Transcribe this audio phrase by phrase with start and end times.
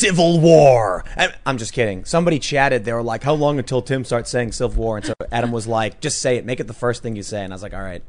[0.00, 1.04] Civil War.
[1.16, 2.04] And I'm just kidding.
[2.04, 2.84] Somebody chatted.
[2.84, 5.66] They were like, "How long until Tim starts saying Civil War?" And so Adam was
[5.66, 6.44] like, "Just say it.
[6.44, 8.02] Make it the first thing you say." And I was like, "All right,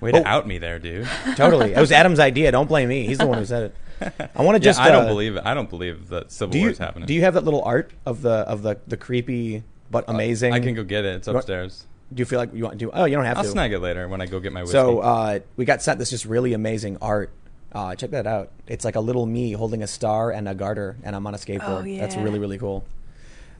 [0.00, 0.22] Way to Oh.
[0.26, 1.08] out me there, dude.
[1.36, 2.50] totally." It was Adam's idea.
[2.52, 3.06] Don't blame me.
[3.06, 4.30] He's the one who said it.
[4.34, 4.80] I want to Yeah, just.
[4.80, 5.42] I don't uh, believe it.
[5.44, 7.06] I don't believe that Civil War is happening.
[7.06, 10.52] do you have that little art of the of the the creepy but amazing?
[10.52, 11.16] I can go get it.
[11.16, 11.86] It's upstairs.
[12.14, 12.90] Do you feel like you want to?
[12.92, 13.50] Oh, you don't have I'll to.
[13.50, 14.72] snag it later when I go get my whiskey.
[14.72, 17.30] So uh, we got sent this just really amazing art.
[17.72, 18.50] Uh, check that out.
[18.66, 21.38] It's like a little me holding a star and a garter, and I'm on a
[21.38, 21.94] skateboard.
[21.94, 22.84] Oh, That's really really cool.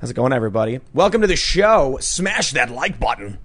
[0.00, 0.80] How's it going, everybody?
[0.94, 1.98] Welcome to the show.
[2.00, 3.38] Smash that like button.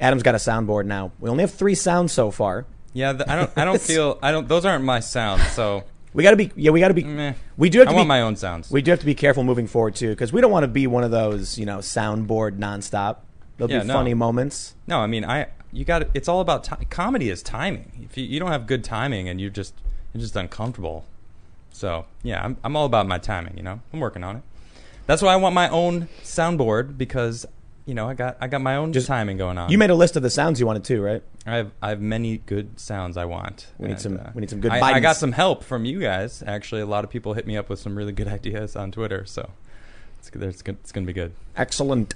[0.00, 1.12] Adam's got a soundboard now.
[1.20, 2.64] We only have three sounds so far.
[2.92, 3.50] yeah, th- I don't.
[3.56, 4.18] I don't feel.
[4.22, 4.48] I don't.
[4.48, 5.46] Those aren't my sounds.
[5.48, 6.50] So We got to be.
[6.56, 7.04] Yeah, we got to be.
[7.04, 7.34] meh.
[7.58, 8.08] We do have I to want be.
[8.08, 8.70] my own sounds.
[8.70, 10.86] we do have to be careful moving forward too, because we don't want to be
[10.86, 13.18] one of those, you know, soundboard nonstop.
[13.58, 13.94] There'll Yeah, be no.
[13.94, 14.74] funny moments.
[14.86, 15.48] no, I mean, I.
[15.74, 16.08] You got.
[16.14, 17.28] It's all about ti comedy.
[17.30, 18.06] Is timing.
[18.08, 19.74] If you, you don't have good timing and you're just
[20.12, 21.04] you're just uncomfortable.
[21.72, 23.56] So yeah, I'm I'm all about my timing.
[23.56, 24.42] You know, I'm working on it.
[25.06, 27.44] That's why I want my own soundboard because
[27.86, 29.70] you know I got I got my own Just- timing going on.
[29.70, 31.22] You made a list of the sounds you wanted too, right?
[31.44, 33.66] I have I have many good sounds I want.
[33.76, 35.84] We need And, some- uh, we need some good I, I got some help from
[35.84, 36.42] you guys.
[36.46, 39.24] Actually, a lot of people hit me up with some really good ideas on Twitter.
[39.26, 39.50] So
[40.20, 41.32] it's good- it's, good, it's going to be good.
[41.56, 42.14] Excellent.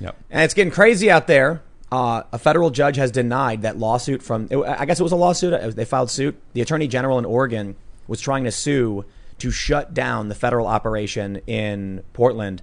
[0.00, 0.16] Yep.
[0.30, 1.62] And it's getting crazy out there.
[1.92, 5.16] Uh, a federal judge has denied that lawsuit from, it- I guess it was a
[5.16, 5.76] lawsuit.
[5.76, 6.40] They filed suit.
[6.52, 7.76] The attorney general in Oregon
[8.08, 9.04] was trying to sue
[9.38, 12.62] to shut down the federal operation in Portland.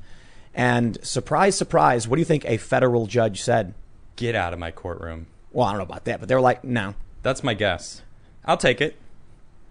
[0.54, 3.74] And surprise, surprise, what do you think a federal judge said?
[4.16, 5.28] Get out of my courtroom.
[5.52, 6.96] Well, I don't know about that, but they were like, no.
[7.22, 8.02] That's my guess.
[8.46, 8.96] I'll take it.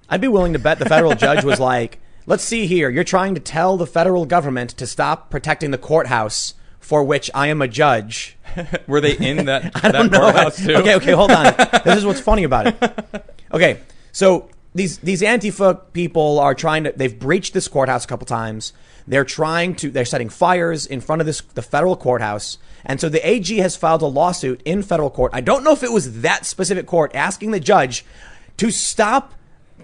[0.08, 2.88] I'd be willing to bet the federal judge was like, let's see here.
[2.88, 7.48] You're trying to tell the federal government to stop protecting the courthouse for which I
[7.48, 8.36] am a judge.
[8.86, 10.20] Were they in that, I don't know.
[10.20, 10.74] courthouse too?
[10.76, 11.44] Okay, okay, hold on.
[11.84, 13.36] this is what's funny about it.
[13.52, 13.80] Okay,
[14.12, 16.92] so these these Antifa people are trying to.
[16.94, 18.72] They've breached this courthouse a couple times.
[19.06, 19.90] They're trying to.
[19.90, 23.76] They're setting fires in front of this the federal courthouse, and so the AG has
[23.76, 25.32] filed a lawsuit in federal court.
[25.34, 28.04] I don't know if it was that specific court asking the judge
[28.58, 29.34] to stop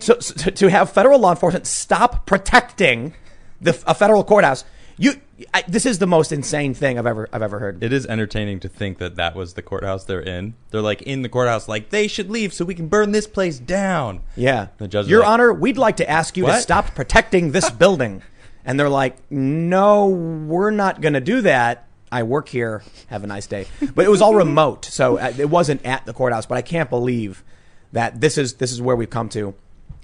[0.01, 3.15] to, to, to have federal law enforcement stop protecting
[3.61, 4.65] the a federal courthouse.
[4.97, 5.21] You,
[5.55, 7.83] I, this is the most insane thing I've ever I've ever heard.
[7.83, 10.55] It is entertaining to think that that was the courthouse they're in.
[10.71, 13.59] They're like in the courthouse, like they should leave so we can burn this place
[13.59, 14.23] down.
[14.37, 14.69] Yeah.
[14.79, 18.23] The judge Your like, Honor, we'd like to ask you to stop protecting this building.
[18.65, 21.87] And they're like, no, we're not going to do that.
[22.11, 22.83] I work here.
[23.07, 23.67] Have a nice day.
[23.95, 26.47] But it was all remote, so uh, it wasn't at the courthouse.
[26.47, 27.45] But I can't believe
[27.93, 29.55] that this is this is where we've come to.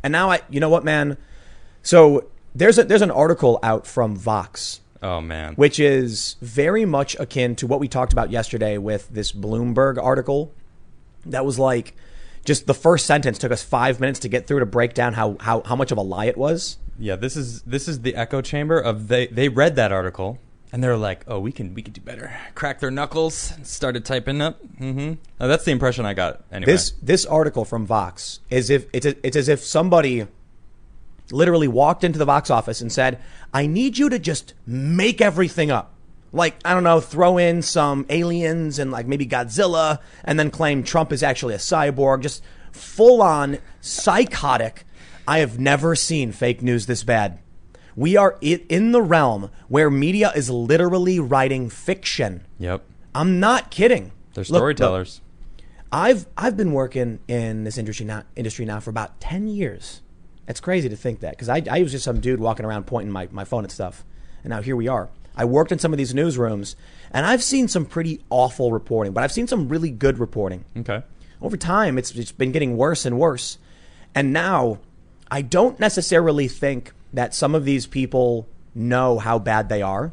[0.02, 1.16] And now I, you know what, man?
[1.82, 5.54] So there's a there's an article out from Vox Oh man.
[5.54, 10.50] which is very much akin to what we talked about yesterday with this Bloomberg article.
[11.26, 11.94] That was like
[12.44, 15.36] just the first sentence took us five minutes to get through to break down how,
[15.40, 16.78] how, how much of a lie it was.
[16.98, 20.38] Yeah, this is this is the echo chamber of they they read that article
[20.72, 24.40] and they're like, "Oh, we can we can do better." Crack their knuckles, started typing
[24.40, 24.60] up.
[24.80, 25.14] Mm-hmm.
[25.38, 26.44] that's the impression I got.
[26.50, 30.26] Anyway, This this article from Vox is if it's it's as if somebody
[31.30, 33.18] literally walked into the box office and said,
[33.52, 35.92] "I need you to just make everything up."
[36.32, 40.82] Like, I don't know, throw in some aliens and like maybe Godzilla and then claim
[40.82, 42.42] Trump is actually a cyborg, just
[42.72, 44.84] full on psychotic.
[45.28, 47.38] I have never seen fake news this bad.
[47.96, 52.44] We are in the realm where media is literally writing fiction.
[52.58, 52.82] Yep,
[53.14, 54.10] I'm not kidding.
[54.34, 55.20] they're Look, look, storytellers.
[55.92, 60.02] I've I've been working in this industry now industry now for about ten years.
[60.46, 63.12] It's crazy to think that because I, I was just some dude walking around pointing
[63.12, 64.04] my, my phone at stuff,
[64.42, 65.08] and now here we are.
[65.36, 66.76] I worked in some of these newsrooms,
[67.10, 70.64] and I've seen some pretty awful reporting, but I've seen some really good reporting.
[70.76, 71.02] okay.
[71.42, 73.58] Over time, it's it's been getting worse and worse,
[74.14, 74.78] and now
[75.30, 80.12] I don't necessarily think that some of these people know how bad they are.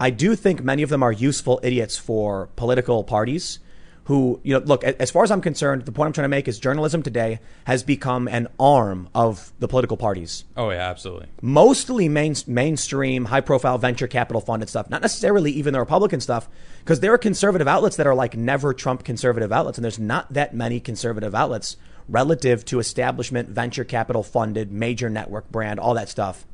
[0.00, 3.60] I do think many of them are useful idiots for political parties
[4.04, 6.46] who, you know, look, as far as I'm concerned, the point I'm trying to make
[6.46, 10.44] is journalism today has become an arm of the political parties.
[10.56, 11.28] Oh yeah, absolutely.
[11.40, 16.48] Mostly main, mainstream, high profile venture capital funded stuff, not necessarily even the Republican stuff,
[16.80, 20.30] because there are conservative outlets that are like never Trump conservative outlets, and there's not
[20.32, 26.10] that many conservative outlets relative to establishment, venture capital funded, major network brand, all that
[26.10, 26.44] stuff.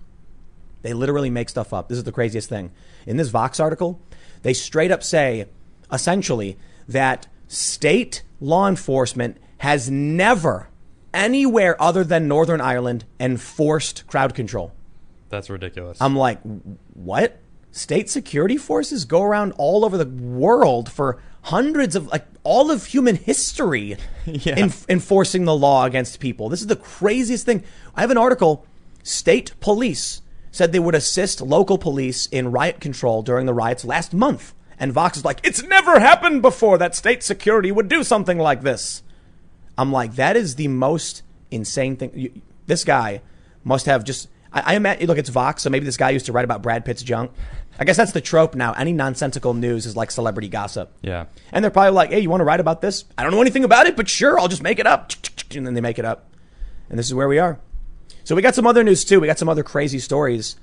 [0.83, 1.89] They literally make stuff up.
[1.89, 2.71] This is the craziest thing.
[3.07, 4.01] In this Vox article,
[4.43, 5.47] they straight up say,
[5.93, 6.57] essentially,
[6.89, 10.69] that state law enforcement has never,
[11.13, 14.73] anywhere other than Northern Ireland, enforced crowd control.
[15.29, 15.99] That's ridiculous.
[16.01, 16.39] I'm like,
[16.95, 17.41] what?
[17.73, 22.87] State security forces go around all over the world for hundreds of like all of
[22.87, 24.57] human history Yeah.
[24.59, 26.49] in, enforcing the law against people.
[26.49, 27.65] This is the craziest thing.
[27.95, 28.65] I have an article.
[29.03, 34.13] State police said they would assist local police in riot control during the riots last
[34.15, 34.53] month.
[34.81, 38.63] And Vox is like, it's never happened before that state security would do something like
[38.63, 39.03] this.
[39.77, 42.11] I'm like, that is the most insane thing.
[42.15, 43.21] You, this guy
[43.63, 44.29] must have just.
[44.53, 45.07] I, I imagine.
[45.07, 47.31] Look, it's Vox, so maybe this guy used to write about Brad Pitt's junk.
[47.79, 48.73] I guess that's the trope now.
[48.73, 50.93] Any nonsensical news is like celebrity gossip.
[51.03, 51.27] Yeah.
[51.53, 53.05] And they're probably like, hey, you want to write about this?
[53.17, 55.13] I don't know anything about it, but sure, I'll just make it up.
[55.55, 56.31] And then they make it up.
[56.89, 57.59] And this is where we are.
[58.25, 59.21] So we got some other news too.
[59.21, 60.57] We got some other crazy stories.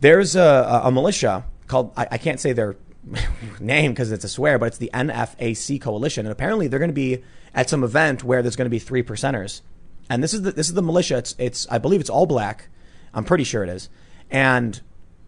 [0.00, 2.76] There's a, a militia called, I, I can't say their
[3.60, 6.26] name because it's a swear, but it's the NFAC coalition.
[6.26, 7.22] And apparently they're going to be
[7.54, 9.60] at some event where there's going to be three percenters.
[10.08, 11.18] And this is the, this is the militia.
[11.18, 12.68] It's, it's, I believe it's all black.
[13.12, 13.88] I'm pretty sure it is.
[14.30, 14.80] And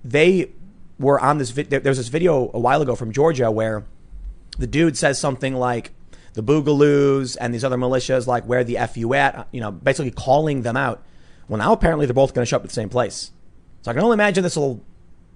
[0.05, 0.51] they
[0.99, 3.85] were on this, there there was this video a while ago from Georgia where
[4.59, 5.93] the dude says something like
[6.35, 10.11] the Boogaloos and these other militias, like where the F you at, you know, basically
[10.11, 11.03] calling them out.
[11.49, 13.31] Well, now apparently they're both going to show up at the same place.
[13.83, 14.83] So I can only imagine this will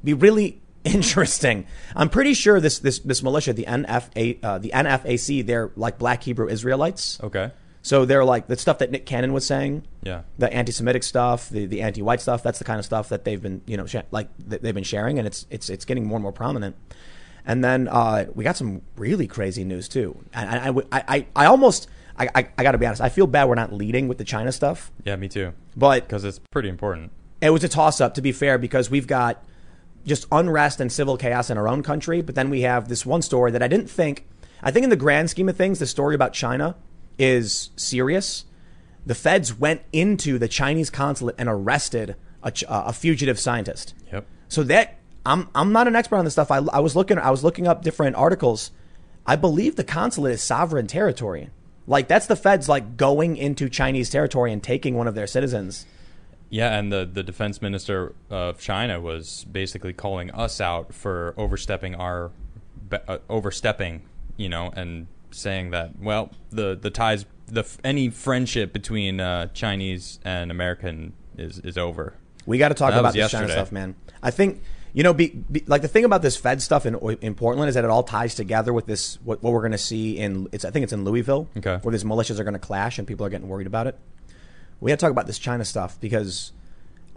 [0.03, 1.67] be really interesting.
[1.95, 6.23] I'm pretty sure this this this militia, the NFA, uh, the NFAC, they're like Black
[6.23, 7.19] Hebrew Israelites.
[7.23, 7.51] Okay.
[7.83, 10.23] So they're like the stuff that Nick Cannon was saying, Yeah.
[10.37, 12.43] the anti-Semitic stuff, the, the anti-white stuff.
[12.43, 14.85] That's the kind of stuff that they've been, you know, sh- like th- they've been
[14.85, 16.77] sharing, and it's it's it's getting more and more prominent.
[17.47, 20.23] And then uh, we got some really crazy news too.
[20.35, 21.89] And I I, I, I almost
[22.19, 23.01] I, I, I got to be honest.
[23.01, 25.55] I feel bad we're not leading with the China stuff, Yeah, me too.
[25.75, 27.13] but Because it's pretty important.
[27.41, 29.43] it was a toss up to be fair because we've got
[30.05, 33.23] just unrest and civil chaos in our own country, but then we have this one
[33.23, 34.27] story that I didn't think.
[34.63, 36.77] I think in the grand scheme of things, the story about China
[37.19, 38.45] is serious.
[39.07, 43.95] The feds went into the Chinese consulate and arrested a, uh, a fugitive scientist.
[44.13, 44.27] Yep.
[44.49, 46.51] So that I'm I'm not an expert on this stuff.
[46.51, 48.71] I, I was looking I was looking up different articles.
[49.27, 51.51] I believe the consulate is sovereign territory.
[51.87, 55.87] Like that's the feds like going into Chinese territory and taking one of their citizens.
[56.51, 61.95] Yeah, and the, the defense minister of China was basically calling us out for overstepping
[61.95, 62.33] our
[62.93, 64.03] uh, overstepping,
[64.37, 70.19] you know, and saying that well, the the ties the any friendship between uh, Chinese
[70.25, 72.15] and American is is over.
[72.47, 73.95] We got to talk That about this China stuff, man.
[74.23, 74.61] I think
[74.93, 77.77] you know, be, be, like the thing about this Fed stuff in in Portland is
[77.77, 80.65] that it all ties together with this what, what we're going to see in it's
[80.65, 81.77] I think it's in Louisville, Okay.
[81.83, 83.97] where these militias are going to clash and people are getting worried about it.
[84.81, 86.53] We got to talk about this China stuff because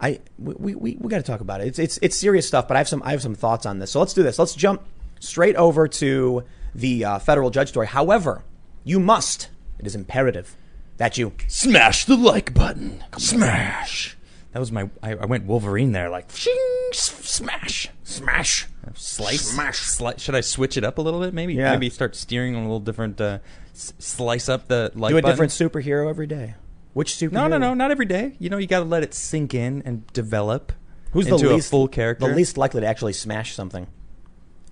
[0.00, 1.68] I we, we, we got to talk about it.
[1.68, 3.90] It's it's it's serious stuff, but I have some I have some thoughts on this.
[3.90, 4.38] So let's do this.
[4.38, 4.82] Let's jump
[5.20, 6.44] straight over to
[6.74, 7.86] the uh, federal judge story.
[7.86, 8.44] However,
[8.84, 9.48] you must.
[9.78, 10.56] It is imperative
[10.98, 13.02] that you Smash the like button.
[13.18, 14.16] Smash.
[14.52, 14.88] That was my.
[15.02, 16.54] I, I went Wolverine there, like shing,
[16.92, 19.80] smash, smash slice, Smash.
[19.80, 21.34] Sli- should I switch it up a little bit?
[21.34, 21.72] Maybe, Yeah.
[21.72, 23.20] maybe start steering on a little different.
[23.20, 23.38] Uh,
[23.74, 25.10] s- slice up the like.
[25.10, 25.32] do a button.
[25.32, 26.54] different superhero every day.
[26.94, 27.32] Which superhero?
[27.32, 28.34] No, no, no, not every day.
[28.38, 30.72] You know, you got to let it sink in and develop.
[31.12, 32.26] Who's into the least a full character?
[32.26, 33.86] The least likely to actually smash something.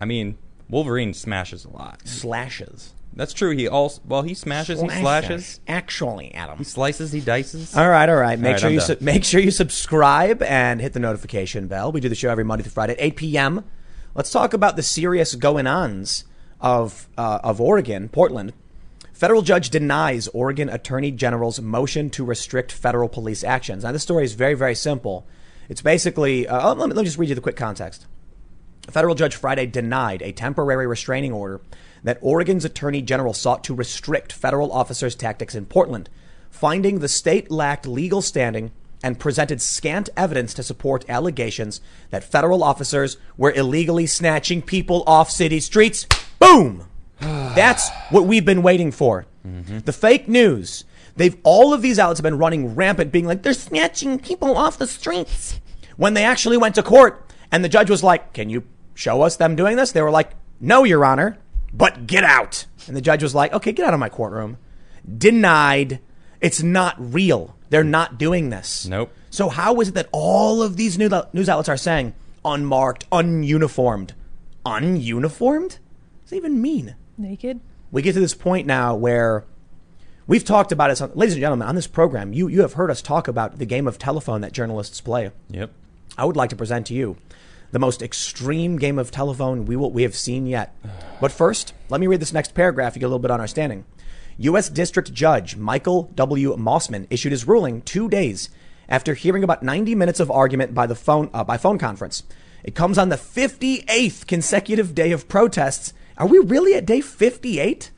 [0.00, 0.38] I mean,
[0.68, 2.06] Wolverine smashes a lot.
[2.08, 2.94] Slashes.
[3.14, 3.54] That's true.
[3.54, 6.56] He also well, he smashes, he slashes, Actually, Adam.
[6.58, 7.76] he slices, he dices.
[7.76, 8.38] All right, all right.
[8.38, 8.98] Make right, sure I'm you done.
[8.98, 11.92] su- make sure you subscribe and hit the notification bell.
[11.92, 13.64] We do the show every Monday through Friday at 8 p.m.
[14.14, 16.24] Let's talk about the serious going-ons
[16.60, 18.54] of uh, of Oregon, Portland.
[19.22, 23.84] Federal judge denies Oregon Attorney General's motion to restrict federal police actions.
[23.84, 25.28] Now, this story is very, very simple.
[25.68, 26.48] It's basically.
[26.48, 28.06] Uh, oh, let, me, let me just read you the quick context.
[28.88, 31.60] A federal judge Friday denied a temporary restraining order
[32.02, 36.10] that Oregon's attorney general sought to restrict federal officers' tactics in Portland,
[36.50, 38.72] finding the state lacked legal standing
[39.04, 41.80] and presented scant evidence to support allegations
[42.10, 46.08] that federal officers were illegally snatching people off city streets.
[46.40, 46.88] Boom!
[47.54, 49.26] That's what we've been waiting for.
[49.46, 49.80] Mm-hmm.
[49.80, 50.84] The fake news.
[51.16, 54.78] They've all of these outlets have been running rampant, being like, they're snatching people off
[54.78, 55.60] the streets.
[55.96, 59.36] When they actually went to court and the judge was like, Can you show us
[59.36, 59.92] them doing this?
[59.92, 60.30] They were like,
[60.60, 61.38] No, Your Honor,
[61.72, 62.66] but get out.
[62.86, 64.56] And the judge was like, Okay, get out of my courtroom.
[65.18, 66.00] Denied.
[66.40, 67.56] It's not real.
[67.68, 68.86] They're not doing this.
[68.86, 69.12] Nope.
[69.30, 71.12] So how is it that all of these news
[71.48, 74.10] outlets are saying unmarked, ununiformed,
[74.64, 75.62] ununiformed?
[75.62, 75.80] What
[76.22, 76.96] does that even mean?
[77.18, 77.60] Naked?
[77.90, 79.44] We get to this point now where
[80.26, 82.32] we've talked about it, so- ladies and gentlemen, on this program.
[82.32, 85.30] You you have heard us talk about the game of telephone that journalists play.
[85.50, 85.70] Yep.
[86.16, 87.16] I would like to present to you
[87.70, 90.74] the most extreme game of telephone we will we have seen yet.
[91.20, 92.96] But first, let me read this next paragraph.
[92.96, 93.84] You get a little bit on our standing.
[94.38, 94.68] U.S.
[94.68, 96.56] District Judge Michael W.
[96.56, 98.50] Mosman issued his ruling two days
[98.88, 102.24] after hearing about 90 minutes of argument by the phone uh, by phone conference.
[102.64, 105.92] It comes on the 58th consecutive day of protests.
[106.22, 107.90] Are we really at day 58?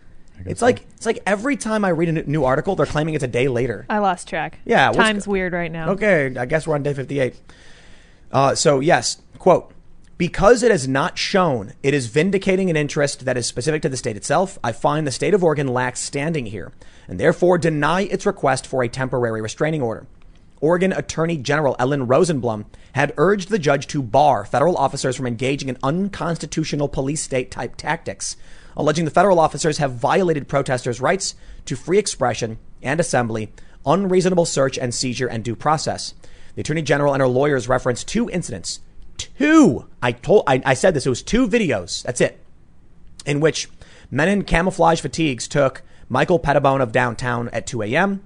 [0.46, 0.66] It's so.
[0.66, 3.48] like it's like every time I read a new article, they're claiming it's a day
[3.48, 3.84] later.
[3.90, 4.60] I lost track.
[4.64, 5.90] Yeah, what's Time's weird right now.
[5.90, 7.38] Okay, I guess we're on day 58.
[8.32, 9.70] Uh, so yes, quote.
[10.16, 13.96] Because it has not shown it is vindicating an interest that is specific to the
[13.96, 16.72] state itself, I find the state of Oregon lacks standing here
[17.06, 20.06] and therefore deny its request for a temporary restraining order.
[20.64, 25.68] Oregon Attorney General Ellen Rosenblum had urged the judge to bar federal officers from engaging
[25.68, 28.38] in unconstitutional police state type tactics,
[28.74, 31.34] alleging the federal officers have violated protesters' rights
[31.66, 33.52] to free expression and assembly,
[33.84, 36.14] unreasonable search and seizure, and due process.
[36.54, 38.80] The Attorney General and her lawyers referenced two incidents.
[39.18, 39.86] Two!
[40.00, 42.02] I told, I, I said this, it was two videos.
[42.04, 42.42] That's it.
[43.26, 43.68] In which
[44.10, 48.22] men in camouflage fatigues took Michael Pettibone of downtown at 2 a.m.,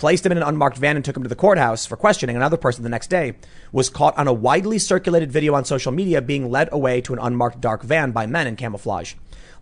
[0.00, 2.34] placed him in an unmarked van and took him to the courthouse for questioning.
[2.34, 3.34] Another person the next day
[3.70, 7.18] was caught on a widely circulated video on social media being led away to an
[7.18, 9.12] unmarked dark van by men in camouflage,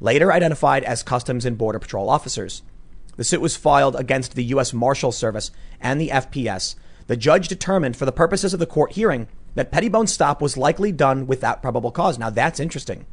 [0.00, 2.62] later identified as Customs and Border Patrol officers.
[3.16, 4.72] The suit was filed against the U.S.
[4.72, 6.76] Marshal Service and the FPS.
[7.08, 9.26] The judge determined for the purposes of the court hearing
[9.56, 12.16] that Pettibone's stop was likely done without probable cause.
[12.16, 13.06] Now that's interesting,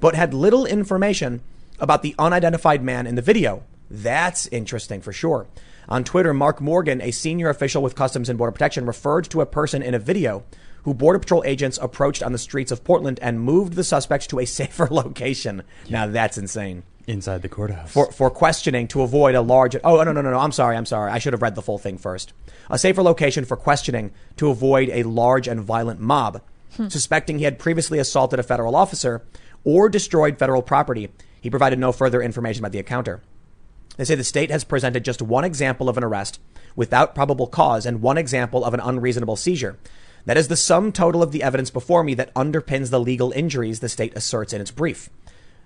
[0.00, 1.42] but had little information
[1.78, 3.64] about the unidentified man in the video.
[3.90, 5.46] That's interesting for sure.
[5.90, 9.46] On Twitter, Mark Morgan, a senior official with Customs and Border Protection, referred to a
[9.46, 10.44] person in a video
[10.84, 14.38] who Border Patrol agents approached on the streets of Portland and moved the suspect to
[14.38, 15.64] a safer location.
[15.88, 16.84] Now that's insane.
[17.08, 17.90] Inside the courthouse.
[17.90, 19.74] For, for questioning to avoid a large.
[19.82, 20.38] Oh, no, no, no, no.
[20.38, 20.76] I'm sorry.
[20.76, 21.10] I'm sorry.
[21.10, 22.34] I should have read the full thing first.
[22.70, 26.40] A safer location for questioning to avoid a large and violent mob,
[26.76, 26.86] hmm.
[26.86, 29.24] suspecting he had previously assaulted a federal officer
[29.64, 31.08] or destroyed federal property.
[31.40, 33.22] He provided no further information about the encounter.
[34.00, 36.40] They say the state has presented just one example of an arrest
[36.74, 39.76] without probable cause and one example of an unreasonable seizure.
[40.24, 43.80] That is the sum total of the evidence before me that underpins the legal injuries
[43.80, 45.10] the state asserts in its brief.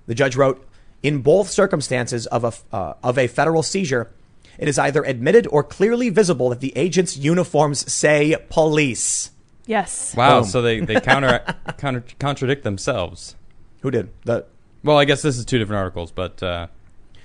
[0.09, 0.67] The judge wrote,
[1.01, 4.11] in both circumstances of a, uh, of a federal seizure,
[4.59, 9.31] it is either admitted or clearly visible that the agent's uniforms say police.
[9.67, 10.13] Yes.
[10.17, 10.41] wow.
[10.41, 10.49] Boom.
[10.49, 11.45] So they they counter,
[11.79, 13.37] counter contradict themselves.
[13.83, 14.11] Who did?
[14.25, 14.45] The,
[14.83, 16.67] Well, I guess this is two different articles, but uh,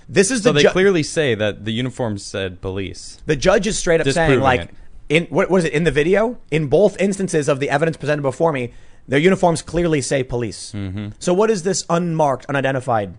[0.10, 3.22] this is so the they ju- clearly say that the uniforms said police.
[3.28, 4.76] The judge is straight up saying, Disproving like, it.
[5.08, 6.38] in what was it in the video?
[6.52, 8.74] In both instances of the evidence presented before me,
[9.08, 10.72] their uniforms clearly say police.
[10.76, 11.10] Mm-hmm.
[11.20, 13.14] So what is this unmarked, unidentified,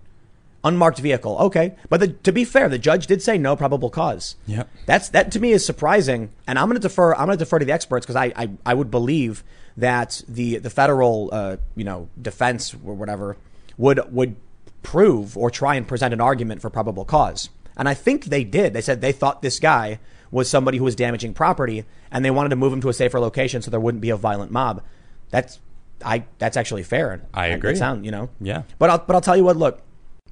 [0.64, 1.36] unmarked vehicle?
[1.38, 4.36] Okay, but the, to be fair, the judge did say no probable cause.
[4.46, 4.68] Yep.
[4.86, 7.14] That's that to me is surprising, and I'm going to defer.
[7.14, 9.44] I'm going to defer to the experts because I, I I would believe
[9.76, 13.36] that the the federal uh, you know defense or whatever
[13.78, 14.36] would would
[14.82, 17.50] prove or try and present an argument for probable cause.
[17.76, 18.72] And I think they did.
[18.72, 19.98] They said they thought this guy
[20.30, 23.18] was somebody who was damaging property and they wanted to move him to a safer
[23.20, 24.82] location so there wouldn't be a violent mob.
[25.30, 25.58] That's
[26.04, 27.22] I that's actually fair.
[27.34, 27.76] I agree.
[27.76, 28.30] sound, you know.
[28.40, 28.62] Yeah.
[28.78, 29.82] But I'll but I'll tell you what, look.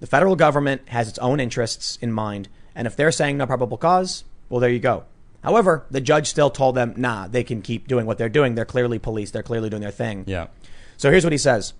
[0.01, 3.77] The federal government has its own interests in mind, and if they're saying no probable
[3.77, 5.05] cause, well there you go.
[5.43, 8.55] However, the judge still told them, "Nah, they can keep doing what they're doing.
[8.55, 9.33] They're clearly police.
[9.33, 10.49] They're clearly doing their thing." Yeah.
[10.97, 11.73] So here's what he says.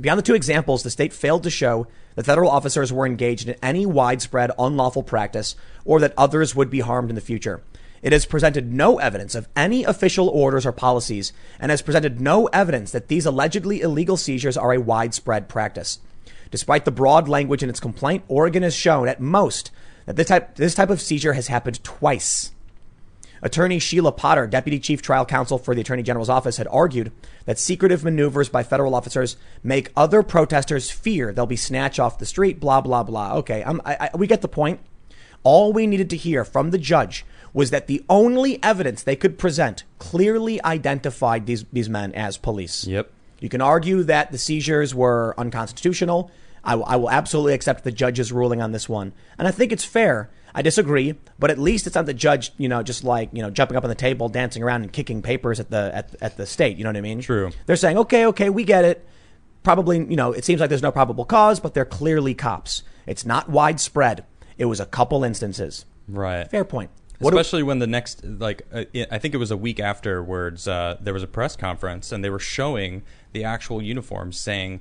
[0.00, 1.86] Beyond the two examples, the state failed to show
[2.16, 6.80] that federal officers were engaged in any widespread unlawful practice or that others would be
[6.80, 7.62] harmed in the future.
[8.02, 12.46] It has presented no evidence of any official orders or policies and has presented no
[12.48, 16.00] evidence that these allegedly illegal seizures are a widespread practice.
[16.50, 19.70] Despite the broad language in its complaint, Oregon has shown at most
[20.06, 22.53] that this type, this type of seizure has happened twice.
[23.44, 27.12] Attorney Sheila Potter, Deputy Chief Trial Counsel for the Attorney General's office, had argued
[27.44, 32.24] that secretive maneuvers by federal officers make other protesters fear they'll be snatched off the
[32.26, 33.34] street, blah, blah, blah.
[33.36, 34.80] Okay, I'm, I, I, we get the point.
[35.42, 39.38] All we needed to hear from the judge was that the only evidence they could
[39.38, 42.86] present clearly identified these, these men as police.
[42.86, 43.10] Yep.
[43.40, 46.30] You can argue that the seizures were unconstitutional.
[46.64, 49.12] I will- I will absolutely accept the judge's ruling on this one.
[49.38, 50.30] And I think it's fair.
[50.54, 53.50] I disagree, but at least it's not the judge, you know, just like, you know,
[53.50, 56.46] jumping up on the table, dancing around and kicking papers at the, at, at the
[56.46, 56.76] state.
[56.76, 57.20] You know what I mean?
[57.20, 57.50] True.
[57.66, 59.06] They're saying, okay, okay, we get it.
[59.64, 62.82] Probably, you know, it seems like there's no probable cause, but they're clearly cops.
[63.06, 64.24] It's not widespread.
[64.56, 65.86] It was a couple instances.
[66.06, 66.48] Right.
[66.48, 66.90] Fair point.
[67.18, 70.68] What Especially when the next, like, uh, I I think it was a week afterwards,
[70.68, 74.80] uh, there was a press conference and they were showing the actual uniforms saying,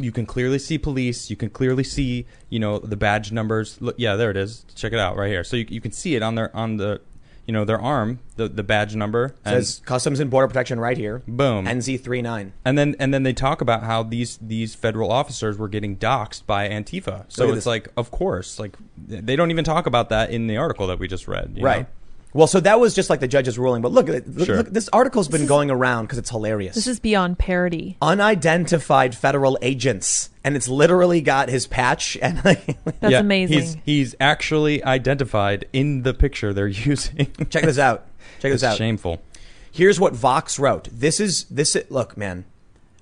[0.00, 1.30] you can clearly see police.
[1.30, 3.80] You can clearly see, you know, the badge numbers.
[3.80, 4.64] Look, yeah, there it is.
[4.74, 5.44] Check it out right here.
[5.44, 7.00] So you, you can see it on their on the,
[7.46, 9.34] you know, their arm, the the badge number.
[9.44, 11.22] And, says Customs and Border Protection right here.
[11.28, 11.66] Boom.
[11.66, 12.52] NZ39.
[12.64, 16.46] and then and then they talk about how these these federal officers were getting doxxed
[16.46, 17.24] by Antifa.
[17.28, 17.66] So Look at it's this.
[17.66, 21.08] like, of course, like they don't even talk about that in the article that we
[21.08, 21.54] just read.
[21.56, 21.80] you Right.
[21.82, 21.86] know?
[22.34, 23.80] Well, so that was just like the judge's ruling.
[23.80, 24.56] But look, look, Sure.
[24.56, 26.74] look this article's been is- going around because it's hilarious.
[26.74, 27.96] This is beyond parody.
[28.02, 32.66] unidentified federal agents, and it's literally got his patch and like,
[33.00, 33.58] That's Yeah, amazing.
[33.58, 37.28] He's he's actually identified in the picture they're using.
[37.50, 38.06] check this out.
[38.40, 38.76] Check this it's out.
[38.78, 39.22] shameful.
[39.70, 40.88] Here's what Vox wrote.
[40.92, 41.74] This is this.
[41.76, 42.44] Is, look, man,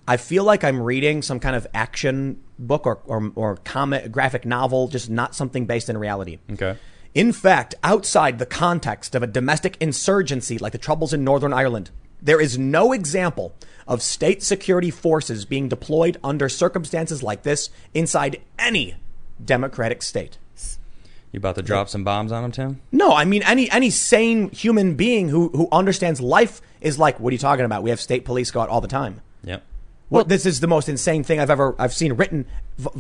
[0.07, 4.45] I feel like I'm reading some kind of action book or or, or comic graphic
[4.45, 6.39] novel, just not something based in reality.
[6.53, 6.77] Okay.
[7.15, 11.91] In fact, outside the context of a domestic insurgency like the troubles in Northern Ireland,
[12.23, 13.55] there is no example
[13.87, 18.97] of state security forces being deployed under circumstances like this inside any
[19.45, 20.39] democratic state.
[21.33, 22.81] You about to drop some bombs on him, Tim?
[22.93, 27.31] No, I mean any any sane human being who who understands life is like, what
[27.31, 27.83] are you talking about?
[27.83, 29.23] We have state police go out all the time.
[29.45, 29.63] Yep.
[30.11, 32.45] Well, this is the most insane thing I've ever I've seen written.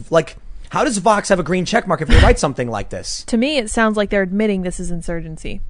[0.08, 0.38] Like,
[0.72, 3.24] how does Vox have a green check mark if you write something like this?
[3.24, 5.60] To me, it sounds like they're admitting this is insurgency.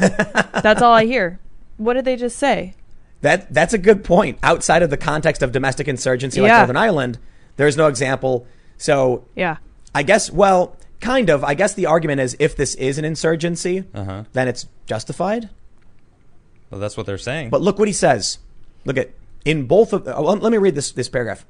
[0.00, 1.38] That's all I hear.
[1.76, 2.72] What did they just say?
[3.20, 4.38] That that's a good point.
[4.42, 6.58] Outside of the context of domestic insurgency like Yeah.
[6.58, 7.18] Northern Ireland,
[7.56, 8.46] there's no example.
[8.78, 9.58] So Yeah.
[9.94, 11.44] I guess, well, kind of.
[11.44, 14.24] I guess the argument is if this is an insurgency, Uh-huh.
[14.32, 15.50] then it's justified.
[16.70, 17.50] Well, that's what they're saying.
[17.50, 18.38] But look what he says.
[18.86, 19.10] Look at
[19.44, 20.08] in both of.
[20.08, 21.44] oh, let me read this this paragraph.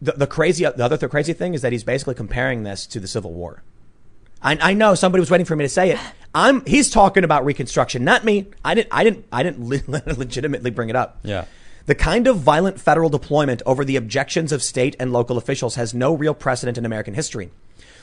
[0.00, 3.00] The, the crazy, the other the crazy thing is that he's basically comparing this to
[3.00, 3.62] the Civil War.
[4.40, 5.98] I, I know somebody was waiting for me to say it.
[6.34, 6.64] I'm.
[6.66, 8.46] He's talking about Reconstruction, not me.
[8.64, 8.88] I didn't.
[8.92, 9.26] I didn't.
[9.32, 11.18] I didn't le- legitimately bring it up.
[11.22, 11.46] Yeah.
[11.86, 15.94] The kind of violent federal deployment over the objections of state and local officials has
[15.94, 17.50] no real precedent in American history.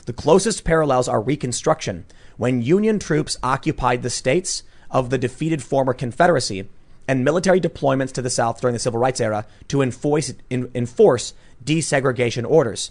[0.06, 2.04] The closest parallels are Reconstruction,
[2.36, 6.68] when Union troops occupied the states of the defeated former Confederacy,
[7.08, 11.34] and military deployments to the South during the Civil Rights era to enforce, en- enforce
[11.64, 12.90] desegregation orders.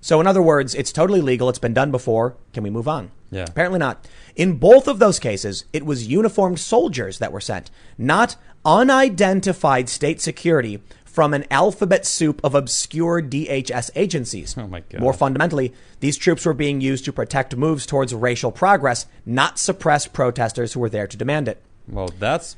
[0.00, 1.48] So, in other words, it's totally legal.
[1.50, 2.34] It's been done before.
[2.54, 3.10] Can we move on?
[3.30, 3.44] Yeah.
[3.48, 4.08] Apparently not.
[4.34, 10.20] In both of those cases, it was uniformed soldiers that were sent, not unidentified state
[10.20, 14.56] security from an alphabet soup of obscure DHS agencies.
[14.56, 15.00] Oh my God.
[15.00, 20.06] More fundamentally, these troops were being used to protect moves towards racial progress, not suppress
[20.06, 21.62] protesters who were there to demand it.
[21.88, 22.56] well, that's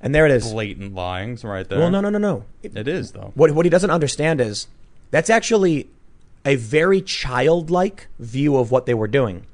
[0.00, 0.52] And there it is.
[0.52, 1.78] blatant lying right there.
[1.78, 2.44] Well, no, no, no, no.
[2.62, 3.32] It is though.
[3.34, 4.68] What, what he doesn't understand is
[5.10, 5.88] that's actually
[6.44, 9.44] a very childlike view of what they were doing.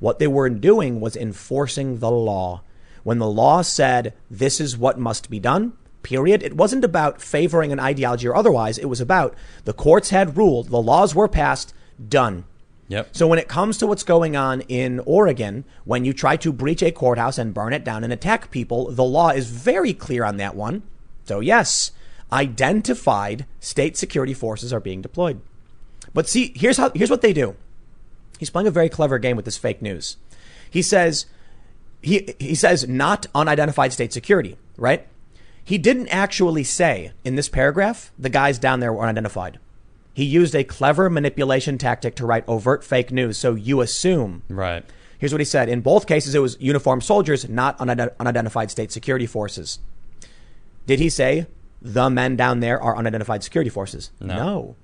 [0.00, 2.62] What they were doing was enforcing the law.
[3.02, 7.72] When the law said this is what must be done, period, it wasn't about favoring
[7.72, 8.78] an ideology or otherwise.
[8.78, 9.34] It was about
[9.64, 11.74] the courts had ruled, the laws were passed,
[12.08, 12.44] done.
[12.88, 13.10] Yep.
[13.12, 16.82] So when it comes to what's going on in Oregon, when you try to breach
[16.82, 20.38] a courthouse and burn it down and attack people, the law is very clear on
[20.38, 20.82] that one.
[21.24, 21.92] So yes,
[22.32, 25.40] identified state security forces are being deployed.
[26.14, 27.56] But see, here's how here's what they do.
[28.38, 30.16] He's playing a very clever game with this fake news.
[30.70, 31.26] He says
[32.00, 35.06] he he says not unidentified state security, right?
[35.62, 39.58] He didn't actually say in this paragraph the guys down there were unidentified.
[40.18, 44.42] He used a clever manipulation tactic to write overt fake news, so you assume.
[44.48, 44.84] Right.
[45.16, 45.68] Here's what he said.
[45.68, 49.78] In both cases, it was uniformed soldiers, not unide- unidentified state security forces.
[50.86, 51.46] Did he say
[51.80, 54.10] the men down there are unidentified security forces?
[54.20, 54.74] No.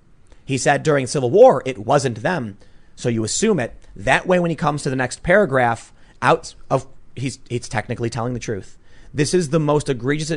[0.45, 2.57] He said during Civil War, it wasn't them.
[2.95, 3.75] So you assume it.
[3.97, 5.93] That way, when he comes to the next paragraph,
[6.23, 8.79] out of he's he's technically telling the truth.
[9.13, 10.31] This is the most egregious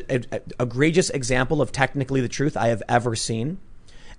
[0.59, 3.59] egregious example of technically the truth I have ever seen.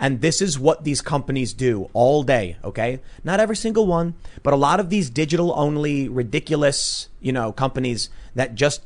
[0.00, 3.00] And this is what these companies do all day, okay?
[3.24, 8.08] Not every single one, but a lot of these digital only ridiculous, you know, companies
[8.34, 8.82] that just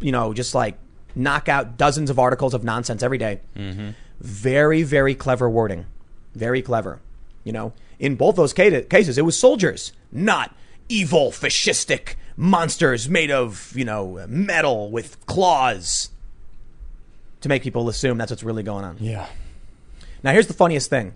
[0.00, 0.78] you know, just like
[1.14, 3.40] knock out dozens of articles of nonsense every day.
[3.56, 3.90] Mm-hmm.
[4.20, 5.86] Very, very clever wording.
[6.34, 7.00] Very clever.
[7.44, 10.54] You know, in both those cases, it was soldiers, not
[10.88, 16.10] evil, fascistic monsters made of, you know, metal with claws
[17.40, 18.96] to make people assume that's what's really going on.
[19.00, 19.26] Yeah.
[20.22, 21.14] Now, here's the funniest thing.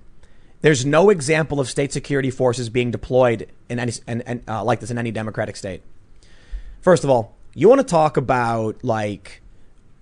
[0.61, 4.91] There's no example of state security forces being deployed in any and, uh, like this
[4.91, 5.83] in any democratic state.
[6.81, 9.43] First of all, you want to talk about like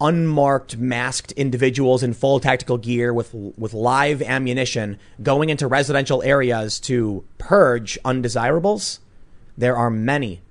[0.01, 6.79] unmarked, masked individuals in full tactical gear with with live ammunition going into residential areas
[6.81, 9.01] to purge undesirables.
[9.57, 10.43] There are many,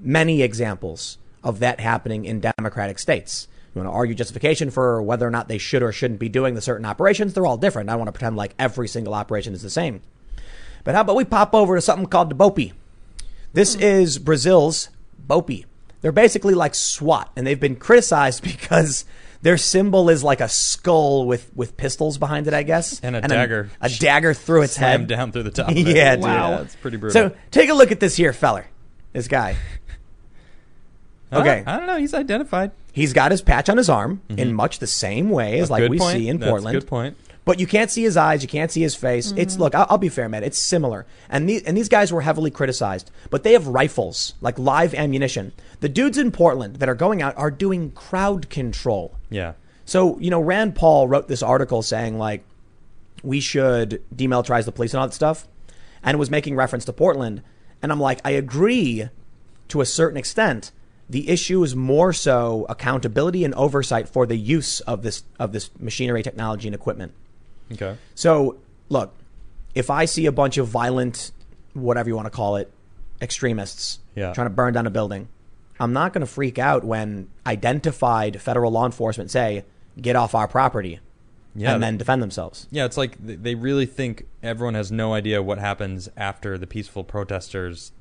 [0.00, 3.48] many examples of that happening in democratic states.
[3.74, 6.54] You want to argue justification for whether or not they should or shouldn't be doing
[6.54, 7.34] the certain operations?
[7.34, 7.88] They're all different.
[7.88, 10.00] I don't want to pretend like every single operation is the same.
[10.82, 12.72] But how about we pop over to something called the BOPE?
[13.52, 13.82] This hmm.
[13.82, 14.88] is Brazil's
[15.26, 15.64] BOPE.
[16.00, 19.04] They're basically like SWAT, and they've been criticized because
[19.42, 23.20] their symbol is like a skull with, with pistols behind it, I guess, And a
[23.20, 23.70] dagger.
[23.80, 25.08] a, dagger through its Slam head.
[25.08, 25.70] down through the top.
[25.74, 26.24] Yeah, dude.
[26.24, 26.62] Wow.
[26.62, 27.30] It's pretty brutal.
[27.30, 28.66] So take a look at this here, feller.
[29.12, 29.56] This guy.
[31.32, 31.62] Okay.
[31.66, 31.96] I don't know.
[31.96, 32.72] He's identified.
[32.92, 35.72] He's got his patch on his arm in much the same way as Mm-hmm.
[35.74, 36.16] A like we point.
[36.18, 36.80] see in That's a Portland.
[36.80, 37.16] good point.
[37.44, 39.32] But you can't see his eyes, you can't see his face.
[39.36, 40.44] It's look, I'll, I'll be fair, man.
[40.44, 44.58] It's similar, and these and these guys were heavily criticized, but they have rifles, like
[44.58, 45.52] live ammunition.
[45.80, 49.14] The dudes in Portland that are going out are doing crowd control.
[49.30, 49.54] Yeah.
[49.86, 52.44] So you know, Rand Paul wrote this article saying like
[53.22, 55.48] we should demilitarize the police and all that stuff,
[56.02, 57.42] and was making reference to Portland.
[57.82, 59.08] And I'm like, I agree
[59.68, 60.72] to a certain extent.
[61.10, 65.70] The issue is more so accountability and oversight for the use of this of this
[65.78, 67.12] machinery, technology, and equipment.
[67.72, 67.96] Okay.
[68.14, 68.56] So,
[68.88, 69.12] look,
[69.74, 71.32] if I see a bunch of violent,
[71.74, 72.70] whatever you want to call it,
[73.20, 74.32] extremists Yeah.
[74.32, 75.28] trying to burn down a building,
[75.78, 79.64] I'm not going to freak out when identified federal law enforcement say,
[80.00, 81.00] get off our property,
[81.54, 81.74] Yeah.
[81.74, 82.66] and then defend themselves.
[82.70, 87.02] Yeah, it's like they really think everyone has no idea what happens after the peaceful
[87.04, 87.92] protesters.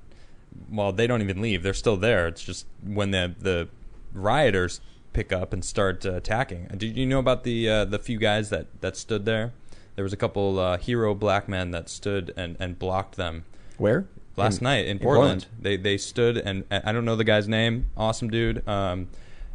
[0.69, 2.27] Well, they don't even leave; they're still there.
[2.27, 3.69] It's just when the the
[4.13, 4.81] rioters
[5.13, 6.67] pick up and start uh, attacking.
[6.77, 9.53] Did you know about the uh, the few guys that that stood there?
[9.95, 13.45] There was a couple uh, hero black men that stood and and blocked them
[13.77, 14.07] Where?
[14.38, 15.41] last In- night in, in Portland.
[15.43, 15.63] Portland.
[15.63, 17.88] They they stood and I don't know the guy's name.
[17.97, 18.67] Awesome dude.
[18.67, 19.09] Um,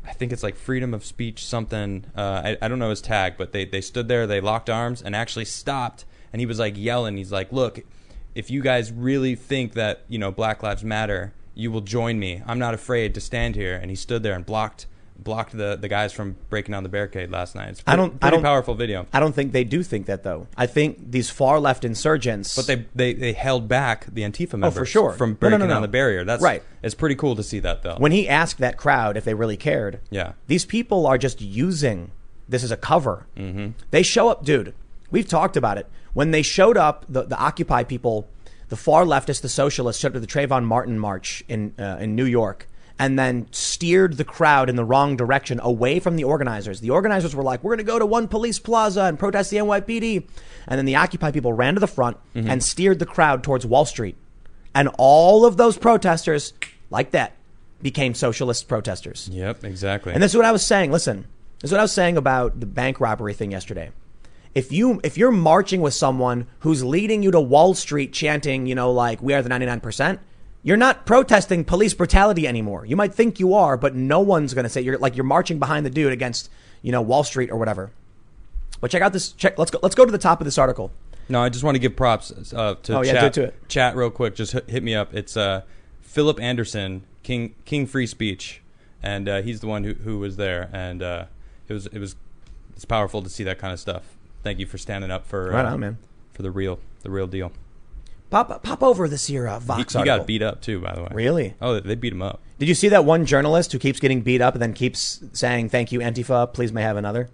[0.07, 2.04] I think it's like freedom of speech something.
[2.16, 4.26] Uh, I I don't know his tag, but they they stood there.
[4.26, 6.04] They locked arms and actually stopped.
[6.33, 7.16] And he was like yelling.
[7.16, 7.80] He's like, "Look,
[8.35, 12.42] if you guys really think that you know Black Lives Matter, you will join me.
[12.47, 15.87] I'm not afraid to stand here." And he stood there and blocked blocked the, the
[15.88, 17.68] guys from breaking down the barricade last night.
[17.70, 19.07] It's I don't- I pretty don't- powerful video.
[19.12, 20.49] I don't think they do think that though.
[20.57, 22.57] I think these far left insurgents.
[22.57, 25.12] But they, they, they held back the Antifa members Oh, for sure.
[25.12, 25.73] from No, no, breaking no, no.
[25.75, 26.25] down the barrier.
[26.25, 26.64] That's Right.
[26.83, 27.94] It's pretty cool to see that though.
[27.99, 30.33] when he asked that crowd if they really cared, Yeah.
[30.49, 32.11] these people are just using
[32.49, 33.25] this as a cover.
[33.37, 33.68] Mm-hmm.
[33.92, 34.75] They show up, dude.
[35.12, 35.87] We've talked about it.
[36.14, 38.29] When they showed up, the, the Occupy people,
[38.68, 42.16] the far leftists, the socialists, showed up to the Trayvon Martin march in uh, in
[42.16, 46.81] New York, and then steered the crowd in the wrong direction, away from the organizers.
[46.81, 49.59] The organizers were like, "We're going to go to One Police Plaza and protest the
[49.59, 50.27] NYPD,"
[50.68, 53.85] and then the Occupy people ran to the front and steered the crowd towards Wall
[53.85, 54.16] Street,
[54.74, 56.55] and all of those protesters,
[56.90, 57.33] like that,
[57.83, 59.29] became socialist protesters.
[59.33, 60.12] Yep, exactly.
[60.14, 60.92] And this is what I was saying.
[60.92, 61.27] Listen,
[61.61, 63.90] this is what I was saying about the bank robbery thing yesterday.
[64.55, 68.75] If you if you're marching with someone who's leading you to Wall Street chanting, you
[68.75, 70.19] know, like we are the 99%,
[70.62, 72.87] you're not protesting police brutality anymore.
[72.87, 75.59] You might think you are, but no one's going to say you're like you're marching
[75.59, 76.51] behind the dude against,
[76.83, 77.90] you know, Wall Street or whatever.
[78.81, 80.93] But check out this check let's go let's go to the top of this article.
[81.29, 83.33] no, I just want to give props uh, to Oh, yeah, chat.
[83.35, 83.53] to.
[83.67, 84.37] Chat real quick.
[84.37, 85.12] Just hit, hit me up.
[85.14, 85.62] It's uh,
[86.03, 88.62] Philip Anderson, King King Free Speech,
[89.03, 91.25] and uh, he's the one who, who was there, and uh,
[91.69, 92.14] it was it was
[92.77, 94.13] it's powerful to see that kind of stuff.
[94.44, 95.98] Thank you for standing up for Right uh, on, man.
[96.33, 97.50] for the real the real deal.
[98.30, 100.18] Pop pop over this here uh, He, Vox he article.
[100.18, 101.09] got beat up too, by the way.
[101.12, 101.54] Really?
[101.61, 102.40] Oh, they beat him up.
[102.59, 105.70] Did you see that one journalist who keeps getting beat up and then keeps saying
[105.70, 107.28] thank you Antifa, please may have another?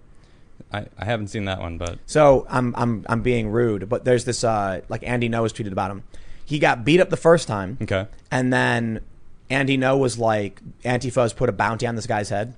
[0.71, 4.25] I, I haven't seen that one, but So I'm I'm I'm being rude, but there's
[4.25, 6.03] this uh like Andy Ngo has tweeted about him.
[6.45, 8.07] He got beat up the first time, okay.
[8.29, 9.01] and then
[9.49, 12.53] Andy Ngo was like, Antifa has put a bounty on this guy's head.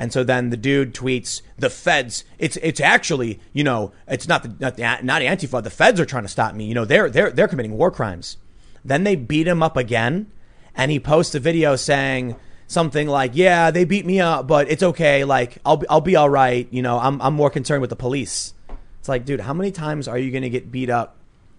[0.00, 2.24] And so then the dude tweets, "The feds.
[2.38, 5.62] It's it's actually you know it's not the not the, not Antifa.
[5.62, 6.64] The feds are trying to stop me.
[6.64, 8.38] You know they're they're they're committing war crimes."
[8.82, 10.32] Then they beat him up again,
[10.74, 12.36] and he posts a video saying
[12.66, 15.24] something like, "Yeah, they beat me up, but it's okay.
[15.24, 16.66] Like I'll be, I'll be all right.
[16.70, 18.54] You know I'm I'm more concerned with the police."
[19.00, 21.18] It's like, dude, how many times are you gonna get beat up,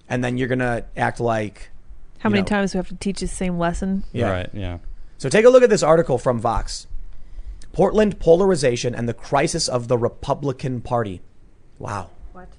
[0.09, 1.69] and then you're gonna act like
[2.17, 4.03] How many know- times do we have to teach the same lesson?
[4.13, 4.31] Yeah.
[4.31, 4.49] Right.
[4.51, 4.79] Yeah.
[5.19, 6.87] So take a look at this article from Vox.
[7.73, 11.21] Portland polarization and the crisis of the Republican Party.
[11.79, 12.09] Wow.
[12.33, 12.49] What?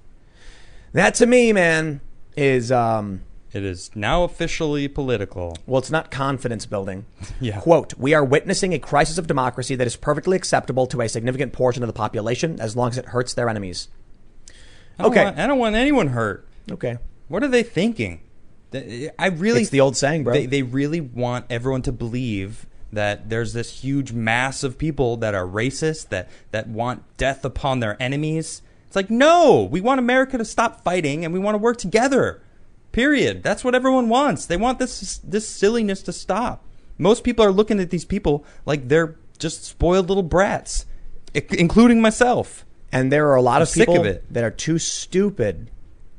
[0.93, 2.01] That to me, man,
[2.37, 3.23] is um
[3.53, 5.57] It is now officially political.
[5.67, 7.05] well, it's not confidence building.
[7.41, 7.61] Yeah.
[7.61, 11.53] Quote, we are witnessing a crisis of democracy that is perfectly acceptable to a significant
[11.53, 13.89] portion of the population as long as it hurts their enemies.
[14.99, 15.25] I Okay.
[15.25, 16.47] Want, I don't want anyone hurt.
[16.71, 16.99] Okay.
[17.29, 18.21] What are they thinking?
[19.19, 19.63] I really.
[19.63, 20.33] It's the old saying, bro.
[20.33, 25.35] They, they really want everyone to believe that there's this huge mass of people that
[25.35, 28.63] are racist, that, that want death upon their enemies.
[28.87, 32.43] It's like, no, we want America to stop fighting and we want to work together.
[32.93, 33.43] Period.
[33.43, 34.45] That's what everyone wants.
[34.45, 36.63] They want this this silliness to stop.
[36.99, 40.85] Most people are looking at these people like they're just spoiled little brats,
[41.33, 42.67] including myself.
[42.93, 45.71] And there are a lot I'm of people of that are too stupid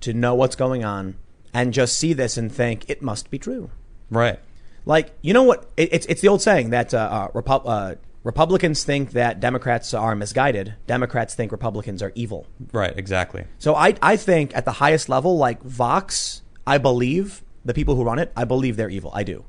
[0.01, 1.15] to know what's going on
[1.53, 3.69] and just see this and think it must be true.
[4.09, 4.39] Right.
[4.85, 5.69] Like, you know what?
[5.77, 9.93] It, it's, it's the old saying that uh, uh, Repu- uh, Republicans think that Democrats
[9.93, 10.75] are misguided.
[10.87, 12.47] Democrats think Republicans are evil.
[12.71, 12.93] Right.
[12.97, 13.45] Exactly.
[13.59, 18.03] So I, I think at the highest level, like Vox, I believe the people who
[18.03, 19.11] run it, I believe they're evil.
[19.13, 19.45] I do.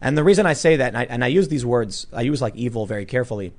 [0.00, 2.42] And the reason I say that, and I, and I use these words, I use
[2.42, 3.52] like evil very carefully,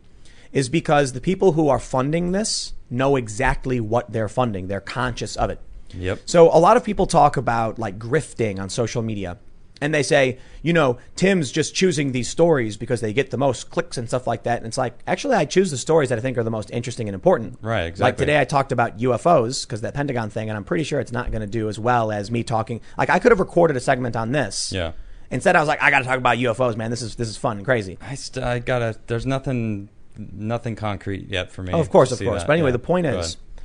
[0.52, 4.68] is because the people who are funding this know exactly what they're funding.
[4.68, 5.60] They're conscious of it.
[5.94, 6.22] Yep.
[6.26, 9.38] So a lot of people talk about like grifting on social media.
[9.82, 13.70] And they say, you know, Tim's just choosing these stories because they get the most
[13.70, 14.60] clicks and stuff like that.
[14.60, 17.10] And it's like, actually, I choose the stories that I think are the most interesting
[17.10, 17.60] and important.
[17.62, 18.04] Right, exactly.
[18.12, 21.12] Like today, I talked about UFOs because that Pentagon thing, and I'm pretty sure it's
[21.12, 22.80] not going to do as well as me talking.
[22.98, 24.72] Like, I could have recorded a segment on this.
[24.72, 24.94] Yeah.
[25.30, 26.90] Instead, I was like, I got to talk about UFOs, man.
[26.90, 27.98] This is this is fun and crazy.
[28.00, 28.96] I, st- I gotta.
[29.08, 31.74] There's nothing, nothing concrete yet for me.
[31.74, 32.44] Oh, of course, of course.
[32.44, 32.48] that.
[32.48, 32.74] But anyway, Yeah.
[32.74, 33.62] the point Go is, ahead.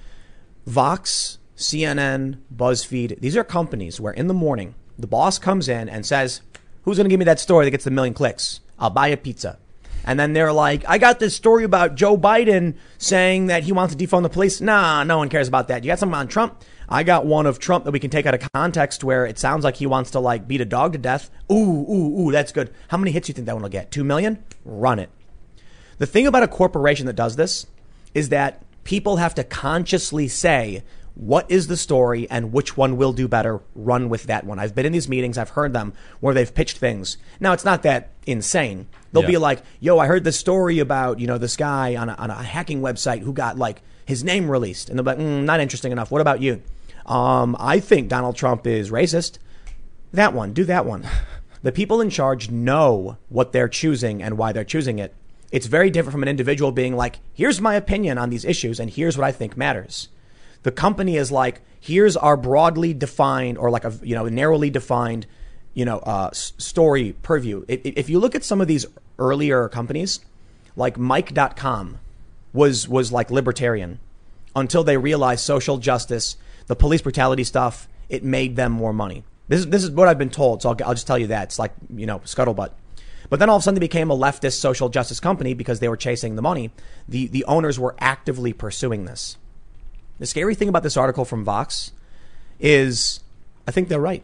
[0.67, 6.05] Vox, CNN, BuzzFeed, these are companies where in the morning the boss comes in and
[6.05, 6.43] says,
[6.83, 8.61] Who's going to give me that story that gets a million clicks?
[8.79, 9.59] I'll buy a pizza.
[10.05, 13.95] And then they're like, I got this story about Joe Biden saying that he wants
[13.95, 14.61] to defund the police.
[14.61, 15.85] Nah, no one cares about that.
[15.85, 16.63] You got something on Trump?
[16.89, 19.63] I got one of Trump that we can take out of context where it sounds
[19.63, 21.31] like he wants to like beat a dog to death.
[21.53, 22.73] Ooh, ooh, ooh, that's good.
[22.89, 23.91] How many hits do you think that one will get?
[23.91, 24.43] Two million?
[24.65, 25.11] Run it.
[25.99, 27.67] The thing about a corporation that does this
[28.15, 30.83] is that people have to consciously say,
[31.21, 33.61] what is the story and which one will do better?
[33.75, 34.59] Run with that one.
[34.59, 37.19] I've been in these meetings, I've heard them where they've pitched things.
[37.39, 38.87] Now, it's not that insane.
[39.13, 39.29] They'll Yeah.
[39.29, 42.31] be like, yo, I heard this story about, you know, this guy on a, on
[42.31, 44.89] a hacking website who got like his name released.
[44.89, 46.11] And they'll be like, mm, not interesting enough.
[46.11, 46.63] What about you?
[47.05, 49.37] Um, I think Donald Trump is racist.
[50.15, 51.07] That one, do that one.
[51.63, 55.15] The people in charge know what they're choosing and why they're choosing it.
[55.53, 58.89] It's very different from an individual being like, here's my opinion on these issues and
[58.89, 60.09] here's what I think matters.
[60.63, 65.27] The company is like, here's our broadly defined or like a, you know, narrowly defined,
[65.75, 67.65] you know, uh, story purview.
[67.69, 68.87] If you look at some of these
[69.19, 70.21] earlier companies,
[70.77, 71.99] like Mic.com
[72.53, 74.01] was, was like libertarian
[74.55, 79.25] until they realized social justice, the police brutality stuff, it made them more money.
[79.49, 81.45] This is, this is what I've been told, so I'll, I'll just tell you that.
[81.45, 82.71] It's like, you know, scuttlebutt.
[83.29, 85.89] But then all of a sudden they became a leftist social justice company because they
[85.89, 86.73] were chasing the money.
[87.09, 89.37] The, the owners were actively pursuing this.
[90.21, 91.91] The scary thing about this article from Vox
[92.61, 93.21] is
[93.67, 94.23] I think they're right.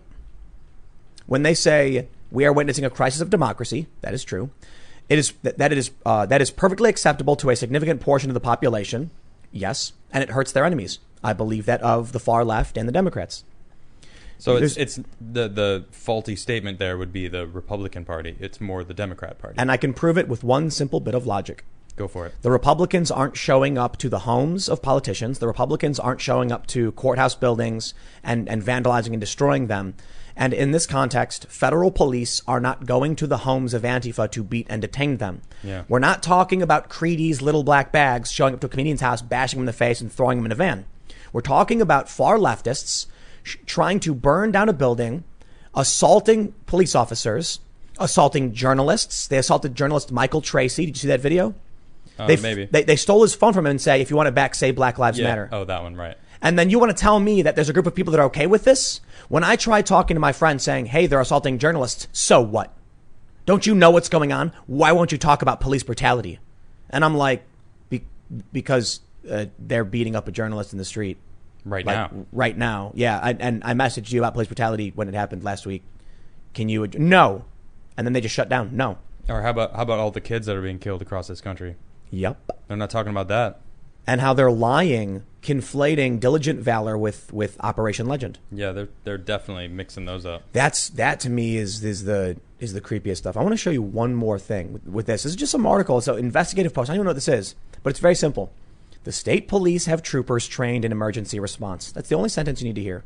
[1.27, 4.51] When they say we are witnessing a crisis of democracy, that is true.
[5.09, 8.35] It is that, it is uh, that is perfectly acceptable to a significant portion of
[8.35, 9.11] the population.
[9.51, 10.99] Yes, and it hurts their enemies.
[11.25, 13.45] I believe that of the far left and the Democrats.
[14.39, 18.37] So it's, it's the the faulty statement there would be the Republican Party.
[18.39, 19.57] It's more the Democrat Party.
[19.59, 21.65] And I can prove it with one simple bit of logic.
[21.97, 22.35] Go for it.
[22.43, 25.39] The Republicans aren't showing up to the homes of politicians.
[25.39, 29.95] The Republicans aren't showing up to courthouse buildings and, and vandalizing and destroying them.
[30.37, 34.45] And in this context, federal police are not going to the homes of Antifa to
[34.45, 35.41] beat and detain them.
[35.63, 35.85] Yeah.
[35.89, 39.59] We're not talking about Creedy's little black bags showing up to a comedian's house, bashing
[39.59, 40.85] him in the face, and throwing him in a van.
[41.33, 43.07] We're talking about far leftists
[43.43, 45.25] sh- trying to burn down a building,
[45.75, 47.61] assaulting police officers,
[47.99, 49.27] assaulting journalists.
[49.27, 50.85] They assaulted journalist Michael Tracey.
[50.85, 51.55] Did you see that video?
[52.19, 52.67] Uh, they, maybe.
[52.67, 54.71] they they stole his phone from him and say, if you want it back, say
[54.71, 55.25] Black Lives yeah.
[55.25, 55.49] Matter.
[55.53, 56.17] Oh, that one, right.
[56.43, 58.27] And then you want to tell me that there's a group of people that are
[58.27, 59.01] okay with this?
[59.29, 62.73] When I try talking to my friends saying, hey, they're assaulting journalists, so what?
[63.47, 64.53] Don't you know what's going on?
[64.67, 66.39] Why won't you talk about police brutality?
[66.91, 67.45] And I'm like,
[67.89, 68.05] be,
[68.53, 69.01] because
[69.31, 71.19] uh, they're beating up a journalist in the street
[71.67, 72.27] Right like, now.
[72.33, 73.19] Right now, yeah.
[73.21, 75.83] I, and I messaged you about police brutality when it happened last week.
[76.55, 76.85] Can you?
[76.85, 77.45] ad- No.
[77.97, 78.77] And then they just shut down.
[78.77, 78.99] No.
[79.29, 81.75] Or how about how about all the kids that are being killed across this country?
[82.11, 82.51] Yep.
[82.69, 83.61] They're not talking about that.
[84.07, 88.39] and how they're lying, conflating diligent valor with with Operation Legend.
[88.53, 90.43] Yeah, they're they're definitely mixing those up.
[90.53, 93.37] That's that to me is is the is the creepiest stuff.
[93.37, 95.25] I want to show you one more thing with, with this.
[95.25, 95.99] This is just some article.
[95.99, 96.89] It's an investigative post.
[96.89, 98.51] I don't even know what this is, but it's very simple.
[99.05, 101.93] The state police have troopers trained in emergency response.
[101.93, 103.05] That's the only sentence you need to hear.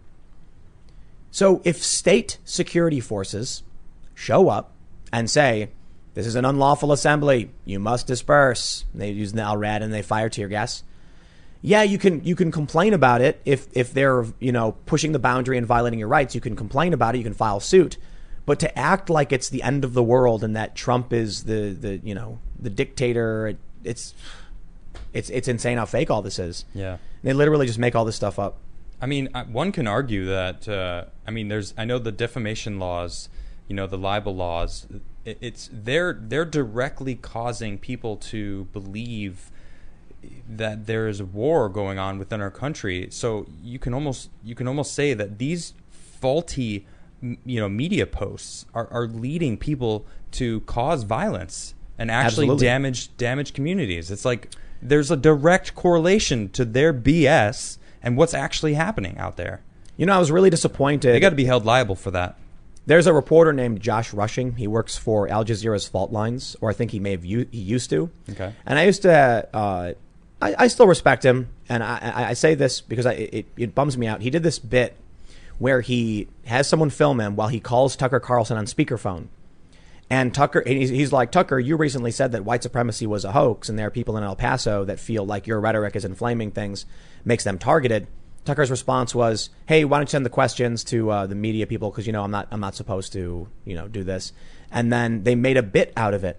[1.30, 3.62] So if state security forces
[4.14, 4.72] show up
[5.12, 5.70] and say,
[6.14, 10.03] this is an unlawful assembly, you must disperse, and they use the LRAD and they
[10.03, 10.83] fire tear gas.
[11.62, 15.18] Yeah, you can you can complain about it if if they're you know pushing the
[15.18, 16.35] boundary and violating your rights.
[16.35, 17.18] You can complain about it.
[17.18, 17.99] You can file suit.
[18.46, 21.70] But to act like it's the end of the world and that Trump is the
[21.70, 24.14] the you know the dictator, it, it's
[25.12, 26.64] it's it's insane how fake all this is.
[26.75, 26.96] Yeah.
[27.23, 28.59] They literally just make all this stuff up.
[29.03, 30.68] I mean, one can argue that.
[30.68, 31.75] Uh, I mean, there's.
[31.77, 33.29] I know the defamation laws,
[33.66, 34.87] you know, the libel laws.
[35.24, 39.50] It, it's they're they're directly causing people to believe
[40.48, 43.09] that there is a war going on within our country.
[43.11, 46.87] So you can almost you can almost say that these faulty,
[47.20, 52.66] you know, media posts are, are leading people to cause violence and actually Absolutely.
[52.66, 54.11] damage damage communities.
[54.11, 54.50] It's like
[54.83, 59.62] there's a direct correlation to their BS and what's actually happening out there.
[59.96, 61.12] You know, I was really disappointed.
[61.12, 62.38] They got to be held liable for that.
[62.86, 64.56] There's a reporter named Josh Rushing.
[64.56, 67.58] He works for Al Jazeera's Fault Lines, or I think he may have u- he
[67.58, 68.10] used to.
[68.30, 68.52] Okay.
[68.66, 69.92] And I used to, uh,
[70.42, 73.74] I, I still respect him, and I, I, I say this because I, it, it
[73.74, 74.22] bums me out.
[74.22, 74.96] He did this bit
[75.58, 79.28] where he has someone film him while he calls Tucker Carlson on speakerphone.
[80.08, 83.30] And Tucker, and he's, he's like, Tucker, you recently said that white supremacy was a
[83.30, 86.50] hoax, and there are people in El Paso that feel like your rhetoric is inflaming
[86.50, 86.86] things,
[87.24, 88.08] makes them targeted.
[88.44, 91.90] Tucker's response was, "Hey, why don't you send the questions to uh, the media people?
[91.90, 94.33] Because you know I'm not I'm not supposed to you know do this."
[94.70, 96.38] And then they made a bit out of it,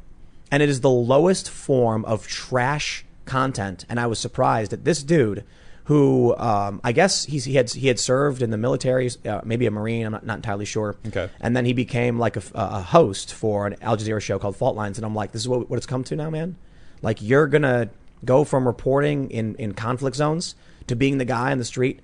[0.50, 3.86] and it is the lowest form of trash content.
[3.88, 5.44] And I was surprised that this dude,
[5.86, 9.68] who um, I guess he's, he had he had served in the military, uh, maybe
[9.68, 10.06] a marine.
[10.06, 10.96] I'm not, not entirely sure.
[11.08, 11.30] Okay.
[11.40, 14.76] And then he became like a, a host for an Al Jazeera show called Fault
[14.76, 16.56] Lines, and I'm like, this is what, what it's come to now, man.
[17.04, 17.90] Like you're gonna
[18.26, 20.56] go from reporting in in conflict zones
[20.88, 22.00] to being the guy on the street,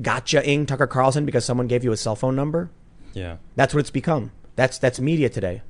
[0.00, 2.70] gotcha-ing Tucker Carlson because someone gave you a cell phone number.
[3.12, 3.36] Yeah.
[3.56, 4.32] That's what it's become.
[4.56, 5.62] That's that's media today.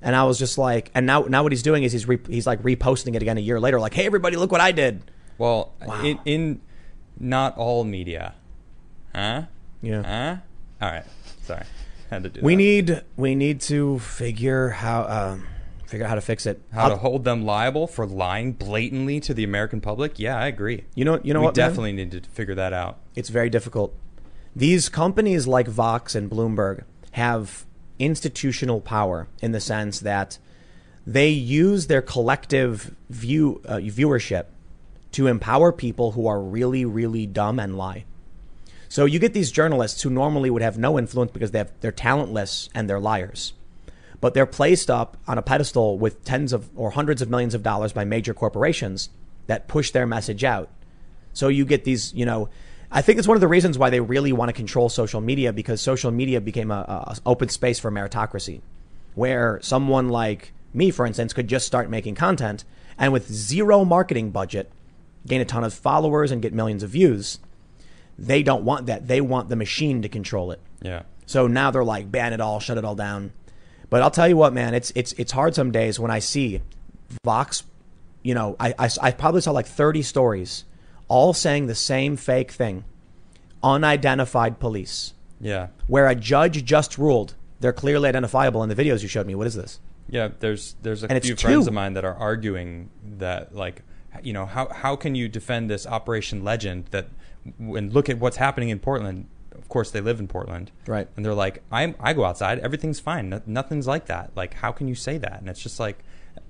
[0.00, 2.46] And I was just like, and now now what he's doing is he's re, he's
[2.46, 5.02] like reposting it again a year later, like, hey everybody, look what I did.
[5.38, 6.02] Well, Wow.
[6.02, 6.60] in, in
[7.18, 8.34] not all media,
[9.14, 9.42] huh?
[9.80, 10.02] Yeah.
[10.02, 10.36] Huh?
[10.86, 11.04] All right.
[11.42, 11.64] Sorry,
[12.10, 12.40] had to do.
[12.42, 12.56] We that.
[12.56, 15.46] need we need to figure how um,
[15.92, 16.60] figure out how to fix it.
[16.72, 20.18] how to I'll- hold them liable for lying blatantly to the American public.
[20.18, 20.84] Yeah, I agree.
[20.94, 21.68] you know you know we what man?
[21.68, 22.98] definitely need to figure that out.
[23.14, 23.94] It's very difficult.
[24.56, 27.64] These companies like Vox and Bloomberg have
[27.98, 30.38] institutional power in the sense that
[31.06, 34.46] they use their collective view uh, viewership
[35.12, 38.04] to empower people who are really really dumb and lie.
[38.88, 41.92] So you get these journalists who normally would have no influence because they have, they're
[41.92, 43.54] talentless and they're liars.
[44.22, 47.62] But they're placed up on a pedestal with tens of or hundreds of millions of
[47.62, 49.10] dollars by major corporations
[49.48, 50.70] that push their message out.
[51.34, 52.48] So you get these, you know,
[52.90, 55.52] I think it's one of the reasons why they really want to control social media
[55.52, 58.60] because social media became a, a open space for meritocracy,
[59.14, 62.64] where someone like me, for instance, could just start making content
[62.98, 64.70] and with zero marketing budget,
[65.26, 67.38] gain a ton of followers and get millions of views.
[68.18, 69.08] They don't want that.
[69.08, 70.60] They want the machine to control it.
[70.80, 71.02] Yeah.
[71.26, 73.32] So now they're like ban it all, shut it all down.
[73.92, 76.62] But I'll tell you what, man, it's it's it's hard some days when I see
[77.24, 77.62] Vox.
[78.22, 80.64] You know, I I, I probably saw like thirty stories,
[81.08, 82.84] all saying the same fake thing,
[83.62, 85.68] unidentified police, Yeah.
[85.86, 89.34] where a judge just ruled they're clearly identifiable in the videos you showed me.
[89.36, 89.78] What is this?
[90.08, 91.68] Yeah, there's there's a And few friends two.
[91.68, 93.82] of mine that are arguing that like
[94.22, 97.08] you know how how can you defend this Operation Legend that
[97.58, 99.26] and look at what's happening in Portland.
[99.72, 101.08] Of course, they live in Portland, Right.
[101.16, 104.30] And they're like, I I go outside, everything's fine, no, nothing's like that.
[104.36, 105.40] Like, how can you say that?
[105.40, 106.00] And it's just like,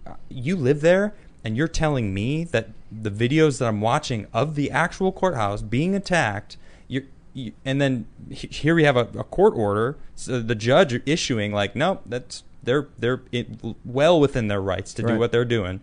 [0.05, 4.57] uh, you live there, and you're telling me that the videos that I'm watching of
[4.57, 6.57] the actual courthouse being attacked,
[6.89, 7.05] you're.
[7.33, 11.53] You, and then he- here we have a, a court order, so the judge issuing
[11.53, 13.47] like, no, that's they're they're it,
[13.85, 15.81] well within their rights to do what they're doing.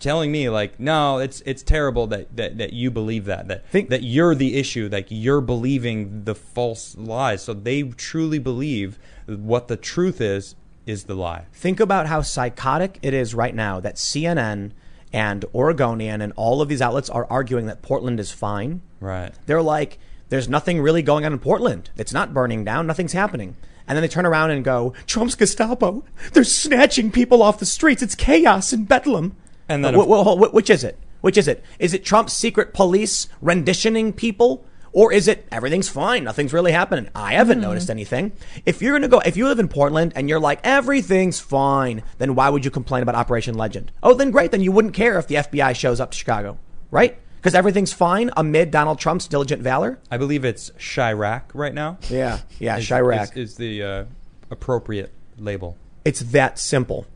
[0.00, 3.90] Telling me like, no, it's it's terrible that, that, that you believe that that Think-
[3.90, 7.42] that you're the issue, like you're believing the false lies.
[7.42, 11.44] So they truly believe what the truth is is the lie.
[11.52, 14.72] Think about how psychotic it is right now that CNN
[15.12, 18.80] and Oregonian and all of these outlets are arguing that Portland is fine.
[19.00, 19.32] Right.
[19.46, 21.90] They're like, there's nothing really going on in Portland.
[21.96, 22.86] It's not burning down.
[22.86, 23.56] Nothing's happening.
[23.86, 26.04] And then they turn around and go, Trump's Gestapo.
[26.32, 28.02] They're snatching people off the streets.
[28.02, 29.34] It's chaos in Bedlam.
[29.70, 30.98] And then wh- wh- which is it?
[31.22, 31.62] Which is it?
[31.78, 34.64] Is it Trump's secret police renditioning people?
[34.92, 36.24] Or is it everything's fine?
[36.24, 37.08] Nothing's really happening.
[37.14, 38.32] I haven't noticed anything.
[38.66, 42.02] If you're going to go, if you live in Portland and you're like, everything's fine,
[42.18, 43.92] then why would you complain about Operation Legend?
[44.02, 44.50] Oh, then great.
[44.50, 46.58] Then you wouldn't care if the FBI shows up to Chicago,
[46.90, 47.16] right?
[47.36, 50.00] Because everything's fine amid Donald Trump's diligent valor.
[50.10, 51.98] I believe it's Chiraq right now.
[52.08, 53.36] Yeah, yeah, Is- Chiraq.
[53.36, 54.04] is, is the uh,
[54.50, 55.76] appropriate label.
[56.04, 57.06] it's that simple.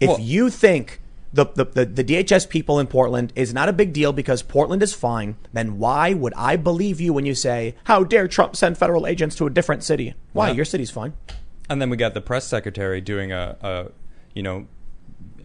[0.00, 1.00] If Well- you think
[1.34, 4.82] the, the, the, the DHS people in Portland is not a big deal because Portland
[4.82, 8.78] is fine, then why would I believe you when you say, how dare Trump send
[8.78, 10.14] federal agents to a different city?
[10.32, 10.48] Why?
[10.48, 10.54] Yeah.
[10.54, 11.14] Your city's fine.
[11.68, 13.86] And then we got the press secretary doing a, a
[14.34, 14.66] you know,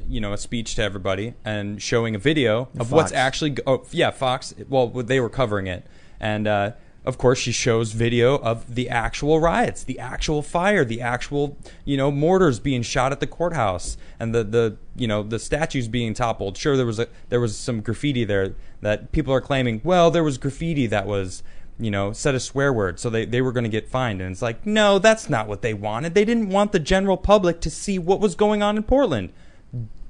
[0.08, 3.58] you know, a speech to everybody and showing a video of what's actually.
[3.65, 4.54] Oh, yeah, Fox.
[4.67, 5.86] Well, they were covering it,
[6.19, 6.71] and uh,
[7.05, 11.97] of course she shows video of the actual riots, the actual fire, the actual you
[11.97, 16.13] know mortars being shot at the courthouse, and the the you know the statues being
[16.13, 16.58] toppled.
[16.58, 19.81] Sure, there was a there was some graffiti there that people are claiming.
[19.83, 21.43] Well, there was graffiti that was
[21.79, 24.21] you know, said a swear word, so they, they were going to get fined.
[24.21, 26.13] And it's like, no, that's not what they wanted.
[26.13, 29.31] They didn't want the general public to see what was going on in Portland.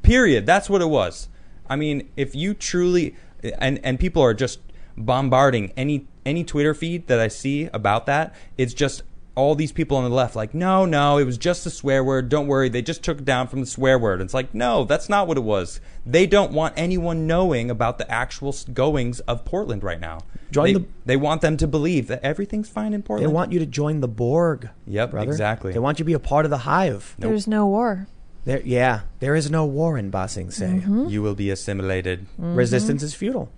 [0.01, 0.47] Period.
[0.47, 1.29] That's what it was.
[1.69, 3.15] I mean, if you truly
[3.59, 4.59] and and people are just
[4.97, 9.03] bombarding any any Twitter feed that I see about that, it's just
[9.35, 12.27] all these people on the left like, no, no, it was just a swear word.
[12.27, 14.19] Don't worry, they just took it down from the swear word.
[14.19, 15.79] It's like, no, that's not what it was.
[16.05, 20.19] They don't want anyone knowing about the actual goings of Portland right now.
[20.51, 23.29] Join they, the- they want them to believe that everything's fine in Portland.
[23.29, 24.69] They want you to join the Borg.
[24.87, 25.31] Yep, brother.
[25.31, 25.71] exactly.
[25.71, 27.15] They want you to be a part of the hive.
[27.17, 27.29] Nope.
[27.29, 28.07] There's no war.
[28.45, 30.65] There, yeah, there is no war in Ba Sing Se.
[30.65, 31.07] Mm-hmm.
[31.07, 32.25] you will be assimilated.
[32.37, 33.49] Resistance is futile.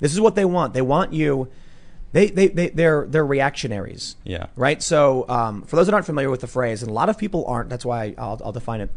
[0.00, 0.74] This is what they want.
[0.74, 1.48] They want you.
[2.14, 4.14] They they they they're they're reactionaries.
[4.22, 4.46] Yeah.
[4.54, 4.80] Right.
[4.80, 7.44] So um, for those that aren't familiar with the phrase, and a lot of people
[7.46, 7.68] aren't.
[7.70, 8.90] That's why I'll, I'll define it.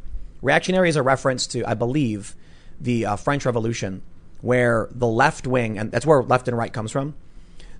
[0.43, 2.35] Reactionary is a reference to, I believe,
[2.79, 4.03] the uh, French Revolution,
[4.41, 7.15] where the left wing, and that's where left and right comes from.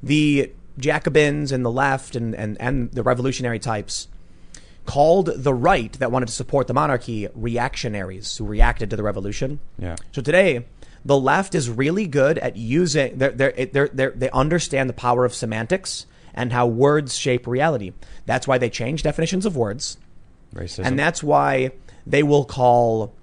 [0.02, 4.08] The Jacobins and the left and, and, and the revolutionary types
[4.88, 9.60] called the right that wanted to support the monarchy reactionaries who reacted to the revolution.
[9.78, 9.98] Yeah.
[10.14, 10.66] So today,
[11.08, 13.18] the left is really good at using.
[13.18, 17.94] They're, they're, they're, they're, they understand the power of semantics and how words shape reality.
[18.26, 19.98] That's why they change definitions of words,
[20.54, 20.86] Racism.
[20.86, 21.72] and that's why
[22.06, 23.16] they will call,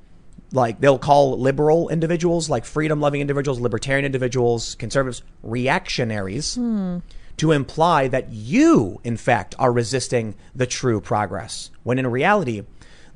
[0.51, 6.57] like they'll call liberal individuals, like freedom-loving individuals, libertarian individuals, conservatives, reactionaries.
[6.57, 6.99] Hmm.
[7.39, 12.63] To imply that you, in fact, are resisting the true progress, when in reality,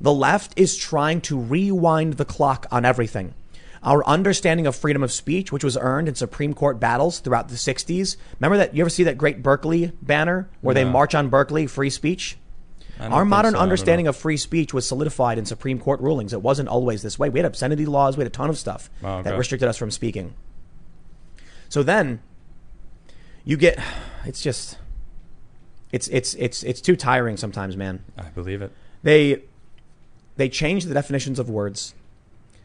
[0.01, 3.33] the left is trying to rewind the clock on everything.
[3.81, 7.55] Our understanding of freedom of speech, which was earned in Supreme Court battles throughout the
[7.55, 8.17] 60s.
[8.39, 8.75] Remember that?
[8.75, 12.37] You ever see that great Berkeley banner where they march on Berkeley, free speech?
[12.99, 16.33] Our modern so, understanding of free speech was solidified in Supreme Court rulings.
[16.33, 17.29] It wasn't always this way.
[17.29, 19.29] We had obscenity laws, we had a ton of stuff Oh, okay.
[19.29, 20.33] that restricted us from speaking.
[21.69, 22.21] So then
[23.45, 23.79] you get
[24.25, 24.77] it's just
[25.91, 28.03] it's it's it's it's too tiring sometimes, man.
[28.17, 28.73] I believe it.
[29.01, 29.43] They
[30.35, 31.93] they change the definitions of words.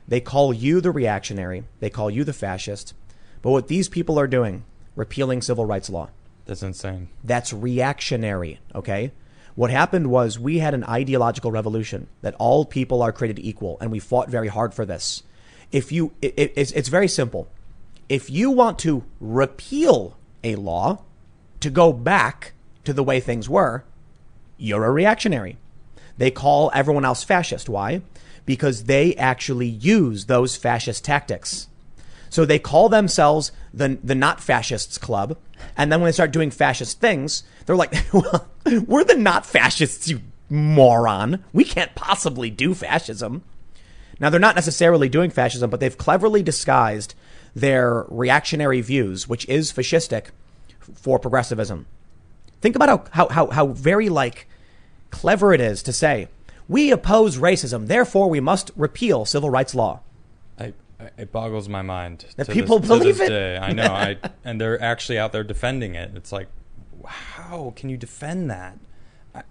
[0.07, 1.65] They call you the reactionary.
[1.81, 2.95] They call you the fascist.
[3.43, 4.65] But what these people are doing,
[4.97, 6.11] repealing civil rights law,
[6.47, 7.09] That's insane.
[7.23, 9.13] that's reactionary, okay?
[9.55, 13.91] What happened was we had an ideological revolution that all people are created equal, and
[13.93, 15.23] we fought very hard for this.
[15.73, 17.49] If you, it, it- it's, it's very simple.
[18.09, 21.03] If you want to repeal a law
[21.61, 22.53] to go back
[22.85, 23.85] to the way things were,
[24.59, 25.57] you're a reactionary.
[26.19, 27.69] They call everyone else fascist.
[27.69, 28.03] Why?
[28.47, 31.69] Because they actually use those fascist tactics.
[32.35, 35.37] So they call themselves the the not fascists club,
[35.77, 38.49] and then when they start doing fascist things, they're like, well,
[38.87, 40.21] "We're the not fascists, you
[40.51, 41.45] moron.
[41.53, 43.45] We can't possibly do fascism."
[44.19, 47.15] Now they're not necessarily doing fascism, but they've cleverly disguised
[47.55, 50.27] their reactionary views, which is fascistic,
[50.95, 51.87] for progressivism.
[52.61, 54.49] Think about how how how, how very like
[55.11, 56.27] clever it is to say
[56.69, 60.01] we oppose racism, therefore we must repeal civil rights law.
[60.59, 60.73] I,
[61.19, 63.29] it boggles my mind That to people this, believe it?
[63.29, 63.59] Day.
[63.59, 63.93] I know.
[63.93, 66.13] I and they're actually out there defending it.
[66.15, 66.49] It's like,
[67.05, 68.79] how can you defend that?
[69.35, 69.43] I,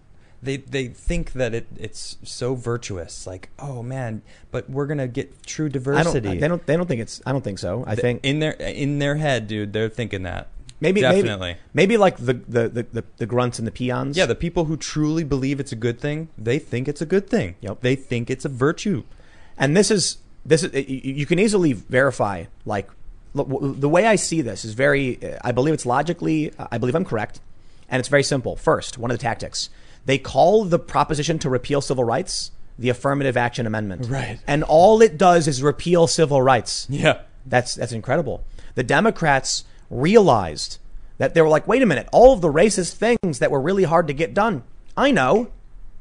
[0.42, 3.28] they they think that it it's so virtuous.
[3.28, 5.74] Like, oh man, but we're gonna get true I don't.
[5.74, 6.38] diversity.
[6.40, 6.66] They don't.
[6.66, 7.22] They don't think it's.
[7.26, 7.84] I don't think so.
[7.86, 10.48] I think in their in their head, dude, they're thinking that.
[10.84, 11.50] Maybe definitely.
[11.50, 14.16] maybe maybe like the the, the, the the grunts and the peons.
[14.16, 17.30] Yeah, the people who truly believe it's a good thing, they think it's a good
[17.30, 17.56] thing.
[17.62, 17.82] Yep.
[17.82, 19.04] They think it's a virtue.
[19.58, 22.90] and this is this is you you can easily verify like
[23.34, 25.18] the way I see this is very.
[25.24, 26.52] Uh, I believe it's logically.
[26.58, 27.40] Uh, I believe I'm correct,
[27.90, 28.56] and it's very simple.
[28.56, 29.70] First, one of the tactics
[30.06, 34.08] they call the proposition to repeal civil rights the affirmative action amendment.
[34.10, 34.40] Right.
[34.48, 36.88] and all it does is repeal civil rights.
[36.90, 37.22] Yeah.
[37.46, 38.44] That's that's incredible.
[38.76, 40.80] The Democrats realized
[41.18, 43.84] that they were like, wait a minute, all of the racist things that were really
[43.84, 44.64] hard to get done.
[44.98, 45.52] I know.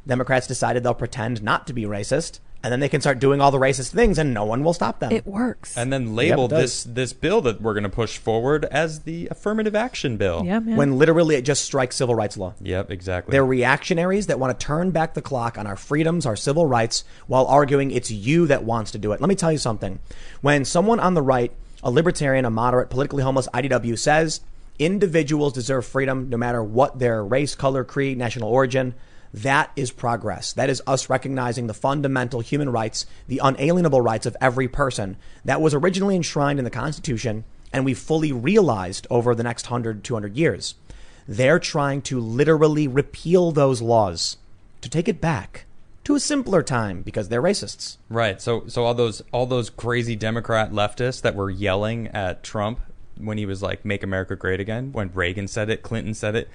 [0.06, 3.50] Democrats decided they'll pretend not to be racist, and then they can start doing all
[3.50, 5.12] the racist things, and no one will stop them.
[5.12, 5.76] It works.
[5.76, 6.84] And then label it does.
[6.84, 10.42] this this bill that we're going to push forward as the affirmative action bill.
[10.44, 10.76] yeah, man.
[10.76, 12.54] when literally it just strikes civil rights law.
[12.60, 13.32] Yep, exactly.
[13.32, 17.04] They're reactionaries that want to turn back the clock on our freedoms, our civil rights,
[17.26, 19.20] while arguing it's you that wants to do it.
[19.20, 19.98] Let me tell you something.
[20.40, 21.52] When someone on the right,
[21.82, 24.40] a libertarian, a moderate, politically homeless IDW says
[24.78, 28.94] individuals deserve freedom no matter what their race, color, creed, national origin,
[29.34, 30.52] that is progress.
[30.52, 35.60] That is us recognizing the fundamental human rights, the unalienable rights of every person that
[35.60, 40.36] was originally enshrined in the Constitution and we fully realized over the next 100, 200
[40.36, 40.74] years.
[41.26, 44.36] They're trying to literally repeal those laws
[44.82, 45.64] to take it back
[46.04, 47.96] to a simpler time because they're racists.
[48.08, 48.40] right.
[48.40, 52.80] So so all those all those crazy Democrat leftists that were yelling at Trump
[53.18, 56.48] when he was like make America great again, when Reagan said it, Clinton said it.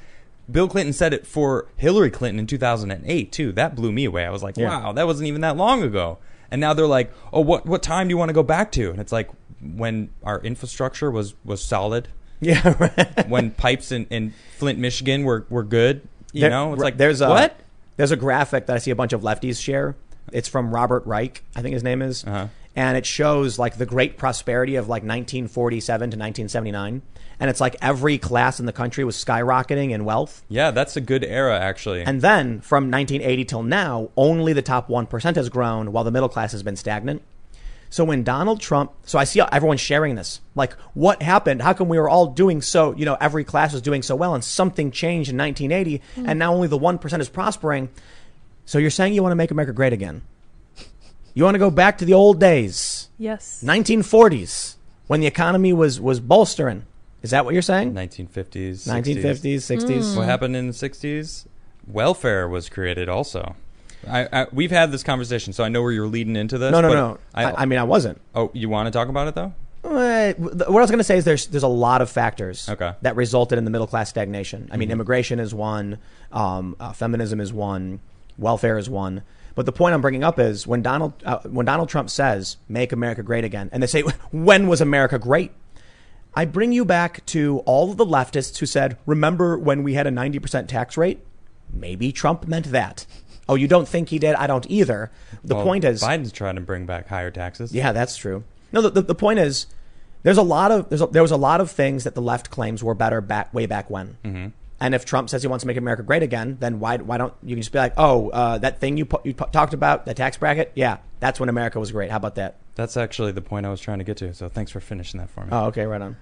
[0.50, 3.52] Bill Clinton said it for Hillary Clinton in 2008 too.
[3.52, 4.26] That blew me away.
[4.26, 4.70] I was like, Yeah.
[4.70, 6.18] "Wow, that wasn't even that long ago."
[6.50, 8.90] And now they're like, "Oh, what what time do you want to go back to?"
[8.92, 9.30] And it's like
[9.62, 12.08] when our infrastructure was was solid,
[12.40, 13.28] Yeah, right.
[13.28, 16.08] when pipes in, in Flint, Michigan were, were good.
[16.32, 17.60] You There- know, it's like there's a what?
[17.98, 19.96] There's a graphic that I see a bunch of lefties share.
[20.32, 22.48] It's from Robert Reich, I think his name is, Uh-huh.
[22.76, 27.02] and it shows like the great prosperity of like 1947 to 1979,
[27.40, 30.44] and it's like every class in the country was skyrocketing in wealth.
[30.50, 32.02] Yeah, that's a good era actually.
[32.04, 36.30] And then from 1980 till now, only the top 1% has grown while the middle
[36.30, 37.22] class has been stagnant.
[37.90, 41.62] So when Donald Trump, so I see everyone sharing this, like what happened?
[41.62, 44.36] How come we were all doing so, you know, every class was doing so well
[44.36, 47.90] and something changed in 1980 and now only the 1% is prospering?
[48.66, 50.22] So you're saying you want to make America great again?
[51.34, 53.64] You want to go back to the old days, Yes.
[53.64, 54.76] 1940s,
[55.08, 56.86] when the economy was, was bolstering.
[57.22, 57.94] Is that what you're saying?
[57.94, 58.88] 1950s, 60s.
[58.88, 60.18] 1950s, 60s?
[60.18, 61.46] What happened in the 60s?
[61.88, 63.56] Welfare was created also.
[64.10, 66.72] I, I, we've had this conversation, so I know where you're leading into this.
[66.72, 67.18] No, no, but no.
[67.34, 68.20] I, I, mean, I wasn't.
[68.36, 69.54] oh, you want to talk about it though?
[69.84, 72.94] Uh, What I was going to say is there's there's a lot of factors Okay.
[73.04, 74.64] that resulted in the middle class stagnation.
[74.64, 74.80] I Mm-hmm.
[74.80, 76.00] mean, immigration is one,
[76.32, 78.00] um, uh, feminism is one,
[78.38, 79.22] welfare is one.
[79.56, 82.92] But the point I'm bringing up is when Donald uh, when Donald Trump says "Make
[82.92, 84.02] America Great Again," and they say,
[84.32, 85.52] "When was America great?"
[86.36, 90.06] I bring you back to all of the leftists who said, "Remember when we had
[90.06, 91.20] a 90% tax rate?"
[91.74, 93.06] Maybe Trump meant that.
[93.50, 94.36] Oh, you don't think he did?
[94.36, 95.10] I don't either.
[95.44, 97.74] The Well, point is, Biden's trying to bring back higher taxes.
[97.74, 98.44] yeah, that's true.
[98.74, 99.68] No, the, the, the point is,
[100.24, 102.50] there's a lot of there's a, there was a lot of things that the left
[102.50, 104.18] claims were better back way back when.
[104.26, 104.48] Mm-hmm.
[104.80, 107.34] And if Trump says he wants to make America great again, then why why don't
[107.42, 110.14] you can just be like, oh, uh, that thing you pu- you talked about, the
[110.14, 112.12] tax bracket, yeah, that's when America was great.
[112.12, 112.58] How about that?
[112.76, 114.34] That's actually the point I was trying to get to.
[114.34, 115.50] So thanks for finishing that for me.
[115.52, 116.18] Oh, okay, right on.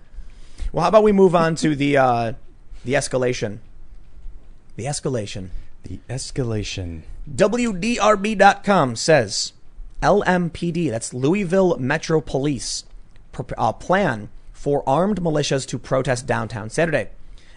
[0.71, 2.33] Well, how about we move on to the uh,
[2.85, 3.57] the escalation,
[4.75, 5.49] the escalation.
[5.85, 7.01] The escalation.
[7.33, 9.53] WDRB.com says
[10.01, 12.83] LMPD, that's Louisville Metro Police,
[13.31, 17.09] pr- uh, plan for armed militias to protest downtown Saturday.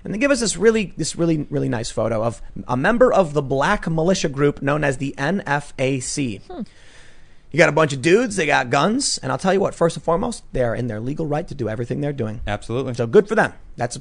[0.04, 3.34] And they give us this really, this really, really nice photo of a member of
[3.34, 6.40] the black militia group known as the NFAC.
[7.50, 9.96] You got a bunch of dudes, they got guns, and I'll tell you what, first
[9.96, 12.42] and foremost, they're in their legal right to do everything they're doing.
[12.46, 12.94] Absolutely.
[12.94, 13.54] So good for them.
[13.76, 13.98] That's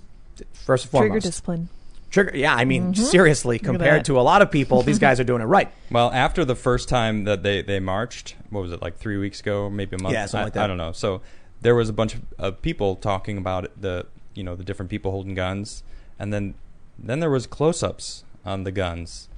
[0.54, 1.12] first and foremost.
[1.12, 1.70] Trigger discipline.
[2.10, 5.42] Trigger, yeah, I mean, seriously, compared to a lot of people, these guys are doing
[5.42, 5.70] it right.
[5.92, 9.40] Well, after the first time that they, they marched, what was it, like three weeks
[9.42, 10.14] ago, maybe a month?
[10.14, 10.64] Yeah, something I, like that.
[10.64, 10.92] I don't know.
[10.92, 11.22] So
[11.62, 15.12] there was a bunch of, of people talking about the, you know, the different people
[15.12, 15.84] holding guns,
[16.20, 16.56] and then
[17.00, 19.30] then there was close-ups on the guns,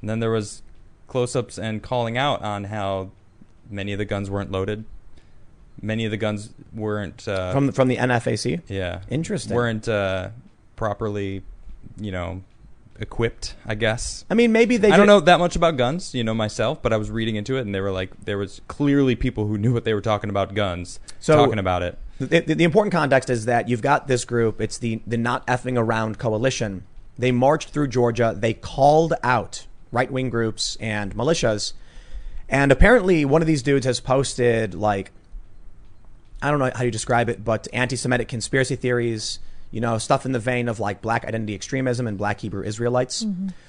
[0.00, 0.62] and then there was
[1.06, 3.10] close-ups and calling out on how
[3.70, 4.84] many of the guns weren't loaded,
[5.80, 8.62] many of the guns weren't uh, From from the NFAC.
[8.68, 9.54] yeah Interesting.
[9.54, 10.30] weren't uh,
[10.76, 11.42] properly,
[11.98, 12.42] you know,
[12.98, 13.54] equipped.
[13.66, 14.24] I guess.
[14.30, 14.90] I mean, maybe they.
[14.90, 17.56] I don't know that much about guns, you know, myself, but I was reading into
[17.56, 20.30] it, and they were like, there was clearly people who knew what they were talking
[20.30, 21.98] about guns, So- talking about it.
[22.18, 24.58] The, the, the important context is that you've got this group.
[24.58, 26.84] It's the the not effing around coalition.
[27.18, 28.34] They marched through Georgia.
[28.34, 31.74] They called out right wing groups and militias,
[32.48, 35.10] and apparently one of these dudes has posted like
[36.40, 39.38] I don't know how you describe it, but anti-Semitic conspiracy theories.
[39.76, 43.26] You know, stuff in the vein of like black identity extremism and black Hebrew Israelites.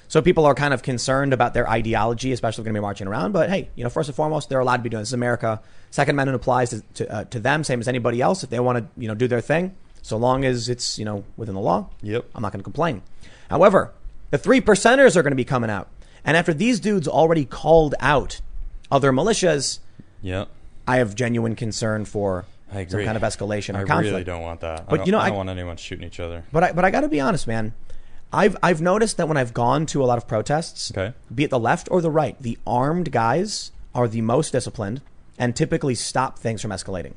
[0.08, 2.88] So people are kind of concerned about their ideology, especially if they're going to be
[2.90, 3.32] marching around.
[3.32, 5.08] But hey, you know, first and foremost, they're allowed to be doing this.
[5.08, 5.60] This is America.
[5.90, 8.42] Second Amendment applies to to, uh, to them, same as anybody else.
[8.42, 11.24] If they want to, you know, do their thing, so long as it's you know
[11.36, 11.90] within the law.
[12.00, 12.24] Yep.
[12.34, 13.02] I'm not going to complain.
[13.50, 13.92] However,
[14.30, 15.90] the three percenters are going to be coming out,
[16.24, 18.40] and after these dudes already called out
[18.90, 19.80] other militias,
[20.22, 20.46] Yeah,
[20.86, 24.10] I have genuine concern for I some kind of escalation or I conflict.
[24.12, 24.80] really don't want that.
[24.80, 26.44] I But don't- you know, I don't I- want anyone shooting each other.
[26.52, 27.72] But I but I got to be honest, man.
[28.32, 31.14] I've I've noticed that when I've gone to a lot of protests, Okay.
[31.34, 35.00] be it the left or the right, the armed guys are the most disciplined
[35.38, 37.14] and typically stop things from escalating.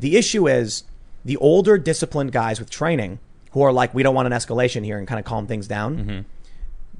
[0.00, 0.82] The issue is
[1.24, 3.20] the older disciplined guys with training
[3.52, 5.96] who are like, we don't want an escalation here and kind of calm things down.
[5.98, 6.20] Mm-hmm.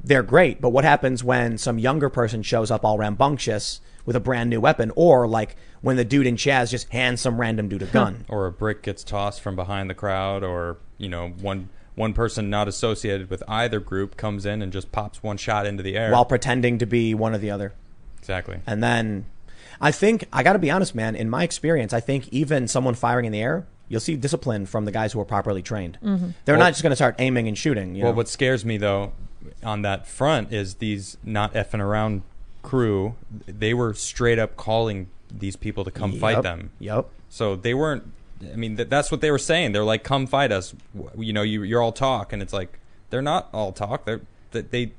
[0.03, 4.21] They're great, but what happens when some younger person shows up all rambunctious with a
[4.21, 7.83] brand new weapon, or like when the dude in Chaz just hands some random dude
[7.83, 8.25] a gun?
[8.29, 12.49] Or a brick gets tossed from behind the crowd, or you know, one one person
[12.49, 16.11] not associated with either group comes in and just pops one shot into the air.
[16.13, 17.73] while pretending to be one or the other.
[18.19, 18.59] exactly.
[18.67, 19.27] And then
[19.81, 22.95] I think, I got to be honest, man, in my experience, I think even someone
[22.95, 25.99] firing in the air, you'll see discipline from the guys who are properly trained.
[26.03, 26.31] Mm-hmm.
[26.45, 27.95] They're Well- not just going to start aiming and shooting.
[27.97, 28.17] You Well, know?
[28.19, 29.13] what scares me though,
[29.63, 32.23] on that front, is these not effing around
[32.63, 33.15] crew.
[33.47, 36.71] They were straight up calling these people to come fight them.
[36.79, 37.07] Yep.
[37.29, 38.05] So they weren't.
[38.43, 39.73] I mean, th- that's what they were saying.
[39.73, 40.75] They're like, "Come fight us."
[41.17, 42.79] You know, you, you're all talk, and it's like
[43.11, 44.05] they're not all talk.
[44.07, 44.23] They're
[44.53, 44.93] they, they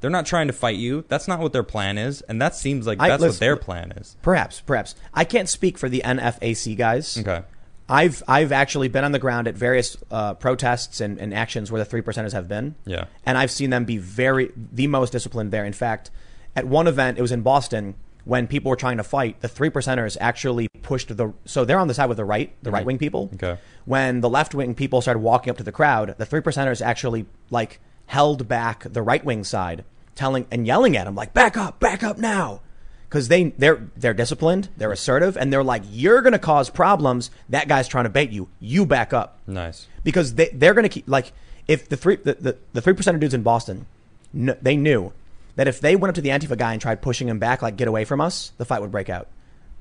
[0.00, 1.04] they're not trying to fight you.
[1.08, 3.92] That's not what their plan is, and that seems like I- that's what their plan
[3.92, 4.16] is.
[4.22, 4.94] Perhaps, perhaps.
[5.14, 7.16] I can't speak for the NFAC guys.
[7.18, 7.42] Okay.
[7.88, 11.78] I've I've actually been on the ground at various uh, protests and, and actions where
[11.78, 12.74] the three percenters have been.
[12.84, 13.04] Yeah.
[13.26, 15.64] and I've seen them be very the most disciplined there.
[15.64, 16.10] In fact,
[16.56, 17.94] at one event, it was in Boston
[18.24, 19.40] when people were trying to fight.
[19.40, 22.68] The three percenters actually pushed the so they're on the side with the right, the
[22.68, 22.74] mm-hmm.
[22.74, 23.30] right wing people.
[23.34, 23.58] Okay.
[23.84, 27.26] When the left wing people started walking up to the crowd, the three percenters actually
[27.50, 31.80] like held back the right wing side, telling and yelling at them like, "Back up,
[31.80, 32.60] back up now."
[33.08, 37.30] Because they they're they're disciplined, they're assertive, and they're like, "You're going to cause problems.
[37.48, 38.48] That guy's trying to bait you.
[38.58, 39.86] You back up." Nice.
[40.04, 41.32] because they they're going to keep like
[41.68, 43.86] if the three the, the, three percent of dudes in Boston,
[44.34, 45.12] kn- they knew
[45.56, 47.76] that if they went up to the Antifa guy and tried pushing him back, like
[47.76, 49.28] get away from us, the fight would break out.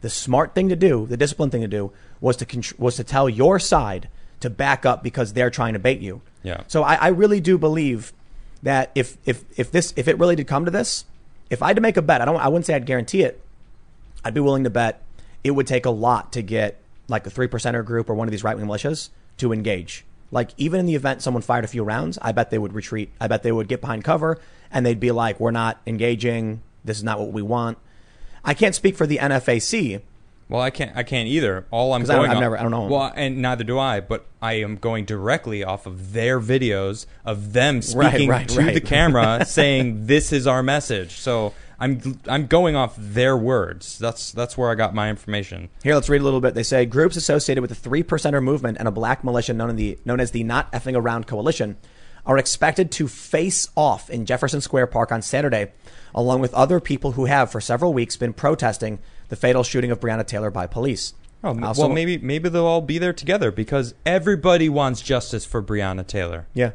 [0.02, 3.04] The smart thing to do, the disciplined thing to do, was to contr- was to
[3.04, 4.10] tell your side
[4.40, 6.22] to back up because they're trying to bait you.
[6.44, 6.64] Yeah.
[6.68, 8.12] So I, I really do believe
[8.64, 11.06] that if if if this if it really did come to this,
[11.50, 13.42] if I had to make a bet, I don't I wouldn't say I'd guarantee it.
[14.24, 15.04] I'd be willing to bet
[15.44, 18.32] it would take a lot to get like a three percenter group or one of
[18.32, 20.06] these right wing militias to engage.
[20.32, 23.12] Like even in the event someone fired a few rounds, I bet they would retreat.
[23.20, 24.40] I bet they would get behind cover
[24.72, 26.62] and they'd be like, "We're not engaging.
[26.86, 27.78] This is not what we want."
[28.44, 30.02] I can't speak for the NFAC.
[30.50, 30.96] Well, I can't.
[30.98, 31.66] I can't either.
[31.72, 32.32] All I'm 'Cause I don't- going.
[32.32, 32.82] I've off- never- I don't know.
[32.88, 34.00] Well, and neither do I.
[34.02, 38.60] But I am going directly off of their videos of them Right, speaking right, to
[38.60, 38.74] right.
[38.74, 41.20] the camera, saying this is our message.
[41.20, 43.98] So I'm I'm going off their words.
[43.98, 45.70] That's that's where I got my information.
[45.84, 46.54] Here, let's read a little bit.
[46.54, 49.76] They say groups associated with the three percenter movement and a black militia known, in
[49.76, 51.78] the, known as the Not Effing Around Coalition
[52.26, 55.72] are expected to face off in Jefferson Square Park on Saturday,
[56.14, 60.00] along with other people who have for several weeks been protesting the fatal shooting of
[60.00, 61.16] Breonna Taylor by police.
[61.44, 65.64] Oh, Also- well, maybe maybe they'll all be there together because everybody wants justice for
[65.64, 66.46] Breonna Taylor.
[66.54, 66.72] Yeah.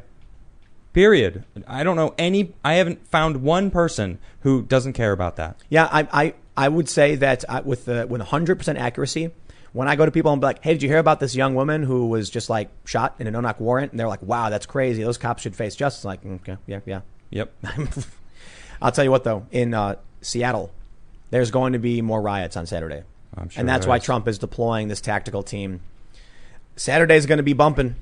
[0.97, 1.43] Period.
[1.67, 2.55] I don't know any.
[2.65, 5.55] I haven't found one person who doesn't care about that.
[5.69, 9.29] Yeah, I, I, I would say that I, with the, with 100% accuracy,
[9.73, 11.53] when I go to people and be like, hey, did you hear about this young
[11.53, 13.91] woman who was just like shot in a no knock warrant?
[13.91, 15.03] And they're like, wow, that's crazy.
[15.03, 16.03] Those cops should face justice.
[16.03, 17.01] Like, okay, yeah, yeah.
[17.29, 17.53] Yep.
[18.81, 20.71] I'll tell you what, though, in uh, Seattle,
[21.29, 23.03] there's going to be more riots on Saturday.
[23.35, 24.03] I'm sure and that's why is.
[24.03, 25.81] Trump is deploying this tactical team.
[26.75, 27.97] Saturday's going to be bumping.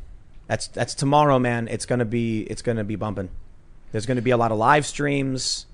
[0.48, 1.68] That's that's tomorrow, man.
[1.68, 3.30] It's going to be it's to be bumping.
[3.92, 5.66] There's going to be a lot of live streams.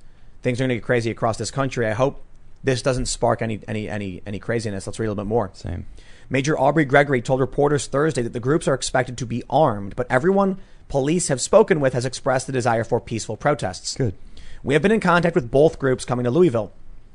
[0.41, 1.87] Things are going to get crazy across this country.
[1.87, 2.23] I hope
[2.63, 4.87] this doesn't spark any any any any craziness.
[4.87, 5.49] Let's read a little bit more.
[5.53, 5.85] Same.
[6.29, 10.07] Major Aubrey Gregory told reporters Thursday that the groups are expected to be armed, but
[10.09, 13.95] everyone police have spoken with has expressed the desire for peaceful protests.
[13.95, 14.15] Good.
[14.63, 16.71] We have been in contact with both groups coming to Louisville,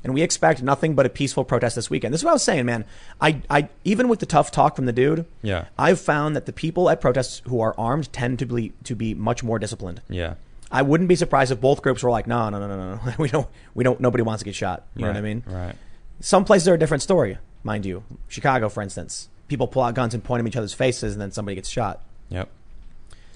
[0.07, 2.13] and we expect nothing but a peaceful protest this weekend.
[2.13, 2.85] This is what I was saying, man.
[3.19, 5.65] I, I even with the tough talk from the dude, Yeah.
[5.77, 9.13] I've found that the people at protests who are armed tend to be to be
[9.13, 10.01] much more disciplined.
[10.09, 10.35] Yeah.
[10.71, 13.27] I wouldn't be surprised if both groups were like, no, no, no, no, no, we
[13.29, 14.85] don't, we don't, nobody wants to get shot.
[14.95, 15.43] You know what I mean?
[15.45, 15.75] Right.
[16.19, 18.03] Some places are a different story, mind you.
[18.27, 21.21] Chicago, for instance, people pull out guns and point them in each other's faces, and
[21.21, 22.01] then somebody gets shot.
[22.29, 22.49] Yep.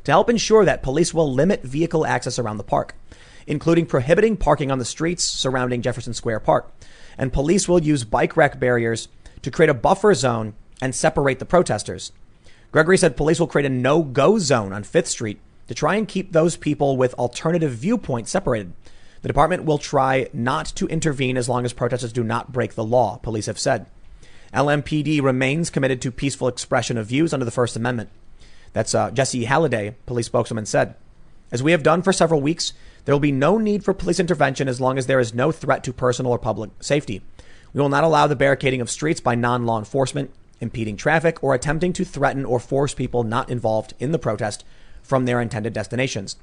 [0.05, 2.95] To help ensure that, police will limit vehicle access around the park,
[3.47, 6.71] including prohibiting parking on the streets surrounding Jefferson Square Park.
[7.17, 9.07] And police will use bike rack barriers
[9.41, 12.11] to create a buffer zone and separate the protesters.
[12.71, 16.07] Gregory said police will create a no go zone on 5th Street to try and
[16.07, 18.73] keep those people with alternative viewpoints separated.
[19.21, 22.83] The department will try not to intervene as long as protesters do not break the
[22.83, 23.85] law, police have said.
[24.53, 28.09] LMPD remains committed to peaceful expression of views under the First Amendment.
[28.73, 30.95] That's uh, Jessie Halladay, police spokeswoman, said.
[31.51, 32.73] As we have done for several weeks,
[33.05, 35.83] there will be no need for police intervention as long as there is no threat
[35.83, 37.21] to personal or public safety.
[37.73, 41.53] We will not allow the barricading of streets by non law enforcement, impeding traffic, or
[41.53, 44.63] attempting to threaten or force people not involved in the protest
[45.01, 46.37] from their intended destinations.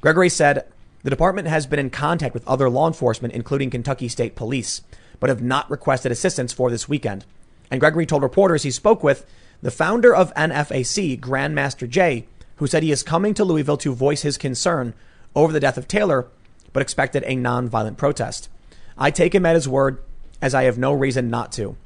[0.00, 0.66] Gregory said
[1.02, 4.82] the department has been in contact with other law enforcement, including Kentucky State Police,
[5.20, 7.24] but have not requested assistance for this weekend.
[7.70, 9.26] And Gregory told reporters he spoke with
[9.62, 12.26] the founder of NFAC, Grandmaster Jay,
[12.58, 14.94] who said he is coming to Louisville to voice his concern
[15.34, 16.26] over the death of Taylor,
[16.72, 18.48] but expected a nonviolent protest.
[18.96, 20.02] I take him at his word,
[20.42, 21.76] as I have no reason not to.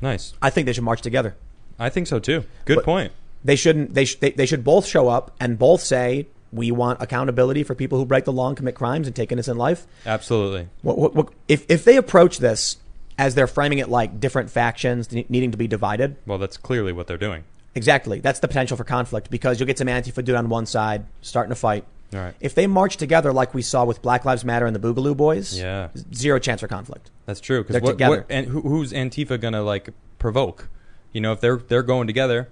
[0.00, 0.32] Nice.
[0.40, 1.36] I think they should march together.
[1.78, 2.44] I think so too.
[2.64, 3.12] Good But- point.
[3.42, 3.94] They shouldn't.
[3.94, 7.74] They, sh- they they should both show up and both say we want accountability for
[7.74, 9.86] people who break the law and commit crimes and take innocent life.
[10.04, 10.68] Absolutely.
[10.82, 12.76] What, what, what, if if they approach this
[13.16, 17.06] as they're framing it like different factions needing to be divided, Well, that's clearly what
[17.06, 17.44] they're doing.
[17.74, 21.04] Exactly, that's the potential for conflict because you'll get some Antifa dude on one side
[21.22, 21.84] starting a fight.
[22.12, 22.34] All right.
[22.40, 25.56] If they march together like we saw with Black Lives Matter and the Boogaloo Boys,
[25.58, 25.88] Yeah.
[26.12, 27.10] zero chance for conflict.
[27.26, 27.62] That's true.
[27.62, 28.16] Because what, together.
[28.18, 30.68] what and who, who's Antifa gonna like provoke?
[31.12, 32.48] You know, if they're they're going together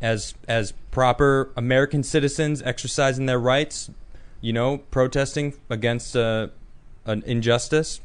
[0.00, 3.90] as as proper American citizens exercising their rights,
[4.40, 6.48] you know, protesting against uh,
[7.04, 8.00] an injustice.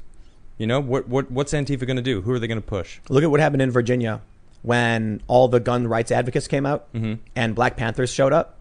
[0.58, 2.22] You know, what what what's Antifa gonna do?
[2.22, 3.00] Who are they gonna push?
[3.10, 4.22] Look at what happened in Virginia
[4.68, 7.14] when all the gun rights advocates came out Mm-hmm.
[7.36, 8.58] and Black Panthers showed up.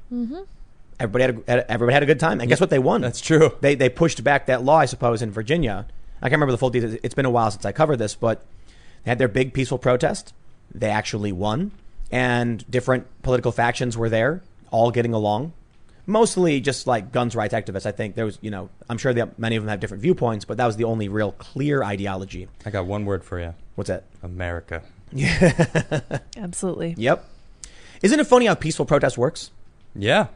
[0.99, 2.71] Everybody had a, everybody had a good time, and guess what?
[2.71, 3.03] They won.
[3.03, 3.53] That's true.
[3.61, 5.87] They they pushed back that law, I suppose, in Virginia.
[6.23, 6.97] I can't remember the full details.
[7.03, 8.43] It's been a while since I covered this, but
[9.05, 10.33] they had their big peaceful protest.
[10.75, 11.73] They actually won,
[12.11, 15.53] and different political factions were there, all getting along.
[16.07, 17.85] Mostly just like guns rights activists.
[17.85, 20.45] I think there was, you know, I'm sure that many of them have different viewpoints,
[20.47, 22.49] but that was the only real clear ideology.
[22.65, 24.05] I got one word for you: What's that?
[24.23, 24.83] America.
[26.37, 26.95] Absolutely.
[26.99, 27.25] Yep.
[28.03, 29.51] Isn't it funny how peaceful protest works?
[29.95, 30.27] Yeah.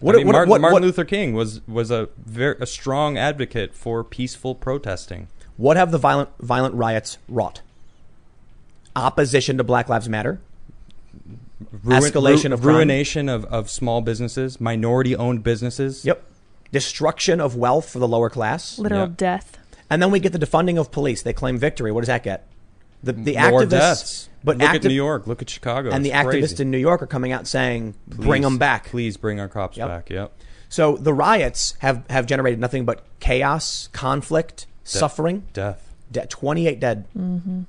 [0.00, 3.16] What, I mean, what- Martin, what- Martin Luther King was was a very a strong
[3.18, 5.28] advocate for peaceful protesting.
[5.56, 7.62] What have the violent violent riots wrought?
[8.96, 10.40] Opposition to Black Lives Matter.
[11.84, 12.76] Escalation of crime.
[12.76, 16.04] ruination of, of small businesses, minority owned businesses.
[16.04, 16.24] Yep.
[16.72, 18.78] Destruction of wealth for the lower class.
[18.78, 19.12] Literal Yeah.
[19.16, 19.58] death.
[19.90, 21.22] And then we get the defunding of police.
[21.22, 21.90] They claim victory.
[21.92, 22.46] What does that get?
[23.02, 24.28] The the More activists, deaths.
[24.42, 25.26] but look activ- at New York.
[25.26, 25.90] Look at Chicago.
[25.90, 28.86] and the It's activists in New York are coming out saying, "Bring Please, them back."
[28.86, 29.88] Please bring our cops Yep.
[29.88, 30.10] back.
[30.10, 30.32] Yep.
[30.68, 35.44] So the riots have have generated nothing but chaos, conflict, suffering.
[35.52, 35.84] Death.
[36.10, 37.04] De- Twenty-eight dead.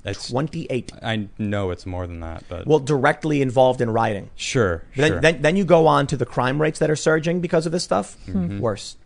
[0.04, 0.30] It's.
[0.30, 0.92] Twenty-eight.
[1.02, 4.30] I know it's more than that, but Well, directly involved in rioting.
[4.34, 4.82] sure.
[4.96, 5.20] Then, sure.
[5.20, 7.84] then, then you go on to the crime rates that are surging because of this
[7.84, 8.16] stuff.
[8.26, 8.58] Mm-hmm.
[8.58, 8.96] Worse.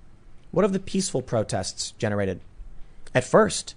[0.52, 2.38] What have the peaceful protests generated?
[3.12, 3.74] At first,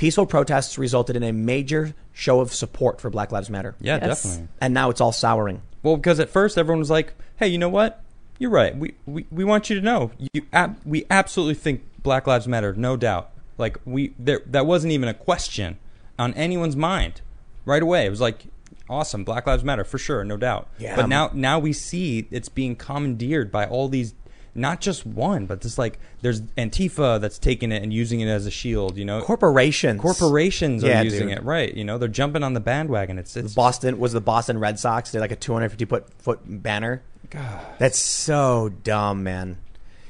[0.00, 3.74] peaceful protests resulted in a major show of support for Black Lives Matter.
[3.80, 4.22] yeah, Yes.
[4.22, 4.48] definitely.
[4.60, 5.60] And now it's all souring.
[5.82, 8.02] Well, because at first everyone was like, "Hey, you know what?
[8.38, 8.76] You're right.
[8.76, 10.10] We we, we want you to know.
[10.32, 13.30] You ab- we absolutely think Black Lives Matter, no doubt.
[13.58, 15.76] Like we there that wasn't even a question
[16.18, 17.20] on anyone's mind
[17.66, 18.06] right away.
[18.06, 18.44] It was like,
[18.88, 20.68] awesome, Black Lives Matter for sure, no doubt.
[20.78, 20.96] Yeah.
[20.96, 24.14] But now now we see it's being commandeered by all these.
[24.54, 28.46] Not just one, but just like there's Antifa that's taking it and using it as
[28.46, 28.96] a shield.
[28.96, 30.00] You know, Corporations.
[30.00, 31.38] corporations are Yeah, using dude.
[31.38, 31.72] it, right?
[31.72, 33.18] You know, they're jumping on the bandwagon.
[33.18, 36.40] It's it's Boston was the Boston Red Sox they did like a 250 foot foot
[36.44, 37.02] banner.
[37.30, 37.60] God.
[37.78, 39.58] That's so dumb, man.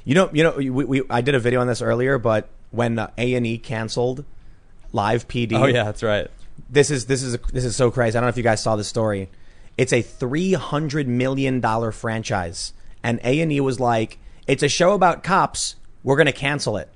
[0.05, 2.99] You know, you know, we, we I did a video on this earlier, but when
[2.99, 4.25] uh, A and E canceled
[4.93, 6.29] live PD, oh yeah, that's right.
[6.71, 8.17] this is this is this is so crazy.
[8.17, 9.29] I don't know if you guys saw the story.
[9.77, 12.73] It's a three hundred million dollar franchise,
[13.03, 14.19] and A and E was like,
[14.51, 15.77] "It's a show about cops.
[16.03, 16.89] We're going to cancel it."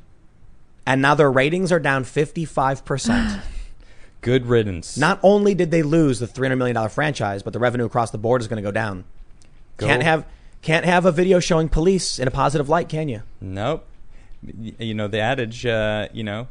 [0.87, 3.41] And now their ratings are down fifty five percent.
[4.21, 4.97] Good riddance.
[4.97, 8.11] Not only did they lose the three hundred million dollar franchise, but the revenue across
[8.11, 9.05] the board is going to go down.
[9.77, 10.27] Go- Can't have
[10.63, 13.23] can't have a video showing police in a positive light, can you?
[13.41, 13.85] Nope.
[14.79, 15.65] You know the adage.
[15.67, 16.49] Uh, you know.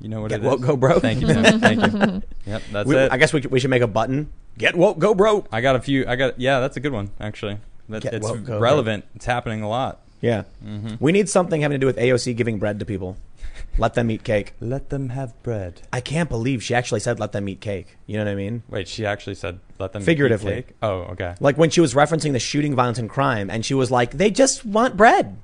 [0.00, 0.50] You know what Get it is.
[0.50, 1.00] woke, go broke.
[1.00, 2.22] Thank you, Thank you.
[2.46, 3.10] Yep, that's We- it.
[3.10, 4.30] I guess we, we should make a button.
[4.58, 5.48] Get woke, go broke.
[5.50, 6.06] I got a few.
[6.06, 6.38] I got.
[6.38, 7.58] Yeah, that's a good one actually.
[7.88, 9.04] That, Get it's woke, go relevant.
[9.14, 10.00] It's happening a lot.
[10.20, 10.94] Yeah, Mm-hmm.
[10.98, 13.16] we need something having to do with AOC giving bread to people.
[13.78, 14.54] Let them eat cake.
[14.60, 15.82] Let them have bread.
[15.92, 17.96] I can't believe she actually said let them eat cake.
[18.06, 18.62] You know what I mean?
[18.68, 20.64] Wait, she actually said let them eat Figuratively.
[20.82, 21.34] Oh, okay.
[21.40, 24.30] Like when she was referencing the shooting, violence, and crime, and she was like, they
[24.30, 25.36] just want bread.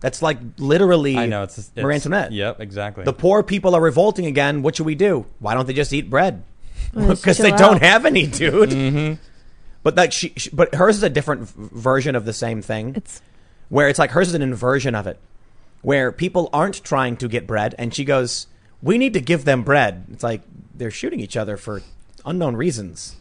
[0.00, 2.32] That's like literally I know it's, it's Marie Antoinette.
[2.32, 3.04] Yep, exactly.
[3.04, 4.62] The poor people are revolting again.
[4.62, 5.26] What should we do?
[5.38, 6.42] Why don't they just eat bread?
[6.94, 8.70] Because they chill don't have any, dude.
[8.70, 9.22] Mm-hmm.
[9.84, 12.94] But like she, she, but hers is a different v- version of the same thing.
[12.96, 13.22] It's
[13.68, 15.20] where it's like hers is an inversion of it,
[15.82, 18.48] where people aren't trying to get bread, and she goes,
[18.82, 20.42] "We need to give them bread." It's like
[20.74, 21.82] they're shooting each other for
[22.26, 23.16] unknown reasons.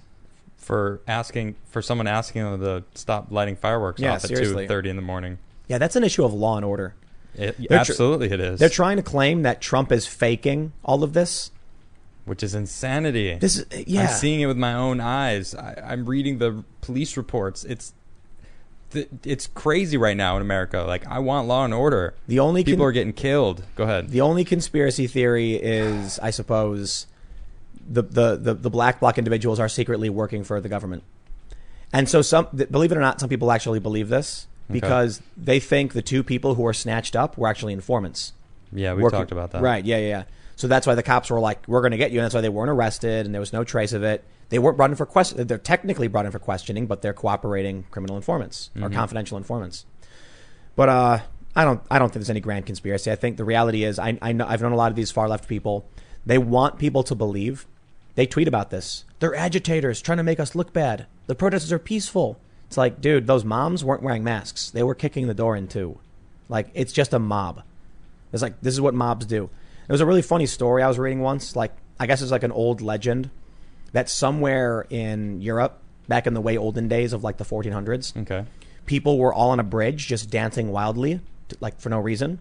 [0.58, 4.64] for asking for someone asking them to stop lighting fireworks Yeah, off at seriously.
[4.64, 5.38] two thirty in the morning.
[5.68, 6.96] Yeah, that's an issue of law and order.
[7.36, 8.60] It, They're tr- absolutely, it is.
[8.60, 11.52] They're trying to claim that Trump is faking all of this.
[12.26, 13.36] Which is insanity.
[13.36, 14.02] This is yeah.
[14.04, 15.54] I'm seeing it with my own eyes.
[15.56, 17.64] I, I'm reading the police reports.
[17.64, 17.94] It's
[18.92, 20.82] th- it's crazy right now in America.
[20.88, 22.14] Like I want law and order.
[22.28, 23.64] the only People con- are getting killed.
[23.76, 24.10] Go ahead.
[24.10, 27.08] the only conspiracy theory is, I suppose,
[27.90, 31.04] the, the the the black bloc individuals are secretly working for the government,
[31.92, 35.60] and so some th- believe it or not, some people actually believe this because they
[35.60, 38.32] think the two people who were snatched up were actually informants.
[38.72, 39.62] yeah, we talked about that.
[39.62, 39.84] Right.
[39.84, 40.24] Yeah, yeah, yeah.
[40.56, 42.42] So that's why the cops were like, "We're going to get you," and that's why
[42.42, 44.24] they weren't arrested, and there was no trace of it.
[44.50, 45.48] They weren't brought in for question.
[45.48, 48.94] They're technically brought in for questioning, but they're cooperating criminal informants or Mm-hmm.
[48.94, 49.86] confidential informants.
[50.76, 51.20] But uh,
[51.56, 51.82] I don't.
[51.90, 53.12] I don't think there's any grand conspiracy.
[53.12, 55.28] I think the reality is, I, I know I've known a lot of these far
[55.28, 55.86] left people.
[56.26, 57.66] They want people to believe.
[58.16, 59.06] They tweet about this.
[59.20, 61.08] They're agitators trying to make us look bad.
[61.26, 62.38] The protesters are peaceful.
[62.68, 64.70] It's like, dude, those moms weren't wearing masks.
[64.70, 65.98] They were kicking the door in too.
[66.50, 67.64] Like, it's just a mob.
[68.32, 69.50] It's like this is what mobs do.
[69.88, 71.56] There was a really funny story I was reading once.
[71.56, 73.30] Like I guess it's like an old legend
[73.92, 78.46] that somewhere in Europe, back in the way olden days of like the 1400s, Okay.
[78.86, 81.20] people were all on a bridge just dancing wildly,
[81.50, 82.40] t- like for no reason.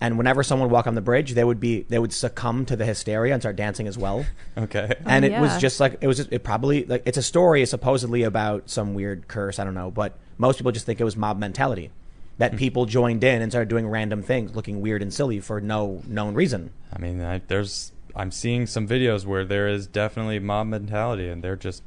[0.00, 2.84] And whenever someone walked on the bridge, they would be they would succumb to the
[2.84, 4.24] hysteria and start dancing as well.
[4.58, 4.88] Okay.
[4.90, 7.64] Oh, and it was just like it was just, it probably like it's a story
[7.66, 9.58] supposedly about some weird curse.
[9.58, 11.90] I don't know, but most people just think it was mob mentality
[12.38, 16.02] that people joined in and started doing random things, looking weird and silly for no
[16.06, 16.70] known reason.
[16.92, 21.42] I mean, I, there's I'm seeing some videos where there is definitely mob mentality, and
[21.42, 21.82] they're just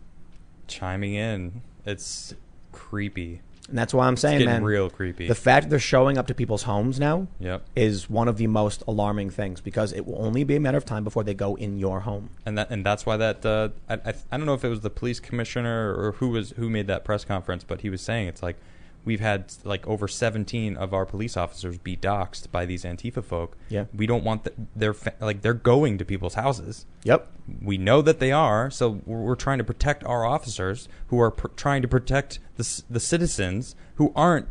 [0.68, 1.62] chiming in.
[1.86, 2.34] It's
[2.72, 3.42] creepy.
[3.68, 5.28] And that's why I'm saying, man, real creepy.
[5.28, 7.64] the fact that they're showing up to people's homes now yep.
[7.76, 10.86] is one of the most alarming things because it will only be a matter of
[10.86, 12.32] time before they go in your home.
[12.48, 14.82] and that and that's why that uh, I, I I don't know if it was
[14.82, 18.28] the police commissioner or who was who made that press conference, but he was saying
[18.28, 18.58] it's like
[19.06, 23.58] we've had like over 17 of our police officers be doxxed by these Antifa folk.
[23.70, 23.86] Yeah.
[23.94, 26.86] we don't want the, their fa- like they're going to people's houses.
[27.04, 27.32] Yep.
[27.62, 31.32] We know that they are, so we're, we're trying to protect our officers who are
[31.32, 34.48] pr- trying to protect the the citizens who aren't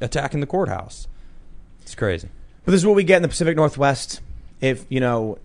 [0.00, 1.06] attacking the courthouse.
[1.82, 2.28] It's crazy.
[2.64, 4.20] But this is what we get in the Pacific Northwest.
[4.60, 5.38] If, you know,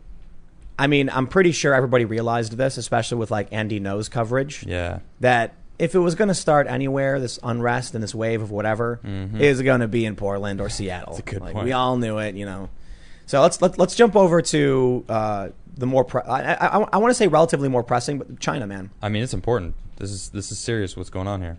[0.78, 5.00] I mean, I'm pretty sure everybody realized this, especially with like Andy Ngo's coverage, Yeah.
[5.20, 9.00] that if it was going to start anywhere, this unrest and this wave of whatever
[9.04, 9.40] Mhm.
[9.40, 11.14] is going to be in Portland or Seattle.
[11.16, 11.66] That's a good like, point.
[11.66, 12.70] We all knew it, you know.
[13.26, 16.04] So let's let, let's jump over to uh, the more.
[16.04, 18.90] Pre- I, I, I want to say relatively more pressing, but China, man.
[19.02, 19.76] I mean, it's important.
[19.98, 20.98] This is this is serious.
[20.98, 21.58] What's going on here?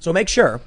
[0.00, 0.60] So make sure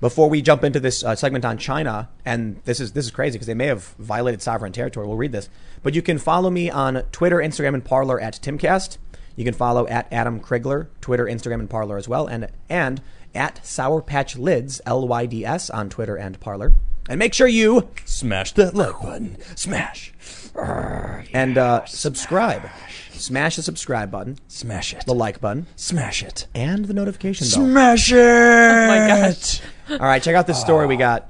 [0.00, 3.32] before we jump into this uh, segment on China, and this is this is crazy
[3.32, 5.06] because they may have violated sovereign territory.
[5.06, 5.48] We'll read this,
[5.82, 8.98] but you can follow me on Twitter, Instagram, and Parler at Timcast.
[9.38, 13.00] You can follow at Adam Crigler, Twitter, Instagram, and Parler as well, and and
[13.36, 16.74] at Sour Patch Lyds L Y D S on Twitter and Parler.
[17.08, 19.36] And make sure you Smash that like button.
[19.54, 20.12] Smash.
[20.56, 22.68] and uh, subscribe.
[23.12, 25.04] Smash the subscribe button, Smash it.
[25.06, 26.48] the like button, Smash it.
[26.52, 27.64] and the notification bell.
[27.68, 28.16] Smash it.
[28.18, 29.60] Oh my gosh.
[29.90, 31.28] All right, check out this story we got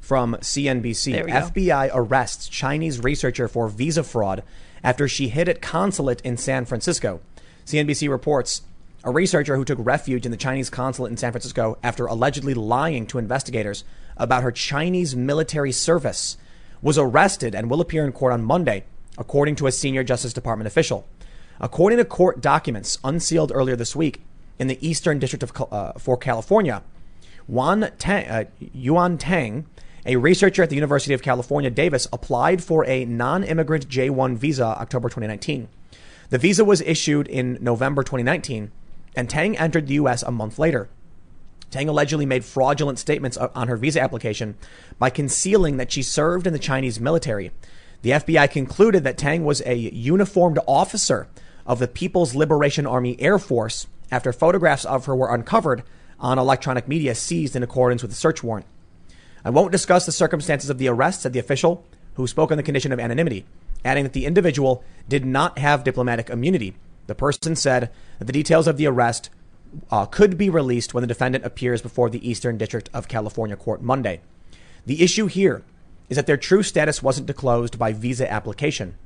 [0.00, 1.12] from CNBC.
[1.12, 1.38] There we go.
[1.38, 4.42] FBI arrests Chinese researcher for visa fraud
[4.82, 7.20] after she hid at consulate in San Francisco.
[7.66, 8.62] CNBC reports
[9.04, 13.06] a researcher who took refuge in the Chinese consulate in San Francisco after allegedly lying
[13.06, 13.84] to investigators
[14.16, 16.36] about her Chinese military service
[16.82, 18.84] was arrested and will appear in court on Monday,
[19.18, 21.06] according to a senior Justice Department official.
[21.60, 24.22] According to court documents unsealed earlier this week
[24.58, 26.82] in the Eastern District of uh, for California,
[27.98, 29.66] Tang, uh, Yuan Tang,
[30.06, 35.08] a researcher at the University of California, Davis, applied for a non-immigrant J-1 visa October
[35.08, 35.68] 2019.
[36.34, 38.72] The visa was issued in November 2019,
[39.14, 40.24] and Tang entered the U.S.
[40.24, 40.88] a month later.
[41.70, 44.56] Tang allegedly made fraudulent statements on her visa application
[44.98, 47.52] by concealing that she served in the Chinese military.
[48.02, 51.28] The FBI concluded that Tang was a uniformed officer
[51.68, 55.84] of the People's Liberation Army Air Force after photographs of her were uncovered
[56.18, 58.66] on electronic media seized in accordance with the search warrant.
[59.44, 62.64] I won't discuss the circumstances of the arrest, said the official, who spoke on the
[62.64, 63.46] condition of anonymity,
[63.84, 66.74] adding that the individual did not have diplomatic immunity.
[67.06, 69.30] The person said that the details of the arrest
[69.90, 73.82] uh, could be released when the defendant appears before the Eastern District of California court
[73.82, 74.20] Monday.
[74.86, 75.62] The issue here
[76.08, 78.96] is that their true status wasn't disclosed by visa application.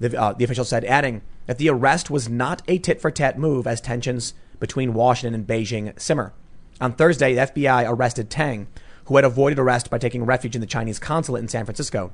[0.00, 3.38] The, uh, the official said, adding that the arrest was not a tit for tat
[3.38, 6.32] move as tensions between Washington and Beijing simmer.
[6.80, 8.66] On Thursday, the FBI arrested Tang,
[9.06, 12.12] who had avoided arrest by taking refuge in the Chinese consulate in San Francisco.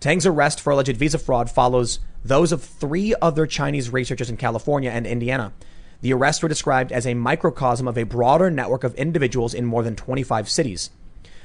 [0.00, 4.90] Tang's arrest for alleged visa fraud follows those of three other Chinese researchers in California
[4.90, 5.52] and Indiana.
[6.00, 9.82] The arrests were described as a microcosm of a broader network of individuals in more
[9.82, 10.90] than 25 cities.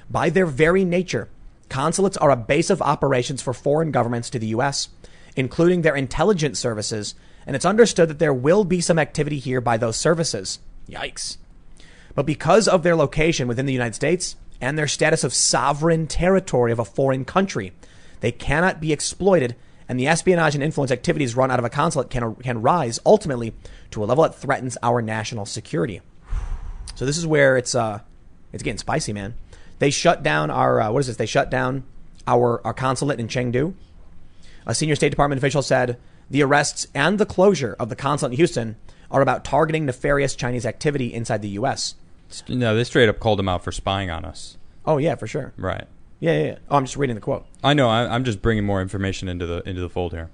[0.09, 1.27] By their very nature,
[1.67, 4.87] consulates are a base of operations for foreign governments to the U.S.,
[5.35, 9.75] including their intelligence services, and it's understood that there will be some activity here by
[9.75, 10.59] those services.
[10.89, 11.37] Yikes.
[12.13, 16.71] But because of their location within the United States and their status of sovereign territory
[16.71, 17.73] of a foreign country,
[18.25, 19.55] they cannot be exploited,
[19.87, 23.53] and the espionage and influence activities run out of a consulate can, can rise ultimately
[23.91, 26.01] to a level that threatens our national security.
[26.95, 27.99] So this is where it's uh,
[28.51, 29.35] it's getting spicy, man.
[29.77, 31.17] They shut down our uh, what is this?
[31.17, 31.83] They shut down
[32.25, 33.75] our our consulate in Chengdu.
[34.65, 38.37] A senior State Department official said the arrests and the closure of the consulate in
[38.37, 38.75] Houston
[39.11, 41.93] are about targeting nefarious Chinese activity inside the U.S.
[42.49, 44.57] No, they straight up called them out for spying on us.
[44.83, 45.53] Oh yeah, for sure.
[45.57, 45.85] Right.
[46.25, 46.45] Yeah, yeah.
[46.45, 46.57] yeah.
[46.71, 47.45] Oh, I'm just reading the quote.
[47.63, 47.87] I know.
[47.87, 50.31] I, I'm just bringing more information into the into the fold here.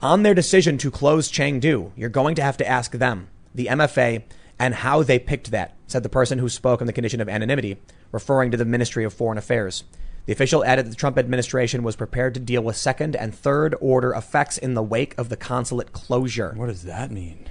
[0.00, 4.22] On their decision to close Chengdu, you're going to have to ask them, the MFA,
[4.58, 7.76] and how they picked that, said the person who spoke on the condition of anonymity,
[8.12, 9.84] referring to the Ministry of Foreign Affairs.
[10.24, 13.74] The official added that the Trump administration was prepared to deal with second and third
[13.78, 16.54] order effects in the wake of the consulate closure.
[16.56, 17.46] What does that mean?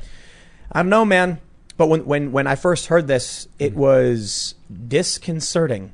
[0.72, 1.39] I don't know, man.
[1.78, 4.55] But when, when, when I first heard this, it was
[4.88, 5.91] disconcerting.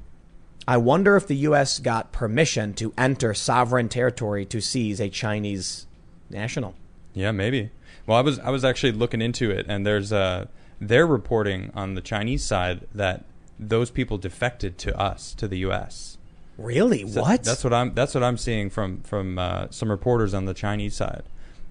[0.68, 1.80] I wonder if the U.S.
[1.80, 5.86] got permission to enter sovereign territory to seize a Chinese
[6.30, 6.76] national.
[7.14, 7.70] Yeah, maybe.
[8.08, 10.46] Well, I was I was actually looking into it, and there's uh
[10.80, 13.26] they're reporting on the Chinese side that
[13.60, 16.18] those people defected to us to the U.S.
[16.58, 17.08] Really?
[17.08, 17.44] So what?
[17.44, 17.94] That's what I'm.
[17.94, 21.24] That's what I'm seeing from from uh, some reporters on the Chinese side,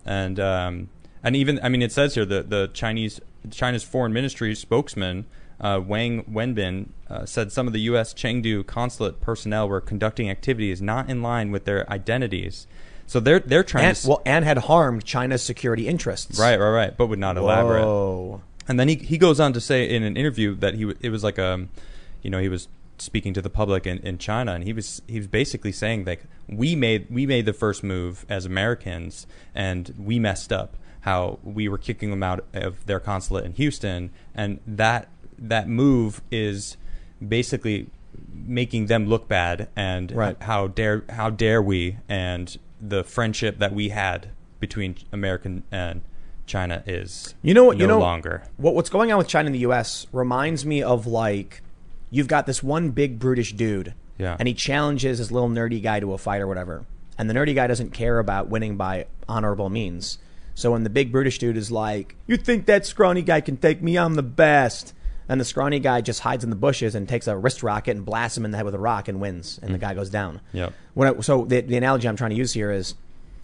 [0.05, 0.89] and um,
[1.23, 3.21] and even I mean it says here that the Chinese
[3.51, 5.27] China's foreign ministry spokesman
[5.61, 8.13] uh, Wang Wenbin uh, said some of the U.S.
[8.15, 12.67] Chengdu consulate personnel were conducting activities not in line with their identities.
[13.07, 16.39] So they're they're trying and, to well, and had harmed China's security interests.
[16.39, 17.85] right, right, right, but would not elaborate.
[17.85, 18.43] Whoa.
[18.67, 21.23] And then he he goes on to say in an interview that he it was
[21.23, 21.69] like um,
[22.23, 25.19] you know, he was speaking to the public in, in China, and he was he
[25.19, 30.19] was basically saying that we made we made the first move as Americans, and we
[30.19, 30.77] messed up.
[31.01, 35.09] How we were kicking them out of their consulate in Houston, and that
[35.49, 36.77] that move is
[37.27, 37.89] basically
[38.35, 40.37] making them look bad, and Right.
[40.43, 44.29] how dare how dare we and the friendship that we had
[44.61, 46.03] between American and
[46.47, 47.77] China is You know what?
[47.79, 48.43] no you know longer.
[48.57, 50.07] What, what's going on with China and the U.S.
[50.13, 51.63] reminds me of like
[52.11, 54.37] you've got this one big brutish dude, Yeah.
[54.39, 56.85] and he challenges this little nerdy guy to a fight or whatever,
[57.19, 60.19] and the nerdy guy doesn't care about winning by honorable means.
[60.55, 63.83] So when the big brutish dude is like, "You think that scrawny guy can take
[63.83, 63.97] me?
[63.97, 64.93] I'm the best,"
[65.29, 68.05] and the scrawny guy just hides in the bushes and takes a wrist rocket and
[68.05, 69.83] blasts him in the head with a rock and wins, and the mm.
[69.83, 70.41] guy goes down.
[71.09, 72.95] I, so the, the analogy I'm trying to use here is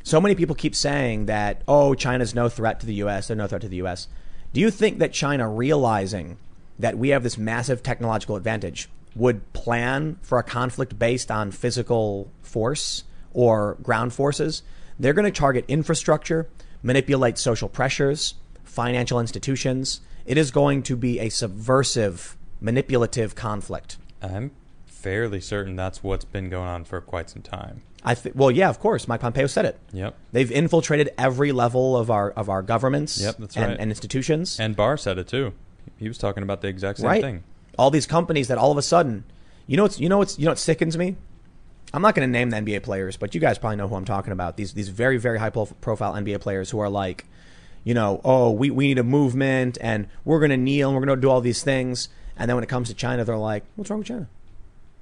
[0.02, 3.46] so many people keep saying that, oh, China's no threat to the U.S., they're no
[3.46, 4.08] threat to the U.S.
[4.52, 6.38] Do you think that China, realizing
[6.78, 12.30] that we have this massive technological advantage, would plan for a conflict based on physical
[12.42, 14.62] force or ground forces?
[14.98, 16.48] They're going to target infrastructure,
[16.82, 20.00] manipulate social pressures, financial institutions.
[20.30, 23.96] It is going to be a subversive, manipulative conflict.
[24.22, 24.52] I'm
[24.86, 27.82] fairly certain that's what's been going on for quite some time.
[28.04, 29.08] I th- well, yeah, of course.
[29.08, 29.80] Mike Pompeo said it.
[29.92, 30.14] Yep.
[30.30, 33.80] They've infiltrated every level of our of our governments Yep, that's and, right.
[33.80, 34.60] and institutions.
[34.60, 35.52] And Barr said it too.
[35.98, 37.20] He was talking about the exact same right?
[37.20, 37.42] thing.
[37.76, 39.24] All these companies that all of a sudden,
[39.66, 41.16] you know, what's you know what's you know what sickens me.
[41.92, 44.04] I'm not going to name the NBA players, but you guys probably know who I'm
[44.04, 44.56] talking about.
[44.56, 47.26] These these very very high profile NBA players who are like,
[47.84, 51.04] you know, oh we we need a movement and we're going to kneel and we're
[51.04, 53.64] going to do all these things, and then when it comes to China, they're like,
[53.76, 54.28] what's wrong with China?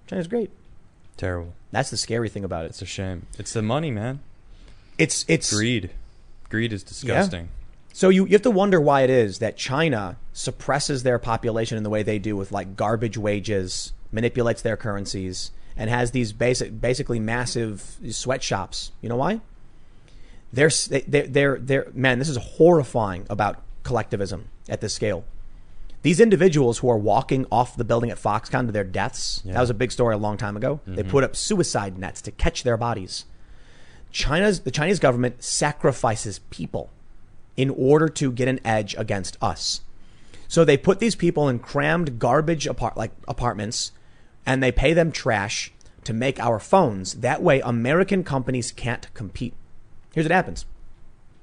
[0.06, 0.50] China's great.
[1.16, 1.54] Terrible.
[1.70, 2.68] That's the scary thing about it.
[2.68, 3.26] It's a shame.
[3.38, 4.20] It's the money, man.
[4.96, 5.90] It's it's Greed.
[6.48, 7.50] Greed is disgusting.
[7.92, 11.82] So you, you have to wonder why it is that China suppresses their population in
[11.82, 16.80] the way they do with like garbage wages, manipulates their currencies, and has these basic,
[16.80, 18.92] basically massive sweatshops.
[19.00, 19.40] You know why?
[20.52, 25.24] They're, they- they're, they're, they're, man, this is horrifying about collectivism at this scale.
[26.02, 29.54] These individuals who are walking off the building at Foxconn to their deaths, Yeah.
[29.54, 30.80] that was a big story a long time ago.
[30.86, 31.10] They mm-hmm.
[31.10, 33.24] put up suicide nets to catch their bodies.
[34.10, 36.90] China's, the Chinese government sacrifices people
[37.56, 39.80] in order to get an edge against us.
[40.46, 43.92] So they put these people in crammed garbage apart like apartments
[44.46, 45.72] and they pay them trash
[46.04, 47.14] to make our phones.
[47.14, 49.54] That way American companies can't compete.
[50.18, 50.66] Here's what happens.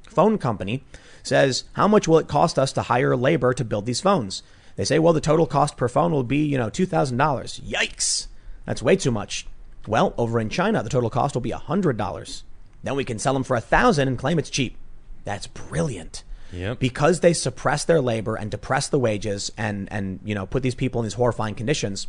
[0.10, 0.84] Phone company
[1.24, 4.44] says, "How much will it cost us to hire labor to build these phones?"
[4.76, 8.28] They say, "Well, the total cost per phone will be, you know, $2,000." Yikes.
[8.66, 9.48] That's way too much.
[9.88, 12.44] Well, over in China, the total cost will be $100.
[12.84, 14.76] Then we can sell them for a 1000 and claim it's cheap.
[15.24, 16.80] That's brilliant Yep.
[16.80, 20.76] because they suppress their labor and depress the wages and and you know put these
[20.76, 22.08] people in these horrifying conditions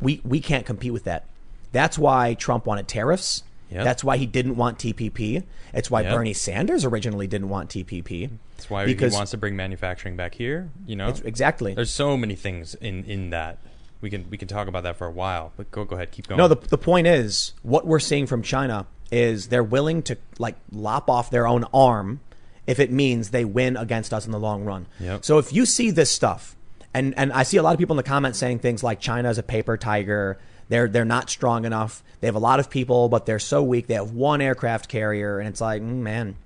[0.00, 1.24] we we can't compete with that
[1.72, 3.42] that's why Trump wanted tariffs
[3.74, 3.84] Yep.
[3.84, 6.14] that's why he didn't want TPP it's why Yep.
[6.14, 10.70] Bernie Sanders originally didn't want TPP That's why he wants to bring manufacturing back here.
[10.86, 13.58] You know, it's, exactly there's so many things in in that.
[14.00, 15.52] We can we can talk about that for a while.
[15.56, 16.38] But go go ahead, keep going.
[16.38, 20.56] No, the, the point is, what we're seeing from China is they're willing to like
[20.70, 22.20] lop off their own arm
[22.66, 24.86] if it means they win against us in the long run.
[25.00, 25.24] Yep.
[25.24, 26.56] So if you see this stuff,
[26.92, 29.30] and and I see a lot of people in the comments saying things like China
[29.30, 30.38] is a paper tiger.
[30.68, 32.02] They're they're not strong enough.
[32.20, 33.86] They have a lot of people, but they're so weak.
[33.86, 36.36] They have one aircraft carrier, and it's like, mm, man,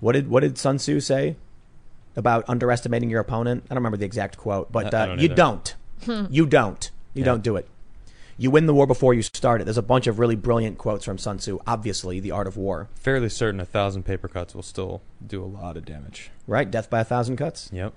[0.00, 1.36] what did what did Sun Tzu say
[2.16, 3.64] about underestimating your opponent?
[3.66, 5.34] I don't remember the exact quote, but I- I uh, don't you either.
[5.34, 5.74] don't.
[6.30, 6.90] you don't.
[7.14, 7.24] You Yeah.
[7.26, 7.68] don't do it.
[8.40, 9.64] You win the war before you start it.
[9.64, 11.58] There's a bunch of really brilliant quotes from Sun Tzu.
[11.66, 12.88] Obviously, The Art of War.
[12.94, 16.30] fairly certain a thousand paper cuts will still do a lot of damage.
[16.46, 16.70] Right?
[16.70, 17.68] Death by a thousand cuts.
[17.72, 17.92] Yep.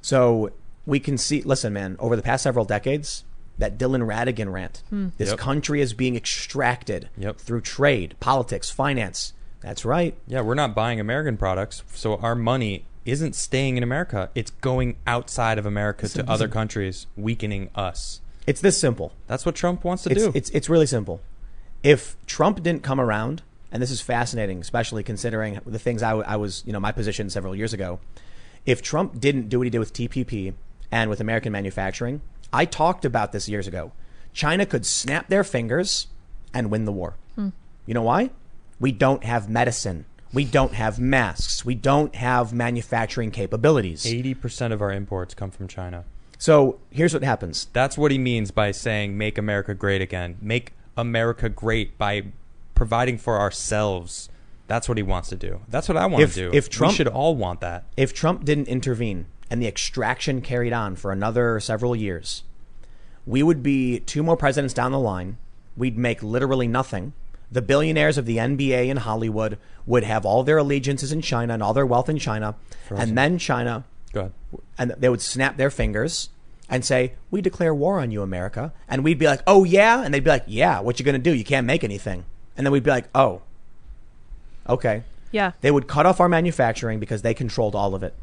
[0.00, 0.50] So
[0.86, 1.42] we can see.
[1.42, 1.96] Listen, man.
[1.98, 3.24] Over the past several decades,
[3.62, 4.82] that Dylan Ratigan rant.
[4.90, 5.08] Hmm.
[5.18, 5.38] This Yep.
[5.38, 7.38] country is being extracted Yep.
[7.38, 9.32] through trade, politics, finance.
[9.60, 10.16] That's right.
[10.26, 14.30] Yeah, we're not buying American products, so our money isn't staying in America.
[14.34, 18.20] It's going outside of America to other countries, weakening us.
[18.46, 19.12] It's this simple.
[19.28, 20.32] That's what Trump wants to It's, do.
[20.34, 21.20] it's it's really simple.
[21.84, 26.26] If Trump didn't come around, and this is fascinating, especially considering the things I, w-
[26.28, 28.00] I was, you know, my position several years ago.
[28.66, 30.52] If Trump didn't do what he did with TPP
[30.90, 32.20] and with American manufacturing,
[32.52, 33.92] I talked about this years ago.
[34.32, 36.06] China could snap their fingers
[36.54, 37.14] and win the war.
[37.34, 37.50] Hmm.
[37.86, 38.30] You know why?
[38.80, 40.04] We don't have medicine.
[40.32, 41.64] We don't have masks.
[41.64, 44.06] We don't have manufacturing capabilities.
[44.06, 46.04] Eighty percent of our imports come from China.
[46.38, 47.68] So here's what happens.
[47.72, 52.24] That's what he means by saying "Make America Great Again." Make America great by
[52.74, 54.28] providing for ourselves.
[54.68, 55.60] That's what he wants to do.
[55.68, 56.56] That's what I want If- to do.
[56.56, 57.84] if Trump- we should all want that.
[57.96, 62.42] if Trump didn't intervene and the extraction carried on for another several years,
[63.26, 65.36] we would be two more presidents down the line.
[65.76, 67.12] We'd make literally nothing.
[67.50, 71.62] The billionaires of the NBA and Hollywood would have all their allegiances in China and
[71.62, 72.54] all their wealth in China.
[72.88, 73.84] And then China,
[74.14, 74.32] Go ahead.
[74.78, 76.30] and they would snap their fingers
[76.70, 80.14] and say, "We declare war on you, America." And we'd be like, "Oh yeah," and
[80.14, 81.34] they'd be like, "Yeah, what you gonna do?
[81.34, 82.24] You can't make anything."
[82.56, 83.42] And then we'd be like, "Oh,
[84.66, 85.52] okay." Yeah.
[85.60, 88.14] They would cut off our manufacturing because they controlled all of it.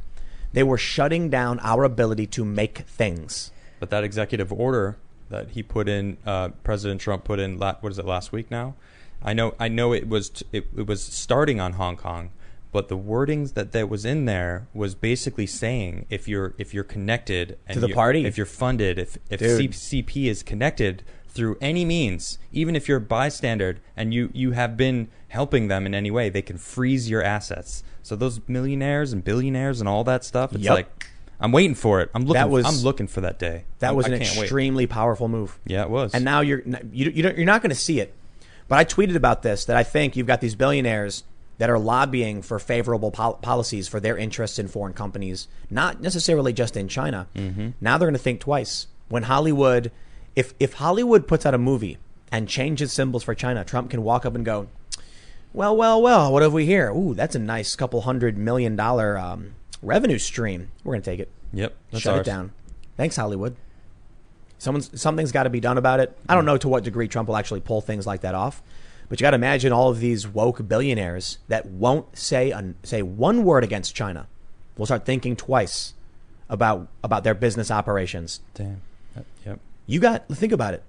[0.54, 3.52] They were shutting down our ability to make things.
[3.80, 4.98] But that executive order
[5.30, 8.50] that he put in, uh, President Trump put in, la- what is it, last week
[8.50, 8.76] now?
[9.24, 12.32] I know, I know it was t- it, it was starting on Hong Kong,
[12.72, 16.84] but the wordings that that was in there was basically saying if you're if you're
[16.86, 18.26] connected and To the you- party.
[18.26, 19.72] if you're funded, if if Dude.
[19.72, 24.76] CCP is connected through any means, even if you're a bystander and you you have
[24.76, 27.84] been helping them in any way, they can freeze your assets.
[28.04, 30.76] So those millionaires and billionaires and all that stuff, it's Yup.
[30.76, 31.08] like
[31.40, 32.10] I'm waiting for it.
[32.14, 32.34] I'm looking.
[32.34, 33.66] That was- I'm looking for that day.
[33.80, 34.44] That I- was an can't wait.
[34.44, 35.58] extremely powerful move.
[35.66, 36.14] Yeah, it was.
[36.14, 36.62] And now you're
[36.92, 38.14] you, you don't, you're not going to see it.
[38.68, 41.24] But I tweeted about this that I think you've got these billionaires
[41.60, 46.54] that are lobbying for favorable pol- policies for their interests in foreign companies, not necessarily
[46.54, 47.28] just in China.
[47.36, 47.70] Mm-hmm.
[47.82, 49.92] Now they're going to think twice when Hollywood,
[50.40, 51.98] if if Hollywood puts out a movie
[52.32, 54.68] and changes symbols for China, Trump can walk up and go,
[55.52, 56.92] "Well, well, well, what have we here?
[56.92, 60.72] Ooh, that's a nice couple hundred million dollar um, revenue stream.
[60.86, 61.30] We're going to take it.
[61.52, 61.76] Yep.
[61.92, 62.28] That's Shut ours.
[62.28, 62.54] it down.
[62.96, 63.58] Thanks, Hollywood."
[64.60, 66.18] Someone's something's got to be done about it.
[66.30, 68.62] I don't know to what degree Trump will actually pull things like that off,
[69.10, 73.02] but you got to imagine all of these woke billionaires that won't say an, say
[73.02, 74.28] one word against China
[74.78, 75.94] will start thinking twice
[76.50, 78.40] about about their business operations.
[78.54, 78.82] Damn.
[79.90, 80.84] You got think about it.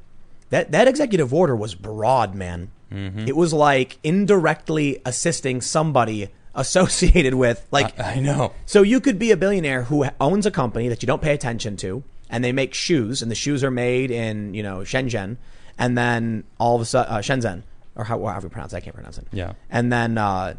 [0.51, 2.71] That that executive order was broad, man.
[2.93, 3.27] Mm-hmm.
[3.27, 8.53] It was like indirectly assisting somebody associated with like I, I know.
[8.67, 11.79] so you could be a billionaire who owns a company that you don't pay attention
[11.79, 15.39] to, and they make shoes, and the shoes are made in you know Shenzhen,
[15.79, 17.63] and then all of a sudden uh, Shenzhen
[17.97, 19.27] or how, however you pronounce it, I can't pronounce it.
[19.33, 19.55] Yeah.
[19.71, 20.57] And then uh,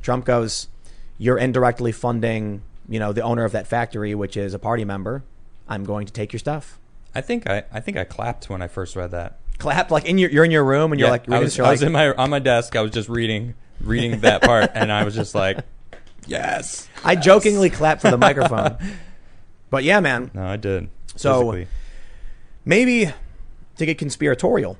[0.00, 0.68] Trump goes,
[1.18, 5.24] "You're indirectly funding you know the owner of that factory, which is a party member.
[5.68, 6.78] I'm going to take your stuff."
[7.14, 9.38] I think I, I think I clapped when I first read that.
[9.58, 11.70] Clapped like in your you're in your room and you're Yeah, like I was, I
[11.70, 12.74] was like, in my on my desk.
[12.74, 15.58] I was just reading reading that part, and I was just like,
[16.26, 16.88] yes.
[17.04, 18.76] I jokingly clapped for the microphone.
[19.70, 20.30] But yeah, man.
[20.34, 20.88] No, I did.
[21.16, 21.68] So- Physically.
[22.64, 23.12] maybe
[23.76, 24.76] to get conspiratorial.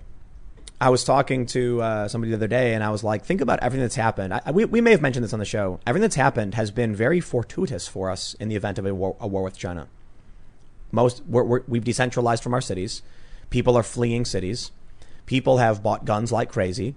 [0.80, 3.60] I was talking to uh, somebody the other day, and I was like, think about
[3.62, 4.34] everything that's happened.
[4.34, 5.78] I, we, we may have mentioned this on the show.
[5.86, 9.16] Everything that's happened has been very fortuitous for us in the event of a war,
[9.20, 9.86] a war with China.
[10.92, 13.02] Most we're, we're, we've decentralized from our cities.
[13.50, 14.70] People are fleeing cities.
[15.26, 16.94] People have bought guns like crazy.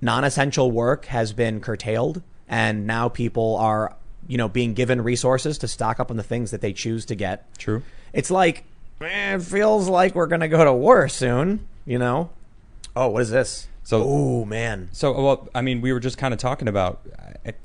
[0.00, 3.94] Non-essential work has been curtailed, and now people are,
[4.26, 7.14] you know, being given resources to stock up on the things that they choose to
[7.14, 7.82] get true.
[8.12, 8.64] it's like
[9.00, 11.66] eh, it feels like we're gonna go to war soon.
[11.86, 12.30] You know?
[12.94, 13.68] Oh, what is this?
[13.84, 17.00] So- oh man, So, well, I mean, we were just kind of talking about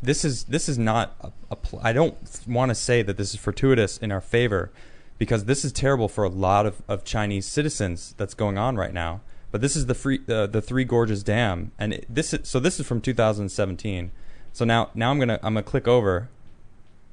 [0.01, 3.33] this is this is not a, a pl- I don't want to say that this
[3.35, 4.71] is fortuitous in our favor
[5.17, 8.93] because this is terrible for a lot of, of Chinese citizens that's going on right
[8.93, 9.21] now.
[9.51, 12.59] But this is the free uh, the Three Gorges Dam, and it, this is so
[12.59, 14.11] this is from 2017.
[14.53, 16.27] So now now I'm gonna I'm gonna click over.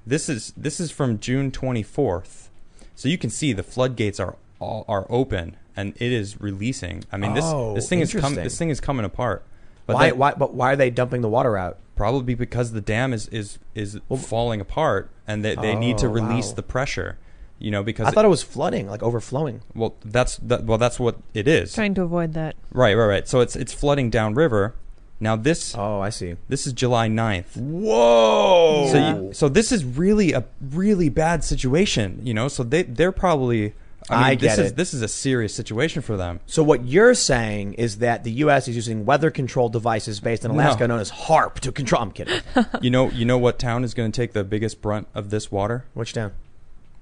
[0.07, 2.49] This is this is from June 24th.
[2.97, 7.05] So you can see the floodgates are all, are open and it is releasing.
[7.13, 9.43] I mean this Oh, this thing is coming this thing is coming apart.
[9.87, 10.07] But why?
[10.11, 10.33] then- Why?
[10.35, 11.79] But why are they dumping the water out?
[11.97, 16.11] Probably because the dam is is is falling apart, and they, they need to Oh,
[16.11, 16.55] release wow.
[16.57, 17.17] the pressure.
[17.59, 19.63] You know, because I thought it was flooding, like overflowing.
[19.75, 21.73] well, that's that, well, that's what it is.
[21.75, 22.57] Trying to avoid that.
[22.73, 23.29] Right, right, right.
[23.29, 24.75] So it's it's flooding downriver.
[25.21, 26.35] Now this Oh, I see.
[26.49, 27.57] this is July 9th.
[27.57, 28.89] Whoa!
[28.91, 32.21] So you, so this is really a really bad situation.
[32.25, 33.75] You know, so they they're probably.
[34.11, 34.77] I, mean, I this get is it.
[34.77, 36.41] this is a serious situation for them.
[36.45, 38.69] So what you're saying is that the U.S.
[38.69, 40.89] is using weather control devices based in Alaska No.
[40.97, 42.03] known as HAARP to control.
[42.03, 42.39] I'm kidding.
[42.83, 45.51] You know, you know what town is going to take the biggest brunt of this
[45.51, 45.87] water?
[45.95, 46.33] Which town?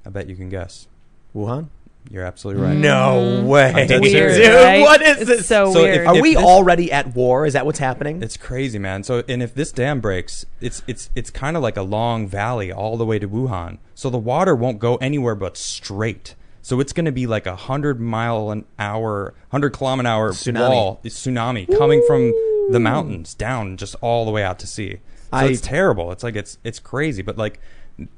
[0.06, 0.88] I bet you can guess.
[1.34, 1.68] Wuhan.
[2.10, 2.76] You're absolutely right.
[2.76, 3.46] No mm.
[3.46, 4.10] way, I'm dead dude.
[4.10, 4.36] serious.
[4.36, 4.80] Weird, right?
[4.80, 5.46] What is It's this?
[5.46, 6.06] So, So if- weird.
[6.08, 7.46] Are we this- already at war?
[7.46, 8.20] Is that what's happening?
[8.22, 9.04] It's crazy, man.
[9.04, 12.72] So, and if this dam breaks, it's it's it's kind of like a long valley
[12.72, 13.78] all the way to Wuhan.
[13.94, 16.34] So the water won't go anywhere but straight.
[16.60, 20.32] So it's going to be like a hundred mile an hour, hundred kilometer an hour
[20.32, 20.68] Tsunami.
[20.70, 22.32] wall, it's tsunami coming from
[22.70, 24.94] the mountains down just all the way out to sea.
[25.30, 26.10] So I- it's terrible.
[26.10, 27.22] It's like it's it's crazy.
[27.22, 27.60] But like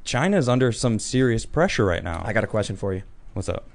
[0.05, 2.23] China's under some serious pressure right now.
[2.25, 3.03] I got a question for you.
[3.33, 3.67] What's up?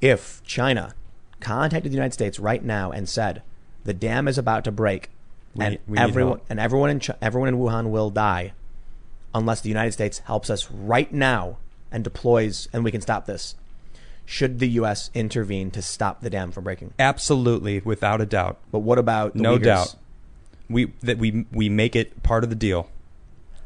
[0.00, 0.94] If China
[1.40, 3.42] contacted the United States right now and said
[3.84, 5.10] the dam is about to break,
[5.54, 8.52] We- and we everyone and everyone in everyone in Wuhan will die,
[9.34, 11.58] unless the United States helps us right now
[11.92, 13.54] and deploys, and we can stop this.
[14.24, 15.10] Should the U.S.
[15.14, 16.92] intervene to stop the dam from breaking?
[16.98, 18.58] Absolutely, without a doubt.
[18.72, 19.62] But what about the no Uyghurs?
[19.62, 19.96] doubt.
[20.68, 22.88] We that we we make it part of the deal.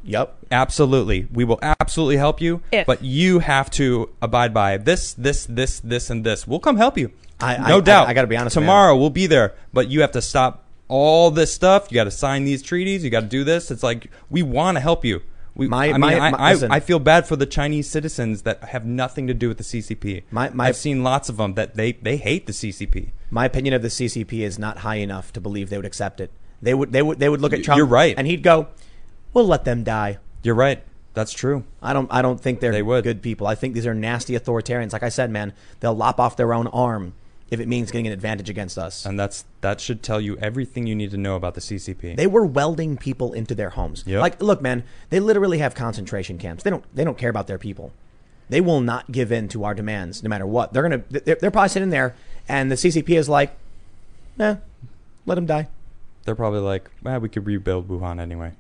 [0.04, 0.36] Yep.
[0.50, 1.28] Absolutely.
[1.32, 2.86] We will absolutely help you, If.
[2.86, 6.46] but you have to abide by this, this, this, this, and this.
[6.46, 7.12] We'll come help you.
[7.40, 8.06] I- no I- doubt.
[8.06, 8.62] I- I gotta be honest, man.
[8.62, 11.86] Tomorrow we'll be there, but you have to stop all this stuff.
[11.90, 13.04] You got to sign these treaties.
[13.04, 13.70] You got to do this.
[13.70, 15.22] It's like we want to help you.
[15.54, 16.70] We, My- I mean, my- I, my- I, listen.
[16.72, 20.22] I feel bad for the Chinese citizens that have nothing to do with the CCP.
[20.30, 23.10] My- my- I've seen lots of them that they, they hate the CCP.
[23.30, 26.30] My opinion of the CCP is not high enough to believe they would accept it.
[26.62, 26.92] They would.
[26.92, 27.18] They would.
[27.18, 27.78] They would look at Trump.
[27.78, 28.14] you're right.
[28.18, 28.66] and he'd go,
[29.32, 30.82] "We'll let them die." You're right.
[31.12, 31.64] That's true.
[31.82, 32.08] I don't.
[32.12, 33.04] I don't think they're They would.
[33.04, 33.46] good people.
[33.46, 34.92] I think these are nasty authoritarians.
[34.92, 37.14] Like I said, man, they'll lop off their own arm
[37.50, 39.04] if it means getting an advantage against us.
[39.04, 42.16] And that's that should tell you everything you need to know about the CCP.
[42.16, 44.04] They were welding people into their homes.
[44.06, 44.20] Yep.
[44.20, 46.62] Like, look, man, they literally have concentration camps.
[46.62, 46.84] They don't.
[46.94, 47.92] They don't care about their people.
[48.48, 50.72] They will not give in to our demands, no matter what.
[50.72, 51.02] They're gonna.
[51.10, 52.14] They're, they're probably sitting there,
[52.48, 53.56] and the CCP is like,
[54.36, 54.56] "Nah,
[55.26, 55.68] let them die."
[56.24, 58.52] They're probably like, well, we could rebuild Wuhan anyway.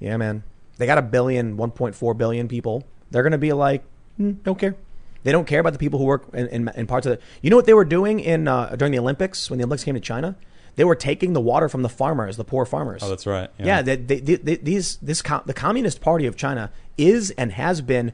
[0.00, 0.42] Yeah, man.
[0.78, 2.84] They got a billion, 1.4 billion people.
[3.10, 3.82] They're going to be like,
[4.20, 4.76] mm, don't care.
[5.24, 7.22] They don't care about the people who work in, in, in parts of the.
[7.42, 9.94] You know what they were doing in uh, during the Olympics when the Olympics came
[9.94, 10.36] to China?
[10.76, 13.02] They were taking the water from the farmers, the poor farmers.
[13.02, 13.48] Oh, that's right.
[13.58, 13.80] yeah.
[13.82, 17.80] they, they, they, they- these this com- the Communist Party of China is and has
[17.80, 18.12] been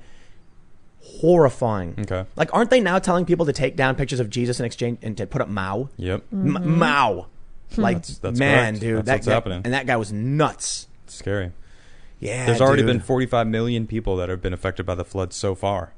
[1.01, 1.95] horrifying.
[1.99, 2.25] Okay.
[2.37, 5.17] Like, aren't they now telling people to take down pictures of Jesus in exchange and
[5.17, 5.89] to put up Mao?
[5.97, 6.23] Yep.
[6.33, 7.27] M- Mao.
[7.77, 8.81] Like, That's- that's man, correct.
[8.81, 9.61] dude, That's that what's guy, happening.
[9.65, 10.89] and that guy was nuts.
[11.05, 11.53] It's scary.
[12.23, 12.86] Yeah, There's already dude.
[12.89, 15.93] been 45 million people that have been affected by the flood so far.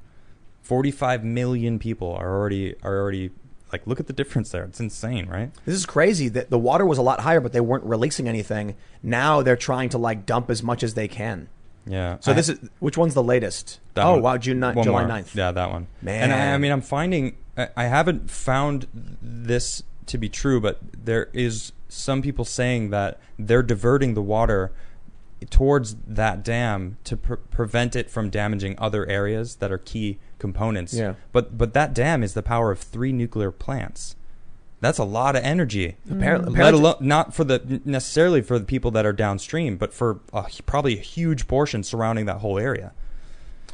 [0.62, 3.30] 45 million people are already are already
[3.72, 4.64] like look at the difference there.
[4.64, 5.50] It's insane, right?
[5.66, 8.74] This is crazy that the water was a lot higher, but they weren't releasing anything.
[9.02, 11.48] Now they're trying to like dump as much as they can.
[11.86, 12.16] Yeah.
[12.20, 13.80] So I- this is which one's the latest?
[13.96, 14.22] Oh one.
[14.22, 15.16] wow, June 9th, One July more.
[15.18, 15.34] 9th.
[15.34, 15.86] Yeah, that one.
[16.00, 16.22] Man.
[16.22, 17.36] And I, I mean, I'm finding
[17.76, 18.86] I haven't found
[19.20, 24.72] this to be true, but there is some people saying that they're diverting the water
[25.50, 30.94] towards that dam to pre- prevent it from damaging other areas that are key components.
[30.94, 31.14] Yeah.
[31.32, 34.16] But but that dam is the power of three nuclear plants.
[34.80, 35.96] That's a lot of energy.
[36.08, 36.18] Mm.
[36.18, 40.20] Apparently, Let alone not for the necessarily for the people that are downstream, but for
[40.32, 42.92] a, probably a huge portion surrounding that whole area.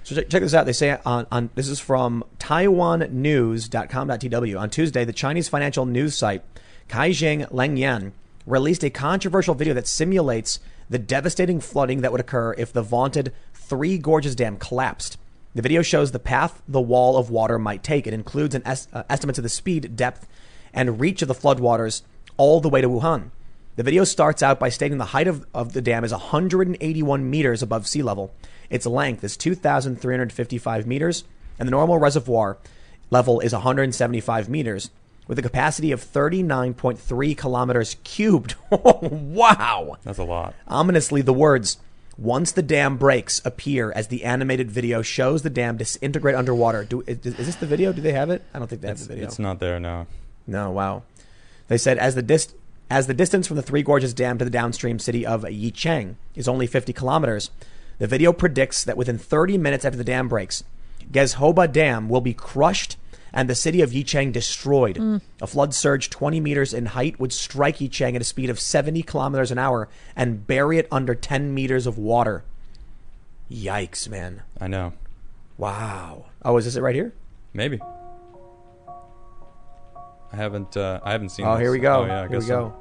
[0.04, 0.66] So check, check this out.
[0.66, 4.60] They say on, on this is from TaiwanNews.com.tw.
[4.60, 6.42] On Tuesday, the Chinese financial news site
[6.88, 8.12] Caijing Lengyan
[8.46, 10.60] released a controversial video that simulates
[10.90, 15.16] the devastating flooding that would occur if the vaunted Three Gorges Dam collapsed.
[15.54, 18.06] The video shows the path the wall of water might take.
[18.06, 20.28] It includes an es- uh, estimates of the speed, depth,
[20.74, 22.02] and reach of the floodwaters
[22.36, 23.30] all the way to Wuhan.
[23.76, 27.62] The video starts out by stating the height of, of the dam is 181 meters
[27.62, 28.34] above sea level.
[28.68, 31.24] Its length is 2,355 meters,
[31.58, 32.58] and the normal reservoir
[33.10, 34.90] level is 175 meters,
[35.30, 38.56] with a capacity of 39.3 kilometers cubed.
[38.72, 39.96] wow!
[40.02, 40.56] That's a lot.
[40.66, 41.78] Ominously, the words,
[42.18, 46.82] once the dam breaks, appear as the animated video shows the dam disintegrate underwater.
[46.82, 47.92] Do, is, is this the video?
[47.92, 48.42] Do they have it?
[48.52, 49.28] I don't think they have It's, the video.
[49.28, 50.08] it's not there now.
[50.48, 51.04] No, wow.
[51.68, 52.46] They said as the
[52.90, 56.48] as the distance from the Three Gorges Dam to the downstream city of Yichang is
[56.48, 57.52] only 50 kilometers,
[57.98, 60.64] the video predicts that within 30 minutes after the dam breaks,
[61.12, 62.96] Gezhouba Dam will be crushed
[63.32, 65.20] and the city of Yichang destroyed.
[65.40, 69.02] A flood surge 20 meters in height would strike Yichang at a speed of 70
[69.02, 72.44] kilometers an hour and bury it under 10 meters of water.
[73.50, 74.42] Yikes, man.
[74.60, 74.92] I know.
[75.58, 76.26] Wow.
[76.42, 77.12] Oh, is this it right here?
[77.52, 77.80] Maybe.
[80.32, 80.76] I haven't.
[80.76, 81.44] Uh, I haven't seen.
[81.44, 81.62] Oh, this.
[81.62, 82.02] here we go.
[82.02, 82.68] Oh, yeah, I here we guess so.
[82.68, 82.76] go.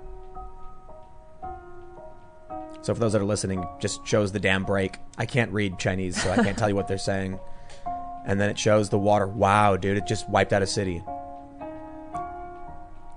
[2.82, 4.98] So for those that are listening, just shows the dam break.
[5.18, 7.40] I can't read Chinese, so I can't tell you what they're saying.
[8.30, 9.26] And then it shows the water.
[9.28, 11.04] Wow, dude, it just wiped out a city.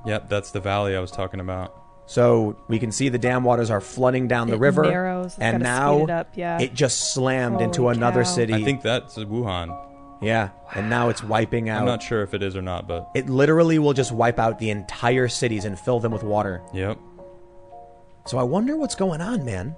[0.07, 1.79] Yep, that's the valley I was talking about.
[2.07, 5.35] So we can see the dam waters are flooding down the It river, narrows.
[5.35, 6.59] It's and now it up, yeah.
[6.61, 8.29] it just slammed into another cow.
[8.31, 8.55] city.
[8.55, 9.79] I think that's Wuhan.
[10.21, 11.81] Yeah, and now it's wiping out.
[11.81, 14.59] I'm not sure if it is or not, but It literally will just wipe out
[14.59, 16.63] the entire cities and fill them with water.
[16.73, 16.99] yep.
[18.27, 19.71] So I wonder what's going on, man.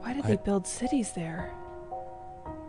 [0.00, 1.52] Why did they build cities there?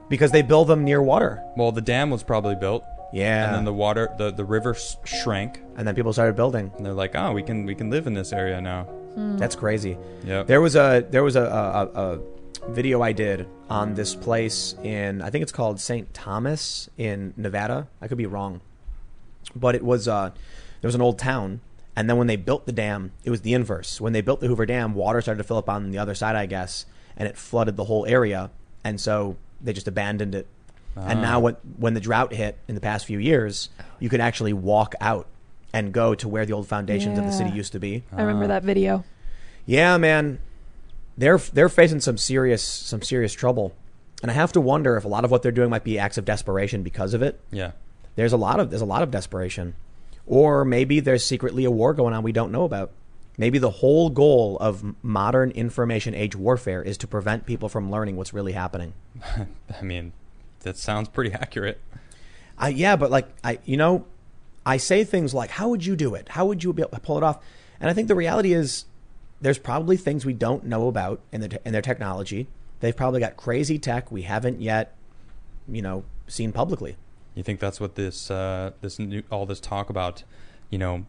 [0.09, 1.43] Because they build them near water.
[1.57, 3.45] Well, the dam was probably built, Yeah.
[3.47, 6.71] and then the water, the the river s- shrank, and then people started building.
[6.77, 8.87] and they're like, oh, we can we can live in this area now.
[9.15, 9.97] That's crazy.
[10.25, 10.47] Yep.
[10.47, 12.19] There was a there was a, a, a,
[12.65, 16.13] a video I did on this place in I think it's called St.
[16.13, 17.87] Thomas in Nevada.
[18.01, 18.61] I could be wrong,
[19.55, 20.29] but it was uh
[20.81, 21.61] there was an old town,
[21.95, 23.99] and then when they built the dam, it was the inverse.
[23.99, 26.35] When they built the Hoover Dam, water started to fill up on the other side,
[26.35, 26.85] I guess,
[27.17, 28.51] and it flooded the whole area,
[28.83, 30.47] and so they just abandoned it.
[30.95, 31.21] And ah.
[31.21, 33.69] now when when the drought hit in the past few years,
[33.99, 35.27] you could actually walk out
[35.73, 38.03] and go to where the old foundations of the city used to be.
[38.11, 38.47] I remember ah.
[38.47, 39.03] that video.
[39.65, 40.39] Yeah, man.
[41.17, 43.73] They're they're facing some serious some serious trouble.
[44.23, 46.17] And I have to wonder if a lot of what they're doing might be acts
[46.17, 47.39] of desperation because of it.
[47.51, 47.71] Yeah.
[48.15, 49.75] There's a lot of there's a lot of desperation.
[50.25, 52.91] Or maybe there's secretly a war going on we don't know about.
[53.37, 58.15] Maybe the whole goal of modern information age warfare is to prevent people from learning
[58.15, 58.93] what's really happening.
[59.79, 60.13] I mean,
[60.61, 61.79] that sounds pretty accurate.
[62.57, 64.05] I, yeah, but like I, you know,
[64.65, 66.29] I say things like, "How would you do it?
[66.29, 67.43] How would you be able to pull it off?"
[67.79, 68.85] And I think the reality is,
[69.39, 72.47] there's probably things we don't know about in the in their technology.
[72.79, 74.95] They've probably got crazy tech we haven't yet,
[75.67, 76.95] you know, seen publicly.
[77.35, 80.23] You think that's what this uh, this new, all this talk about,
[80.71, 81.05] you know,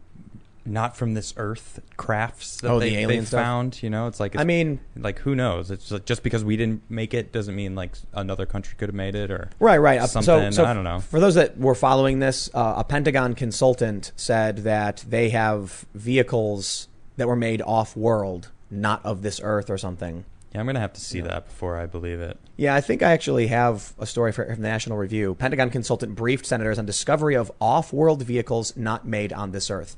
[0.69, 3.41] not from this earth crafts that Oh, the they, alien they stuff?
[3.41, 3.83] found?
[3.83, 5.71] You know, it's like it's, I mean, like who knows?
[5.71, 8.95] It's like just because we didn't make it doesn't mean like another country could have
[8.95, 9.99] made it or right, right.
[9.99, 10.51] Uh, something.
[10.51, 10.99] So, so I don't know.
[10.99, 16.87] For those that were following this, uh, a Pentagon consultant said that they have vehicles
[17.17, 20.23] that were made off-world, not of this Earth or something.
[20.53, 22.39] Yeah, I'm gonna have to see that before I believe it.
[22.57, 25.35] Yeah, I think I actually have a story for, from the National Review.
[25.35, 29.95] Pentagon consultant briefed senators on discovery of off-world vehicles not made on this Earth.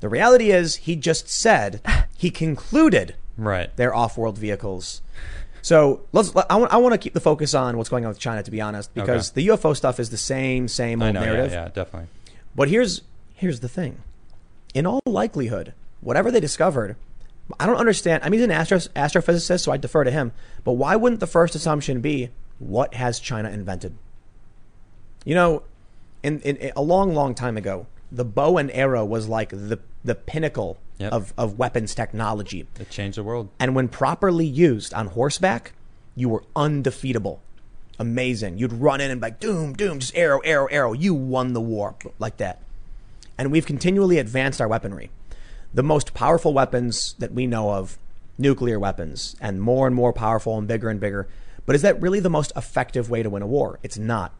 [0.00, 1.80] The reality is, he just said
[2.16, 3.74] he concluded Right.
[3.76, 5.02] they're off-world vehicles.
[5.62, 6.34] So let's.
[6.34, 6.72] let- I want.
[6.72, 8.94] I want to keep the focus on what's going on with China, to be honest,
[8.94, 11.20] because the UFO stuff is the same, same I old know.
[11.24, 11.50] Narrative.
[11.52, 12.08] yeah, definitely.
[12.54, 13.02] But here's
[13.34, 14.00] here's the thing.
[14.74, 16.94] In all likelihood, whatever they discovered,
[17.58, 18.22] I don't understand.
[18.22, 20.30] I mean, he's an astro, astrophysicist, so I defer to him.
[20.62, 23.96] But why wouldn't the first assumption be what has China invented?
[25.24, 25.62] You know,
[26.22, 30.14] in, in, a long, long time ago, the bow and arrow was like the the
[30.14, 31.12] pinnacle Yep.
[31.12, 32.66] of, of weapons technology.
[32.80, 33.50] It changed the world.
[33.58, 35.72] And when properly used on horseback,
[36.14, 37.42] you were undefeatable.
[37.98, 38.56] Amazing.
[38.56, 40.94] You'd run in and be like, doom, doom, just arrow, arrow, arrow.
[40.94, 41.96] You won the war.
[42.18, 42.62] Like that.
[43.36, 45.10] And we've continually advanced our weaponry.
[45.74, 47.98] The most powerful weapons that we know of,
[48.38, 51.28] nuclear weapons, and more and more powerful and bigger and bigger.
[51.66, 53.78] But is that really the most effective way to win a war?
[53.82, 54.32] It's not.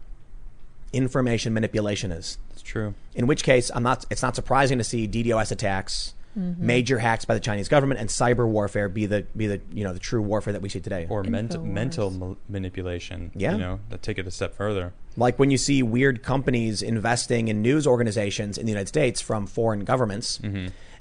[0.92, 2.38] Information manipulation is.
[2.52, 2.94] It's true.
[3.14, 4.04] In which case, I'm not.
[4.10, 8.46] It's not surprising to see DDoS attacks, major hacks by the Chinese government, and cyber
[8.46, 11.06] warfare be the be the you know the true warfare that we see today.
[11.08, 13.30] Or mental mental ma- manipulation.
[13.34, 13.52] Yeah.
[13.52, 14.92] You know, that take it a step further.
[15.16, 19.46] like when you see weird companies investing in news organizations in the United States from
[19.46, 20.40] foreign governments,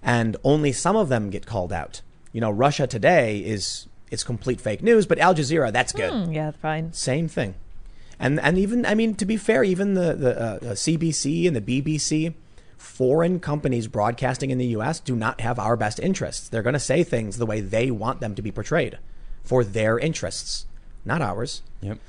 [0.02, 2.02] and only some of them get called out.
[2.32, 6.12] You know, Russia Today is it's complete fake news, but Al Jazeera that's good.
[6.12, 6.94] Hmm, yeah, fine.
[6.94, 7.56] Same thing.
[8.20, 11.56] And and even I mean to be fair, even the the uh, uh, CBC and
[11.56, 12.34] the BBC,
[12.78, 15.00] foreign companies broadcasting in the U.S.
[15.00, 16.48] do not have our best interests.
[16.48, 18.98] They're going to say things the way they want them to be portrayed,
[19.44, 20.66] for their interests,
[21.04, 21.62] not ours.
[21.82, 22.00] Yep.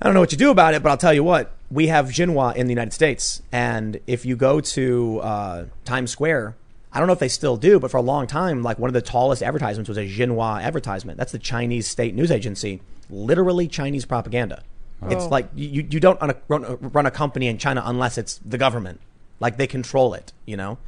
[0.00, 1.52] I don't know what you do about it, but I'll tell you what.
[1.70, 6.56] We have Xinhua in the United States, and if you go to uh, Times Square,
[6.92, 8.94] I don't know if they still do, but for a long time, like one of
[8.94, 11.16] the tallest advertisements was a Xinhua advertisement.
[11.16, 14.64] That's the Chinese state news agency, literally Chinese propaganda.
[15.08, 15.28] It's Oh.
[15.28, 18.38] like you, you don't run a, run, a, run a company in China unless it's
[18.44, 19.00] the government,
[19.40, 20.78] like they control it, you know.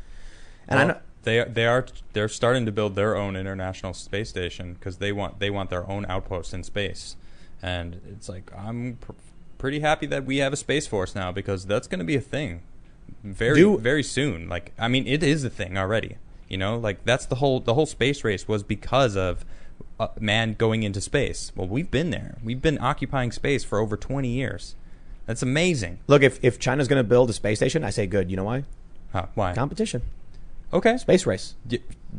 [0.68, 4.28] And I know, they are- they are they're starting to build their own international space
[4.28, 7.16] station because they want they want their own outpost in space,
[7.62, 9.12] and it's like I'm pr-
[9.58, 12.20] pretty happy that we have a space force now because that's going to be a
[12.20, 12.62] thing
[13.24, 14.48] very Do- very soon.
[14.48, 16.16] Like I mean, it is a thing already.
[16.48, 19.44] You know, like that's the whole the whole space race was because of
[20.00, 21.52] uh, man going into space.
[21.54, 22.38] Well, we've been there.
[22.42, 24.74] We've been occupying space for over 20 years.
[25.26, 25.98] That's amazing.
[26.08, 28.30] look, if, if China's going to build a space station, I say good.
[28.30, 28.64] You know why?
[29.12, 29.54] Huh, why?
[29.54, 30.02] Competition,
[30.72, 30.96] Okay.
[30.96, 31.54] space race.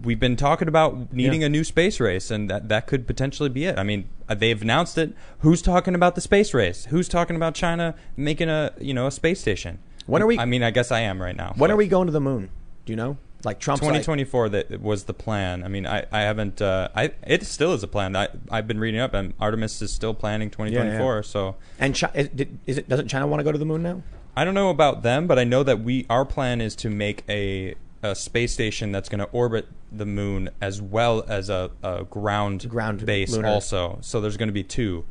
[0.04, 1.48] We've been talking about needing Yeah.
[1.48, 3.78] a new space race, and that that could potentially be it.
[3.80, 5.14] I mean, uh, they've announced it.
[5.40, 6.86] Who's talking about the space race?
[6.86, 9.80] Who's talking about China making a you know a space station?
[10.06, 11.50] When are we- I mean, I guess I am right now.
[11.56, 12.50] When but are we going to the moon?
[12.86, 13.18] Do you know?
[13.46, 15.64] Like Trump's like, 2024 that was the plan.
[15.64, 16.62] I mean, I, I haven't.
[16.62, 18.16] Uh, I it still is a plan.
[18.16, 21.24] I I've been reading up, and Artemis is still planning 2024.
[21.24, 22.30] So and Chi- is,
[22.66, 24.02] is it doesn't China want to go to the moon now?
[24.36, 27.24] I don't know about them, but I know that we our plan is to make
[27.30, 32.04] a, a space station that's going to orbit the moon as well as a, a
[32.06, 33.48] ground Ground base lunar.
[33.50, 34.00] also.
[34.02, 35.06] So there's going to be two.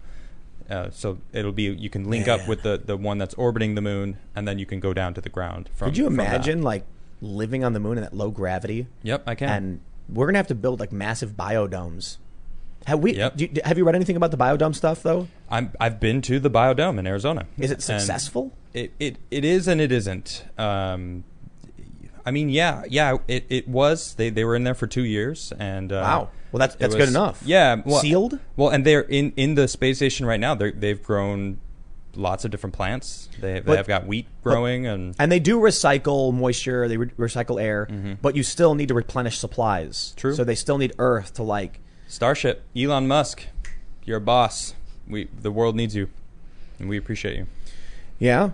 [0.68, 3.80] Uh, so it'll be you can link up with the, the one that's orbiting the
[3.80, 5.68] moon, and then you can go down to the ground.
[5.74, 6.84] From, Could you imagine like
[7.22, 8.86] living on the moon in that low gravity?
[9.02, 9.48] Yep, I can.
[9.48, 12.18] And we're gonna have to build like massive biodomes.
[12.86, 13.14] Have we?
[13.14, 13.40] Yep.
[13.40, 15.28] you- have you read anything about the biodome stuff though?
[15.48, 17.46] I'm I've been to the biodome in Arizona.
[17.56, 18.52] Is it And successful?
[18.74, 20.44] It, it it is and it isn't.
[20.58, 21.24] Um,
[22.26, 23.18] I mean, yeah, yeah.
[23.28, 24.14] It, it was.
[24.14, 26.28] They they were in there for two years, and uh, Wow.
[26.50, 27.42] Well, that's that's was- good enough.
[27.44, 28.38] Yeah, well, Sealed?
[28.56, 30.54] Well, and they're in in the space station right now.
[30.54, 31.58] They they've grown
[32.14, 33.28] lots of different plants.
[33.40, 37.60] They But- they've got wheat growing, and And they do recycle moisture, they re- recycle
[37.62, 37.88] air,
[38.20, 40.10] but you still need to replenish supplies.
[40.10, 40.20] Mm-hmm.
[40.20, 40.34] True.
[40.34, 41.80] So they still need Earth to like.
[42.08, 42.62] Starship.
[42.76, 43.46] Elon Musk,
[44.04, 44.74] you're a boss.
[45.08, 46.08] We the world needs you,
[46.78, 47.46] and we appreciate you.
[48.18, 48.50] Yeah.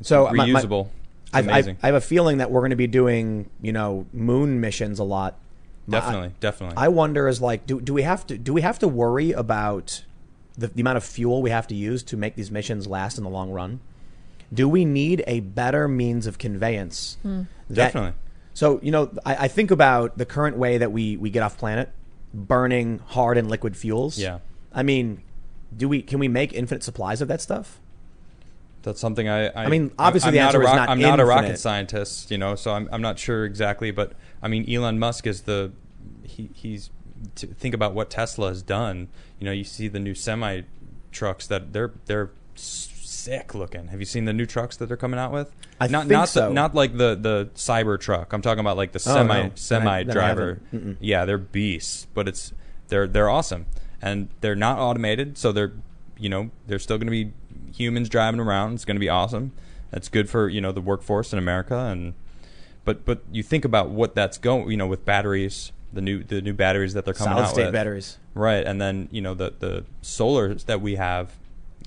[0.00, 0.88] So my- my- reusable.
[1.34, 1.76] I've, I've, amazing.
[1.82, 5.04] I have a feeling that we're going to be doing, you know, moon missions a
[5.04, 5.38] lot.
[5.86, 6.76] My- definitely, definitely.
[6.76, 10.04] I wonder is like, do, do we have to do we have to worry about
[10.56, 13.24] the, the amount of fuel we have to use to make these missions last in
[13.24, 13.80] the long run?
[14.52, 17.16] Do we need a better means of conveyance?
[17.22, 17.42] Hmm.
[17.68, 18.12] that- Definitely.
[18.54, 21.56] So you know, I, I think about the current way that we we get off
[21.56, 21.88] planet,
[22.34, 24.18] burning hard and liquid fuels.
[24.18, 24.40] Yeah.
[24.74, 25.22] I mean,
[25.74, 27.80] do we can we make infinite supplies of that stuff?
[28.82, 29.46] That's something I.
[29.46, 31.24] I, I mean, obviously I'm the not answer a is rock, not I'm not a
[31.24, 34.12] rocket scientist, you know, so I'm I'm not sure exactly, but
[34.42, 35.72] I mean, Elon Musk is the
[36.24, 36.90] he he's
[37.36, 39.08] to think about what Tesla has done.
[39.38, 40.62] You know, you see the new semi
[41.10, 43.88] trucks that they're they're sick looking.
[43.88, 45.54] Have you seen the new trucks that they're coming out with?
[45.80, 46.48] I not think not so.
[46.48, 48.32] the, not like the the cyber truck.
[48.32, 49.50] I'm talking about like the Oh, semi no.
[49.54, 50.60] Semi I driver.
[51.00, 52.52] Yeah, they're beasts, but it's
[52.88, 53.66] they're they're awesome,
[54.00, 55.72] and they're not automated, so they're
[56.18, 57.32] you know they're still going to be
[57.74, 58.74] humans driving around.
[58.74, 59.52] It's going to be awesome.
[59.90, 62.14] That's good for you know the workforce in America, and
[62.84, 66.40] but but you think about what that's going you know with batteries, the new the
[66.40, 68.18] new batteries that they're coming Solid out state with, batteries.
[68.34, 68.64] right?
[68.66, 71.32] And then you know the the solar that we have.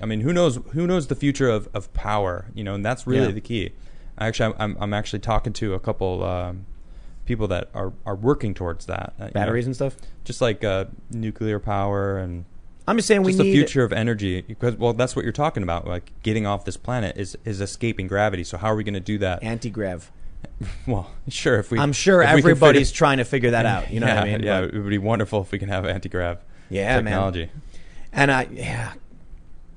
[0.02, 2.48] I mean, who knows who knows the future of, of power?
[2.53, 3.32] You know, and that's really Yeah.
[3.32, 3.72] the key.
[4.18, 6.65] Actually, I'm I'm actually talking to a couple um,
[7.26, 9.14] people that are are working towards that.
[9.19, 9.95] uh, you know, Batteries and stuff.
[10.23, 12.45] just like uh, nuclear power and
[12.88, 14.41] I'm just saying we just the need future of energy.
[14.41, 15.88] Because well, that's what you're talking about.
[15.88, 18.44] Like getting off this planet is is escaping gravity.
[18.44, 19.41] So how are we going to do that?
[19.44, 20.11] anti grav.
[20.88, 21.59] well, sure.
[21.59, 23.91] If we, I'm sure if everybody's figure- trying to figure that out.
[23.91, 24.43] You know yeah, what I mean?
[24.43, 26.39] Yeah, But- it would be wonderful if we can have anti grav
[26.69, 27.05] Yeah, man.
[27.05, 27.49] technology.
[28.13, 28.93] and I yeah,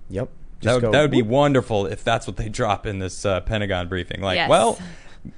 [0.08, 0.28] yep.
[0.62, 1.30] That would, go, that would be whoop.
[1.30, 4.20] wonderful if that's what they drop in this uh, Pentagon briefing.
[4.20, 4.50] Like, Yes.
[4.50, 4.76] well,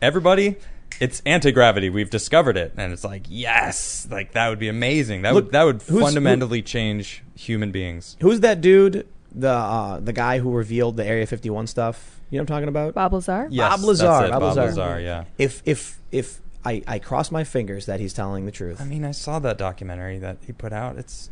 [0.01, 0.57] everybody,
[0.99, 1.91] it's anti gravity.
[1.91, 5.23] We've discovered it, and it's like, yes, like that would be amazing.
[5.23, 8.17] That Look, would that would who's- fundamentally change human beings.
[8.21, 9.07] Who's that dude?
[9.35, 12.20] The uh, the guy who revealed the Area 51 stuff.
[12.31, 12.95] You know what I'm talking about?
[12.95, 13.49] Bob Lazar?
[13.51, 14.81] Yes, Bob Lazar, That's it, Bob Bob Lazar.
[14.81, 15.01] Lazar.
[15.01, 15.25] Yeah.
[15.39, 18.81] If if if I I cross my fingers that he's telling the truth.
[18.81, 20.97] I mean, I saw that documentary that he put out.
[20.97, 21.31] It's,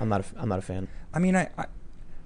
[0.00, 0.88] I'm not a, I'm not a fan.
[1.14, 1.64] I mean, I, I,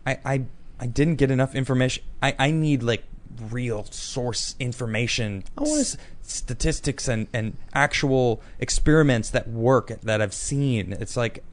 [0.07, 0.45] I, I,
[0.81, 2.03] I didn't get enough information.
[2.23, 3.05] I, I need like
[3.51, 10.35] real source information, I wanna s- statistics, and and actual experiments that work that I've
[10.35, 10.93] seen.
[10.95, 11.45] It's like.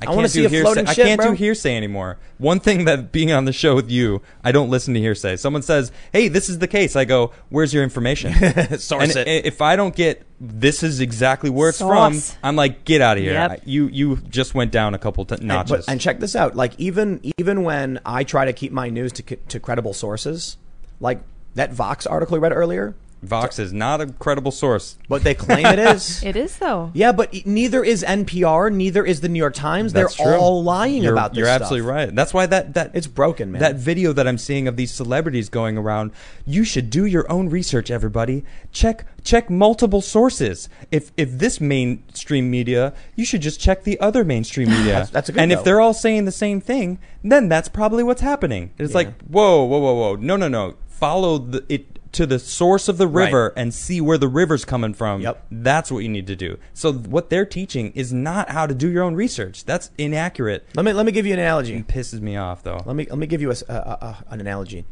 [0.00, 0.62] I, wanna can't see do a hearsay.
[0.62, 1.30] floating I can't bro.
[1.30, 2.18] do hearsay anymore.
[2.38, 5.36] One thing that being on the show with you, I don't listen to hearsay.
[5.36, 8.34] Someone says, "Hey, this is the case." I go, "Where's your information?"
[8.78, 9.46] Source and it.
[9.46, 12.32] if I don't get this is exactly where it's Sauce.
[12.32, 13.32] from, I'm like, get out of here.
[13.32, 13.62] Yep.
[13.64, 15.86] You you just went down a couple t- And, notches.
[15.86, 16.54] but, and check this out.
[16.54, 20.58] Like even even when I try to keep my news to to credible sources,
[21.00, 21.22] like
[21.54, 24.96] that Vox article I read earlier, Vox is not a credible source.
[25.08, 26.22] but they claim it is.
[26.22, 26.90] It is though.
[26.94, 29.92] Yeah, but neither is NPR, neither is the New York Times.
[29.92, 30.34] That's They're true.
[30.36, 31.62] all lying You're, about this You're stuff.
[31.62, 32.14] absolutely right.
[32.14, 33.60] That's why that that It's broken, man.
[33.60, 36.12] That video that I'm seeing of these celebrities going around,
[36.44, 38.44] you should do your own research, everybody.
[38.70, 40.68] Check check multiple sources.
[40.92, 44.84] If if this mainstream media, you should just check the other mainstream media.
[44.92, 45.64] That's- that's a good And if though.
[45.64, 48.70] they're all saying the same thing, then that's probably what's happening.
[48.78, 48.96] It's Yeah.
[48.98, 50.16] like, whoa, whoa, whoa, whoa.
[50.16, 50.74] No, no, no.
[50.88, 53.26] Follow the it to the source of the Right.
[53.26, 55.20] river and see where the river's coming from.
[55.20, 55.46] Yep.
[55.50, 56.58] That's what you need to do.
[56.74, 59.64] So what they're teaching is not how to do your own research.
[59.64, 60.66] That's inaccurate.
[60.74, 61.74] let me let me give you an analogy.
[61.76, 62.82] It pisses me off though.
[62.84, 64.84] Let me let me give you a, a- a- an analogy.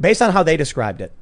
[0.00, 1.12] Based on how they described it,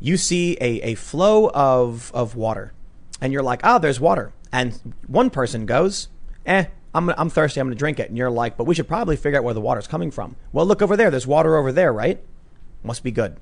[0.00, 2.72] you see a, a flow of of water,
[3.20, 6.08] and you're like, "Ah, there's water." And one person goes,
[6.44, 6.64] "Eh,
[6.94, 7.60] I'm I'm thirsty.
[7.60, 9.54] I'm going to drink it." And you're like, "But we should probably figure out where
[9.54, 11.10] the water's coming from." Well, look over there.
[11.10, 12.20] There's water over there, right?
[12.82, 13.36] Must be good.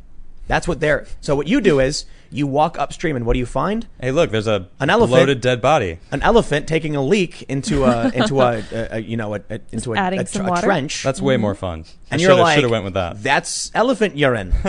[0.47, 1.07] That's what they're.
[1.21, 3.87] So what you do is you walk upstream, and what do you find?
[4.01, 5.11] Hey, look, there's a An elephant.
[5.11, 5.99] bloated dead body.
[6.11, 9.61] An elephant taking a leak into a into a, a, a you know a, a,
[9.73, 11.03] into a, a, some a trench.
[11.03, 11.85] That's way more fun.
[12.11, 13.23] and I you're shoulda- like, shoulda went with that.
[13.23, 14.53] That's elephant urine.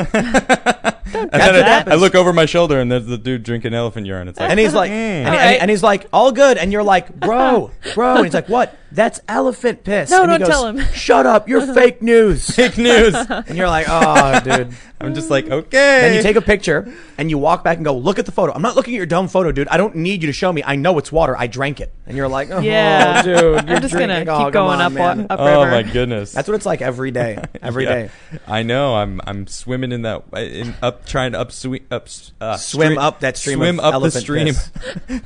[1.16, 1.92] And That's then what I.
[1.94, 4.28] I look over my shoulder and there's the dude drinking elephant urine.
[4.28, 4.94] It's like, And he's like, Mm.
[4.96, 5.62] and, he- and right.
[5.62, 6.58] and he's like, all good.
[6.58, 8.16] And you're like, bro, bro.
[8.18, 8.76] And he's like, what?
[8.96, 10.10] That's elephant piss.
[10.10, 10.80] No, and don't goes, tell him.
[10.94, 11.48] Shut up.
[11.50, 12.50] You're fake news.
[12.56, 13.14] fake news.
[13.14, 14.74] And you're like, oh, dude.
[15.02, 16.00] I'm just like, okay.
[16.02, 18.54] Then you take a picture and you walk back and go, look at the photo.
[18.54, 19.68] I'm not looking at your dumb photo, dude.
[19.68, 20.64] I don't need you to show me.
[20.66, 21.38] I know it's water.
[21.38, 21.94] I drank it.
[22.08, 23.22] And you're like, oh, Yeah.
[23.22, 23.36] dude.
[23.38, 25.18] You're I'm just gonna keep Oh, going on, up man.
[25.18, 25.72] wa- up oh river.
[25.72, 26.32] my goodness.
[26.32, 27.44] That's what it's like every day.
[27.62, 27.94] Every Yeah.
[27.94, 28.10] day.
[28.48, 28.96] I know.
[28.96, 32.08] I'm I'm swimming in that in up trying to up swe- up
[32.40, 34.54] uh, Swim stre- up that stream swim of up the stream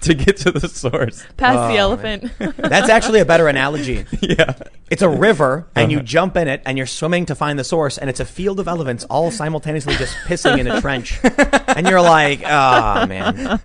[0.01, 1.23] to get to the source.
[1.37, 2.31] Past Oh, the elephant.
[2.57, 3.58] That's actually a better analogy.
[4.21, 4.53] yeah.
[4.89, 6.05] It's a river, and you Uh-huh.
[6.05, 8.67] jump in it, and you're swimming to find the source, and it's a field of
[8.67, 11.19] elephants all simultaneously just pissing in a trench.
[11.67, 13.59] And you're like, oh, man.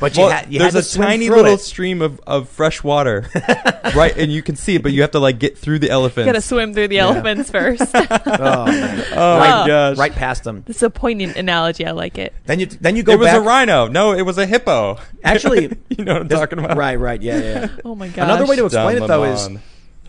[0.00, 1.60] But you, Well, had, you there's had a to swim tiny through little it.
[1.60, 3.28] stream of, of fresh water,
[3.94, 4.16] right?
[4.16, 6.26] And you can see it, but you have to like get through the elephants.
[6.26, 7.82] You Gotta swim through the elephants first.
[7.94, 9.04] Oh, man.
[9.12, 9.96] Oh right, my gosh!
[9.98, 10.64] right past them.
[10.66, 11.86] It's a poignant analogy.
[11.86, 12.34] I like it.
[12.46, 13.36] Then you then you go it was back.
[13.36, 13.88] a rhino.
[13.88, 14.98] No, it was a hippo.
[15.24, 16.76] Actually, you know what I'm This- talking about.
[16.76, 17.42] Right, right, yeah, yeah.
[17.60, 17.68] yeah.
[17.84, 18.24] Oh my gosh.
[18.24, 19.48] Another way to explain Dumb it though is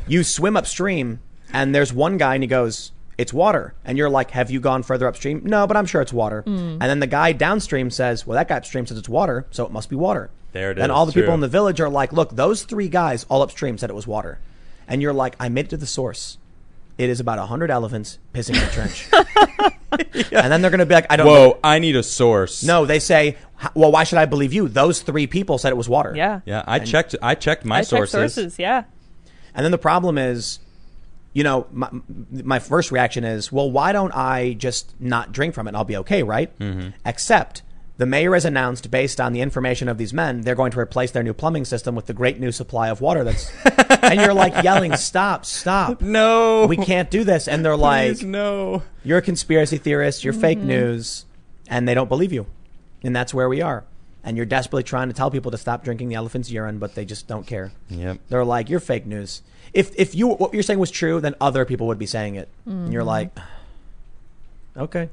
[0.08, 1.20] you swim upstream,
[1.54, 4.84] and there's one guy, and he goes, "It's water," and you're like, "Have you gone
[4.84, 6.42] further upstream?" No, but I'm sure it's water.
[6.42, 6.78] Hmm.
[6.80, 9.72] And then the guy downstream says, "Well, that guy upstream says it's water, so it
[9.72, 12.12] must be water." There it And is, all the people in the village are like,
[12.14, 14.40] "Look, those three guys all upstream said it was water,"
[14.88, 16.38] and you're like, "I made it to the source."
[16.98, 19.08] It is about hundred elephants pissing in a trench,
[19.92, 21.60] and then they're going to be like, "I don't know." Whoa!
[21.64, 22.64] I need a source.
[22.64, 23.38] No, they say,
[23.74, 26.14] "Well, why should I believe you?" Those three people said it was water.
[26.16, 26.42] Yeah.
[26.46, 27.16] Yeah, I checked.
[27.22, 28.34] I checked my I check sources.
[28.34, 28.60] sources.
[28.60, 28.84] Yeah.
[29.56, 30.60] And then the problem is,
[31.34, 31.90] you know, my,
[32.32, 35.84] my first reaction is, well, why don't I just not drink from it and I'll
[35.84, 36.58] be okay, right?
[36.60, 36.90] Mm-hmm.
[37.06, 37.64] Except
[37.98, 41.12] the mayor has announced, based on the information of these men, they're going to replace
[41.12, 43.52] their new plumbing system with the great new supply of water that's.
[44.04, 46.00] and you're like yelling, stop, stop.
[46.02, 47.48] No, We can't do this.
[47.48, 48.84] And they're like, Please, no.
[49.04, 50.68] you're a conspiracy theorist, you're fake Mm-hmm.
[50.68, 51.26] news,
[51.68, 52.46] and they don't believe you.
[53.04, 53.84] And that's where we are.
[54.24, 57.06] And you're desperately trying to tell people to stop drinking the elephant's urine, but they
[57.06, 57.72] just don't care.
[57.90, 58.20] Yep.
[58.30, 59.42] They're like, you're fake news.
[59.74, 62.50] If if you what you're saying was true, then other people would be saying it,
[62.66, 63.30] and you're like,
[64.76, 65.10] okay,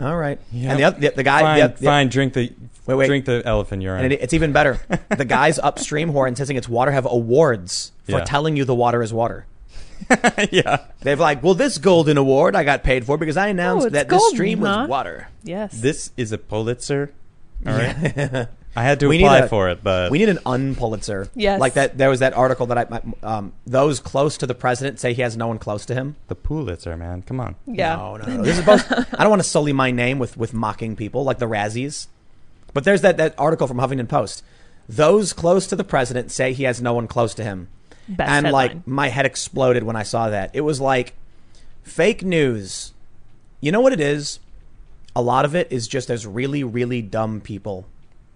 [0.00, 0.38] all right.
[0.52, 0.70] Yep.
[0.70, 2.08] And the, oth- the the guy, Fine, the, the- fine.
[2.08, 2.52] Drink the
[2.86, 3.06] Wait, wait.
[3.06, 4.04] drink the elephant urine.
[4.04, 4.80] and it, it's even better.
[5.16, 8.24] the guys upstream who are insisting it's water have awards for Yeah.
[8.24, 9.46] telling you the water is water.
[10.50, 10.86] yeah.
[11.02, 13.92] They've like, well, this golden award I got paid for because I announced Oh, it's
[13.94, 14.64] that this stream huh?
[14.80, 15.28] was water.
[15.44, 15.80] Yes.
[15.80, 17.12] This is a Pulitzer.
[17.66, 18.48] All right.
[18.76, 21.28] I had to We need apply a- for it, but We need an unpulitzer.
[21.34, 21.58] Yes.
[21.60, 21.98] Like that.
[21.98, 25.22] There was that article that I, my- um, those close to the president say he
[25.22, 26.14] has no one close to him.
[26.28, 27.22] the Pulitzer, man.
[27.22, 27.56] Come on.
[27.66, 27.96] yeah.
[27.96, 28.42] No, no, no.
[28.44, 28.90] This is both.
[29.14, 32.06] I don't want to sully my name with with mocking people like the Razzies.
[32.72, 34.44] But there's that that article from Huffington Post.
[34.88, 37.68] Those close to the president say he has no one close to him.
[38.08, 38.52] Best and headline.
[38.68, 40.50] like my head exploded when I saw that.
[40.54, 41.14] It was like
[41.82, 42.92] fake news.
[43.60, 44.38] You know what it is?
[45.16, 47.86] A lot of it is just there's really really dumb people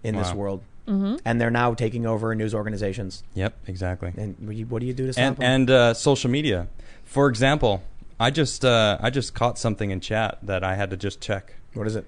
[0.05, 0.63] in this world.
[0.87, 1.17] Mm-hmm.
[1.25, 3.25] And they're now taking over news organizations.
[3.35, 4.13] Yep, exactly.
[4.17, 5.43] And what do you, what do you do to stop and them?
[5.43, 6.69] and uh, social media.
[7.05, 7.83] For example,
[8.21, 11.55] I just uh, I just caught something in chat that I had to just check.
[11.73, 12.07] what is it?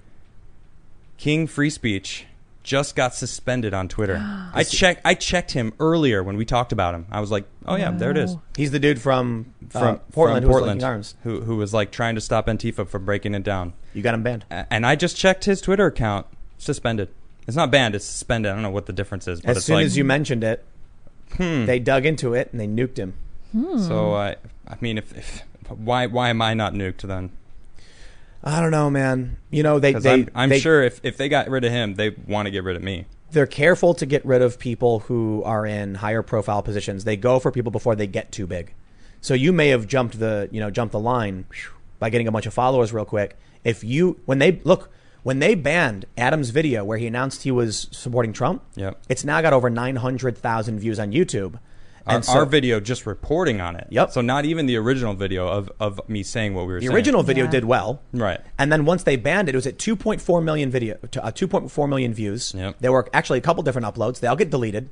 [1.17, 2.25] King Free Speech
[2.61, 4.17] just got suspended on Twitter.
[4.53, 7.07] I checked I checked him earlier when we talked about him.
[7.09, 8.35] I was like, oh yeah, there it is.
[8.55, 11.91] He's the dude from, uh, From Portland, from who was Portland, who who was like
[11.91, 13.73] trying to stop Antifa from breaking it down.
[13.93, 14.45] You got him banned.
[14.51, 16.27] And I just checked his Twitter account,
[16.59, 17.09] suspended.
[17.47, 18.51] It's not banned, it's suspended.
[18.51, 20.43] I don't know what the difference is, but As it's soon like as you mentioned
[20.43, 20.65] it,
[21.37, 21.65] hmm.
[21.65, 23.13] they dug into it and they nuked him.
[23.79, 24.35] So I
[24.67, 27.31] I mean if, if why why am I not nuked then?
[28.43, 29.37] I don't know, man.
[29.49, 31.95] You know they they I'm, I'm they, sure if, if they got rid of him,
[31.95, 33.05] they want to get rid of me.
[33.31, 37.03] they're careful to get rid of people who are in higher profile positions.
[37.03, 38.73] They go for people before they get too big.
[39.21, 41.45] So you may have jumped the you know jumped the line
[41.99, 43.35] by getting a bunch of followers real quick.
[43.63, 44.89] If you when they look
[45.27, 48.97] when they banned Adam's video where he announced he was supporting Trump, Yep.
[49.09, 51.55] it's now got over nine hundred thousand views on YouTube.
[52.05, 53.87] Our, And so- our video just reporting on it.
[53.89, 54.11] Yep.
[54.11, 56.87] So not even the original video of, of me saying what we were saying.
[56.87, 56.95] The saying.
[56.95, 57.51] original video Yeah.
[57.51, 57.99] did well.
[58.13, 58.39] Right.
[58.57, 61.87] And then once they banned it, it was at 2.4 million video, to, uh, 2.4
[61.89, 62.53] million views.
[62.55, 62.77] Yep.
[62.79, 64.21] There were actually a couple different uploads.
[64.21, 64.87] They all get deleted.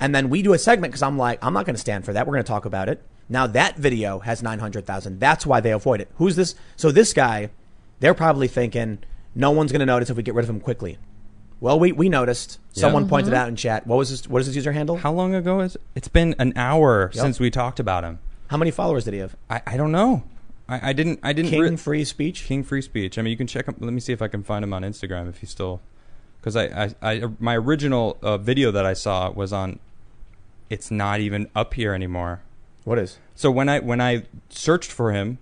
[0.00, 2.14] And then we do a segment because I'm like, I'm not going to stand for
[2.14, 2.26] that.
[2.26, 3.02] We're going to talk about it.
[3.28, 5.20] Now that video has 900,000.
[5.20, 6.08] That's why they avoid it.
[6.14, 6.54] Who's this?
[6.76, 7.50] So this guy,
[8.00, 9.00] they're probably thinking,
[9.36, 10.98] no one's going to notice if we get rid of him quickly.
[11.60, 12.58] Well, we, we noticed.
[12.72, 13.86] Someone pointed out in chat.
[13.86, 14.96] What was his, what is his user handle?
[14.96, 15.82] How long ago is it?
[15.94, 17.22] It's been an hour Yep.
[17.22, 18.18] since we talked about him.
[18.48, 19.36] How many followers did he have?
[19.48, 20.24] I, I don't know.
[20.68, 21.20] I, I didn't.
[21.22, 21.50] I didn't.
[21.50, 22.44] King re- free speech.
[22.44, 23.18] King Free Speech.
[23.18, 23.76] I mean, you can check him.
[23.78, 25.80] Let me see if I can find him on Instagram if he's still.
[26.40, 29.78] Because I, I, I, my original uh, video that I saw was on.
[30.68, 32.42] It's not even up here anymore.
[32.84, 33.18] What is?
[33.34, 35.38] So when I when I searched for him,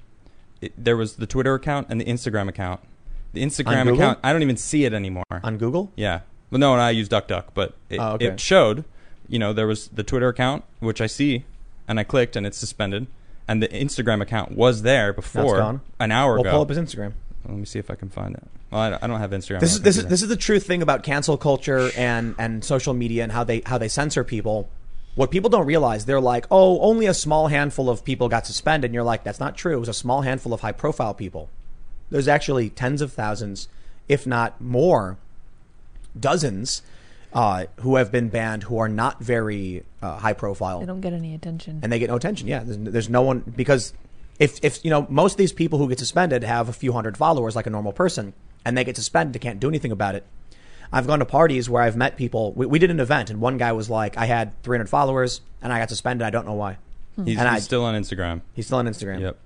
[0.60, 2.80] it, there was the Twitter account and the Instagram account.
[3.34, 5.24] The Instagram account, I don't even see it anymore.
[5.42, 5.92] On Google?
[5.96, 6.20] Yeah.
[6.50, 8.26] Well, no, and I use DuckDuck, but it, Oh, okay.
[8.26, 8.84] it showed.
[9.28, 11.44] You know, there was the Twitter account which I see,
[11.88, 13.06] and I clicked, and it's suspended.
[13.48, 15.80] And the Instagram account was there before gone.
[16.00, 16.50] an hour We'll ago.
[16.52, 17.12] pull up his Instagram.
[17.46, 18.42] Let me see if I can find it.
[18.70, 19.60] Well, I, I don't have Instagram.
[19.60, 22.94] This is this is this is the true thing about cancel culture and and social
[22.94, 24.68] media and how they how they censor people.
[25.14, 28.88] What people don't realize, they're like, oh, only a small handful of people got suspended.
[28.88, 29.76] And you're like, that's not true.
[29.76, 31.50] It was a small handful of high profile people.
[32.10, 33.68] There's actually tens of thousands,
[34.08, 35.16] if not more,
[36.18, 36.82] dozens,
[37.32, 41.12] uh, who have been banned who are not very uh, high profile They don't get
[41.12, 41.80] any attention.
[41.82, 42.46] and they get no attention.
[42.46, 43.92] Yeah, there's, there's no one because
[44.38, 47.16] if if you know most of these people who get suspended have a few hundred
[47.16, 48.32] followers like a normal person,
[48.64, 50.24] and they get suspended, they can't do anything about it.
[50.92, 52.52] I've gone to parties where I've met people.
[52.52, 55.72] We, we did an event, and one guy was like, "I had 300 followers, and
[55.72, 56.24] I got suspended.
[56.24, 56.76] I don't know why."
[57.16, 58.42] He's, and he's I- still on Instagram.
[58.54, 59.20] He's still on Instagram.
[59.20, 59.38] Yep.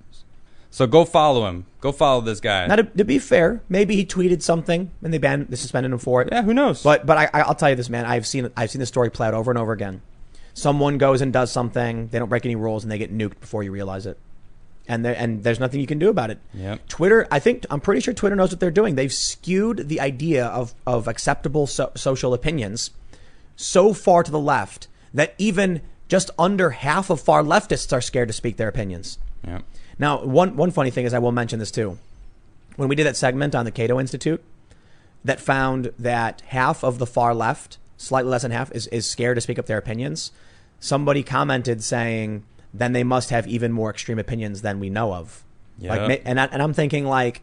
[0.70, 1.66] So go follow him.
[1.80, 2.66] Go follow this guy.
[2.66, 5.98] Now, to, to be fair, maybe he tweeted something and they banned, they suspended him
[5.98, 6.28] for it.
[6.30, 6.82] yeah, who knows?
[6.82, 8.04] But but I, I'll tell you this, man.
[8.04, 10.02] I've seen I've seen the story play out over and over again.
[10.54, 13.62] Someone goes and does something, they don't break any rules, and they get nuked before
[13.62, 14.18] you realize it.
[14.88, 16.38] And there and there's nothing you can do about it.
[16.54, 16.88] Yep.
[16.88, 18.94] Twitter, I think I'm pretty sure Twitter knows what they're doing.
[18.94, 22.90] They've skewed the idea of of acceptable so, social opinions
[23.56, 28.28] so far to the left that even just under half of far leftists are scared
[28.28, 29.18] to speak their opinions.
[29.46, 29.62] Yep.
[29.98, 31.98] Now, one one funny thing is I will mention this too.
[32.76, 34.42] When we did that segment on the Cato Institute,
[35.24, 39.36] that found that half of the far left, slightly less than half, is, is scared
[39.36, 40.30] to speak up their opinions.
[40.78, 45.42] Somebody commented saying, then they must have even more extreme opinions than we know of.
[45.78, 46.06] Yeah.
[46.06, 47.42] ma- and, I, and I'm thinking like,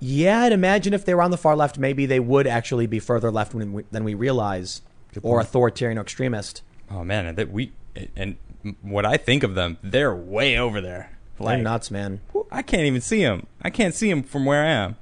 [0.00, 2.98] yeah, I'd imagine if they were on the far left, maybe they would actually be
[2.98, 4.82] further left than we, than we realize,
[5.22, 6.62] or authoritarian or extremist.
[6.90, 7.70] Oh man, and that we
[8.16, 8.36] and
[8.80, 11.11] what I think of them, they're way over there.
[11.38, 12.20] They're nuts, man.
[12.50, 13.46] I can't even see them.
[13.62, 14.96] I can't see them from where I am.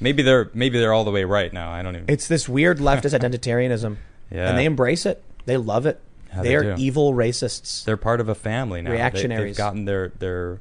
[0.00, 1.70] Maybe they're maybe they're all the way right now.
[1.70, 2.06] I don't even.
[2.08, 3.96] It's this weird leftist identitarianism,
[4.30, 4.48] Yeah.
[4.48, 5.22] and they embrace it.
[5.44, 6.00] They love it.
[6.30, 6.82] Yeah, they, they are do.
[6.82, 7.84] evil racists.
[7.84, 8.90] they're part of a family now.
[8.92, 9.56] Reactionaries.
[9.56, 10.60] They, have gotten their their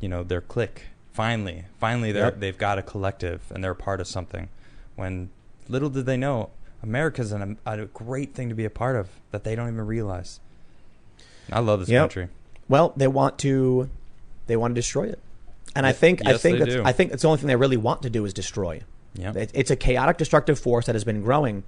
[0.00, 0.86] you know their clique.
[1.12, 2.40] Finally, finally, they Yep.
[2.40, 4.48] they've got a collective and they're part of something.
[4.96, 5.28] When
[5.68, 6.50] little did they know,
[6.82, 10.40] America's an, a great thing to be a part of that they don't even realize.
[11.52, 12.02] I love this Yep.
[12.02, 12.28] country.
[12.68, 13.90] Well, they want to,
[14.46, 15.18] they want to destroy it,
[15.74, 16.82] and I Ye- think I think that's, do.
[16.84, 18.82] I think that's the only thing they really want to do is destroy.
[19.14, 19.32] Yeah.
[19.34, 21.64] It, it's a chaotic, destructive force that has been growing,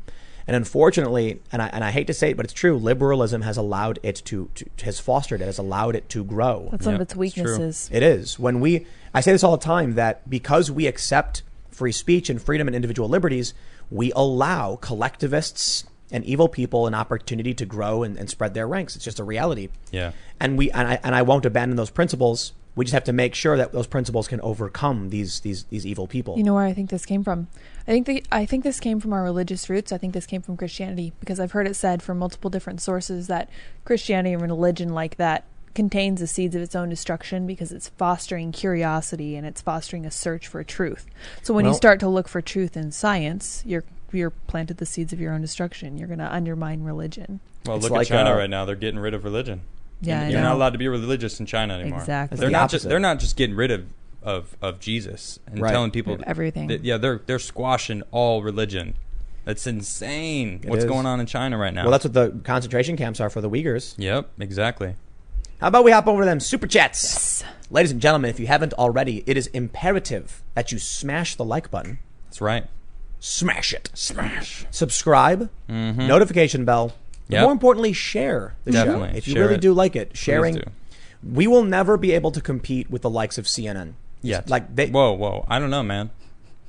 [0.46, 2.78] and unfortunately, and I and I hate to say it, but it's true.
[2.78, 6.68] Liberalism has allowed it to, to has fostered it, has allowed it to grow.
[6.70, 7.90] That's one Yep, of its it's weaknesses.
[7.92, 8.38] It is.
[8.38, 12.40] When we, I say this all the time, that because we accept free speech and
[12.40, 13.52] freedom and individual liberties,
[13.90, 18.94] we allow collectivists and evil people an opportunity to grow and, and spread their ranks.
[18.96, 19.68] It's just a reality.
[19.90, 20.12] Yeah.
[20.38, 22.52] And we, and I, and I won't abandon those principles.
[22.76, 26.06] We just have to make sure that those principles can overcome these, these, these evil
[26.06, 26.36] people.
[26.36, 27.48] You know where I think this came from?
[27.86, 29.92] I think the, I think this came from our religious roots.
[29.92, 33.28] I think this came from Christianity because I've heard it said from multiple different sources
[33.28, 33.48] that
[33.84, 35.44] Christianity and religion like that
[35.74, 40.10] contains the seeds of its own destruction because it's fostering curiosity and it's fostering a
[40.10, 41.06] search for truth.
[41.42, 45.12] So when you start to look for truth in science, you're you're planted the seeds
[45.12, 45.98] of your own destruction.
[45.98, 47.40] You're going to undermine religion.
[47.66, 48.64] Well, It's look like, at China uh, right now.
[48.64, 49.62] They're getting rid of religion.
[50.06, 52.00] Yeah, I You're not allowed to be religious in China anymore.
[52.00, 52.38] Exactly.
[52.38, 53.86] They're the not just they're not just getting rid of
[54.22, 55.70] of, of Jesus and Right.
[55.70, 56.68] telling people Everything.
[56.68, 58.94] that- yeah, they're they're squashing all religion.
[59.44, 60.60] That's insane.
[60.62, 60.90] It What's is.
[60.90, 61.82] going on in China right now?
[61.82, 63.94] well, that's what the concentration camps are for the Uyghurs.
[63.98, 64.94] Yep, exactly.
[65.60, 67.44] How about we hop over to them super chats?
[67.70, 71.70] Ladies and gentlemen, if you haven't already, it is imperative that you smash the like
[71.70, 71.98] button.
[72.26, 72.66] That's right.
[73.20, 73.90] Smash it.
[73.94, 74.66] Smash.
[74.70, 76.06] subscribe, mm-hmm.
[76.06, 76.92] notification bell.
[77.28, 77.42] But Yep.
[77.42, 79.10] More importantly, share the Definitely.
[79.12, 79.16] show.
[79.16, 79.60] If you Share really it.
[79.60, 80.62] do like it, sharing.
[81.22, 83.94] We will never be able to compete with the likes of CNN.
[84.22, 84.42] Yeah.
[84.46, 84.88] Like they.
[84.88, 85.46] Whoa, whoa.
[85.48, 86.10] I don't know, man.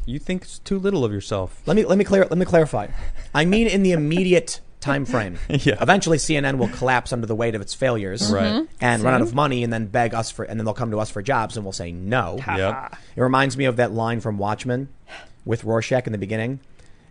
[0.06, 1.62] You think it's too little of yourself.
[1.66, 2.88] Let me let me clear let me clarify.
[3.34, 5.38] I mean, in the immediate time frame.
[5.50, 5.78] Yeah.
[5.82, 8.32] Eventually, CNN will collapse under the weight of its failures.
[8.32, 8.44] Right.
[8.54, 8.66] Mm-hmm.
[8.80, 11.00] And run out of money, and then beg us for, and then they'll come to
[11.00, 12.40] us for jobs, and we'll say no.
[12.46, 12.96] Yep.
[13.16, 14.90] It reminds me of that line from Watchmen
[15.44, 16.60] with Rorschach in the beginning.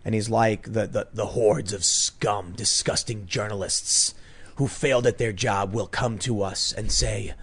[0.05, 4.13] And he's like, the, the, the hordes of scum, disgusting journalists
[4.57, 7.33] who failed at their job will come to us and say,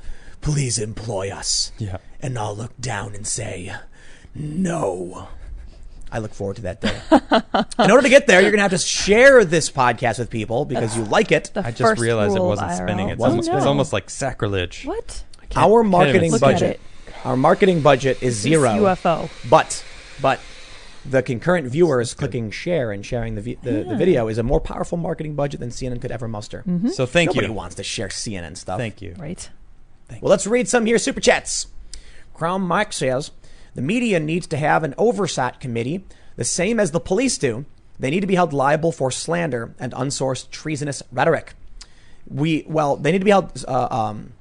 [0.40, 1.72] please employ us.
[1.78, 1.98] Yeah.
[2.20, 3.74] And I'll look down and say,
[4.34, 5.28] no.
[6.10, 7.00] I look forward to that day.
[7.84, 10.64] in order to get there, you're going to have to share this podcast with people
[10.64, 11.50] because you like it.
[11.54, 12.76] The I just realized it wasn't IRL.
[12.76, 13.08] spinning.
[13.08, 14.84] It's Wasn't almost, it's oh, almost like sacrilege.
[14.84, 15.24] What?
[15.56, 16.80] Our marketing even Look see at budget.
[17.24, 18.70] Our marketing budget is This zero.
[18.70, 19.30] UFO.
[19.48, 19.84] But,
[20.20, 20.38] but
[21.04, 24.60] the concurrent viewers clicking share and sharing the, vi- the, the video is a more
[24.60, 26.64] powerful marketing budget than CNN could ever muster.
[26.92, 27.40] So thank you.
[27.40, 28.78] Nobody wants to share CNN stuff.
[28.78, 29.14] Thank you.
[29.18, 29.48] Right.
[30.20, 31.66] Well, let's read some here super chats.
[32.34, 33.30] Crown Mike says
[33.74, 36.04] the media needs to have an oversight committee,
[36.36, 37.64] the same as the police do.
[37.98, 41.54] They need to be held liable for slander and unsourced treasonous rhetoric.
[42.28, 43.64] We well, they need to be held.
[43.66, 44.32] Uh, um,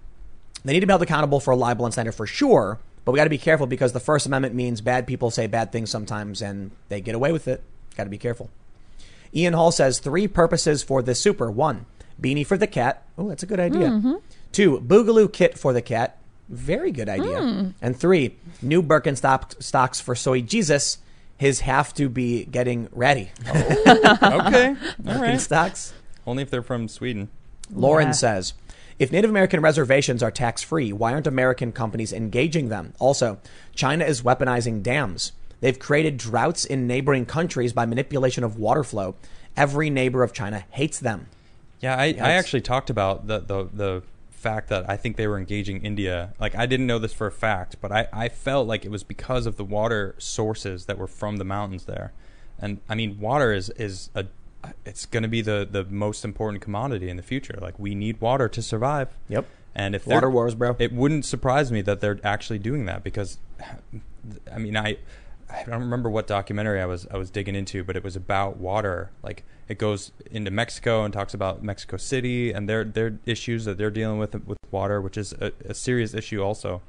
[0.64, 2.80] they need to be held accountable for libel and slander for sure.
[3.04, 5.72] But we got to be careful because the First Amendment means bad people say bad
[5.72, 7.64] things sometimes, and they get away with it.
[7.98, 8.50] Got to be careful.
[9.34, 11.50] Ian Hall says three purposes for this super.
[11.50, 11.86] One,
[12.22, 13.04] beanie for the cat.
[13.18, 13.88] Oh, that's a good idea.
[13.88, 14.14] Mm-hmm.
[14.52, 16.18] Two, boogaloo kit for the cat.
[16.50, 17.40] Very good idea.
[17.40, 17.74] Mm.
[17.82, 20.98] And three, new Birkenstock stocks for soy Jesus.
[21.38, 23.32] His have to be getting ready.
[23.48, 23.66] Oh, okay.
[24.32, 24.76] All right.
[25.02, 25.94] Birkenstocks.
[26.28, 27.30] Only if they're from Sweden.
[27.72, 28.12] Lauren Yeah.
[28.12, 28.54] says,
[29.02, 32.94] if Native American reservations are tax free, why aren't American companies engaging them?
[33.00, 33.40] Also,
[33.74, 35.32] China is weaponizing dams.
[35.60, 39.16] They've created droughts in neighboring countries by manipulation of water flow.
[39.58, 41.30] Every neighbor of China hates them.
[41.80, 45.40] Yeah, I, I actually talked about the, the the fact that I think they were
[45.40, 46.36] engaging India.
[46.40, 49.04] Like I didn't know this for a fact, but I, I felt like it was
[49.04, 52.14] because of the water sources that were from the mountains there.
[52.60, 54.28] And I mean, water is is a
[54.86, 57.58] it's going to be the the most important commodity in the future.
[57.62, 59.10] Like we need water to survive.
[59.30, 59.46] Yep.
[59.74, 60.76] And if Water wars, bro.
[60.80, 63.38] it wouldn't surprise me that they're actually doing that because,
[64.54, 64.98] I mean, I
[65.50, 68.58] I don't remember what documentary I was I was digging into, but it was about
[68.58, 69.12] water.
[69.24, 73.78] Like it goes into Mexico and talks about Mexico City and their their issues that
[73.78, 76.82] they're dealing with with water, which is a, a serious issue also.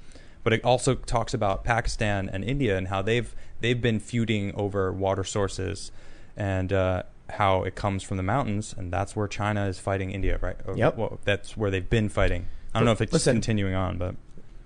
[0.43, 4.93] But it also talks about Pakistan and India and how they've they've been feuding over
[4.93, 5.93] water sources
[6.37, 7.03] and uh,
[7.33, 10.57] how it comes from the mountains, and that's where China is fighting India, right?
[10.67, 10.97] Or- Yep.
[10.97, 12.47] Well, that's where they've been fighting.
[12.75, 13.37] I don't know if it's Listen.
[13.37, 14.15] continuing on, but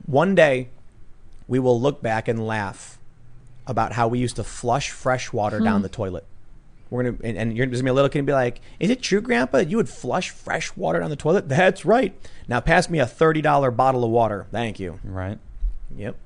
[0.06, 0.68] One day,
[1.48, 2.98] we will look back and laugh
[3.66, 5.82] about how we used to flush fresh water down hmm.
[5.82, 6.24] the toilet.
[6.88, 8.90] We're gonna and, and you're just gonna be a little kid and be like, "Is
[8.90, 9.58] it true, Grandpa?
[9.58, 12.14] You would flush fresh water down the toilet?" That's right.
[12.46, 15.00] Now pass me a thirty dollar bottle of water, thank you.
[15.02, 15.38] right.
[15.96, 16.16] Yep.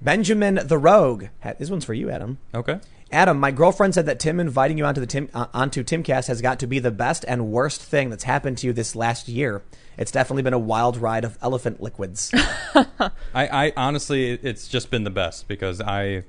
[0.00, 1.26] Benjamin the Rogue.
[1.58, 2.38] This one's for you, Adam.
[2.54, 2.80] Okay.
[3.12, 6.40] Adam, my girlfriend said that Tim inviting you onto the Tim uh, onto Timcast has
[6.40, 9.62] got to be the best and worst thing that's happened to you this last year.
[9.98, 12.30] It's definitely been a wild ride of elephant liquids.
[12.74, 16.22] I, I honestly, it's just been the best because I,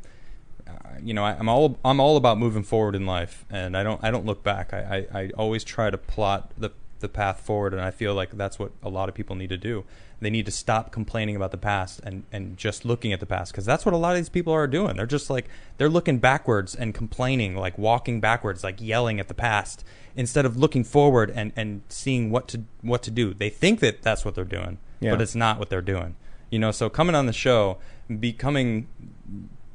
[0.68, 3.84] uh, you know, I, I'm all I'm all about moving forward in life, and I
[3.84, 4.74] don't I don't look back.
[4.74, 6.72] I, I, I always try to plot the
[7.02, 9.58] the path forward, and I feel like that's what a lot of people need to
[9.58, 9.84] do.
[10.20, 13.52] They need to stop complaining about the past and, and just looking at the past
[13.52, 14.96] because that's what a lot of these people are doing.
[14.96, 19.34] They're just like they're looking backwards and complaining, like walking backwards, like yelling at the
[19.34, 19.84] past
[20.16, 23.34] instead of looking forward and, and seeing what to what to do.
[23.34, 25.12] They think that that's what they're doing, Yeah.
[25.12, 26.16] but it's not what they're doing.
[26.52, 27.78] You know, so coming on the show,
[28.20, 28.88] becoming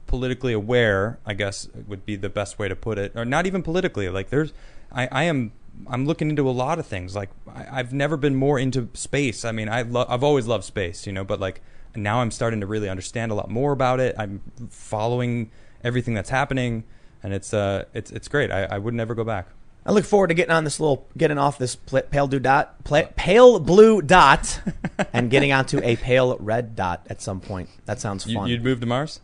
[0.07, 3.63] politically aware, I guess would be the best way to put it, or not even
[3.63, 4.09] politically.
[4.09, 4.53] Like there's,
[4.93, 5.53] I, I am,
[5.89, 7.15] I'm looking into a lot of things.
[7.15, 9.45] Like I, I've never been more into space.
[9.45, 11.61] I mean, I lo- I've always loved space, you know, but like
[11.95, 14.15] now I'm starting to really understand a lot more about it.
[14.19, 14.41] I'm
[14.71, 15.51] following
[15.83, 16.85] everything that's happening,
[17.23, 18.51] and it's uh, it's it's great.
[18.51, 19.49] I, I would never go back.
[19.85, 22.83] I look forward to getting on this little, getting off this pl- pale blue dot,
[22.83, 24.61] pla- pale blue dot,
[25.13, 27.69] and getting onto a pale red dot at some point.
[27.85, 28.49] That sounds fun.
[28.49, 29.21] you'd move to Mars,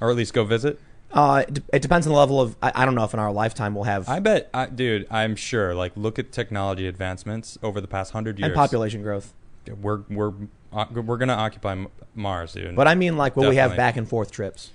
[0.00, 0.78] or at least go visit.
[1.12, 2.56] Uh, it, de- it depends on the level of.
[2.62, 5.06] I, I don't know if in our lifetime we'll have I bet, I, dude.
[5.10, 5.74] I'm sure.
[5.74, 8.46] Like, look at technology advancements over the past hundred years.
[8.48, 9.32] and population growth.
[9.80, 10.32] We're we're
[10.72, 12.74] uh, we're gonna occupy M- Mars, dude.
[12.74, 13.76] But I mean, like, will we have Definitely.
[13.76, 14.70] back and forth trips?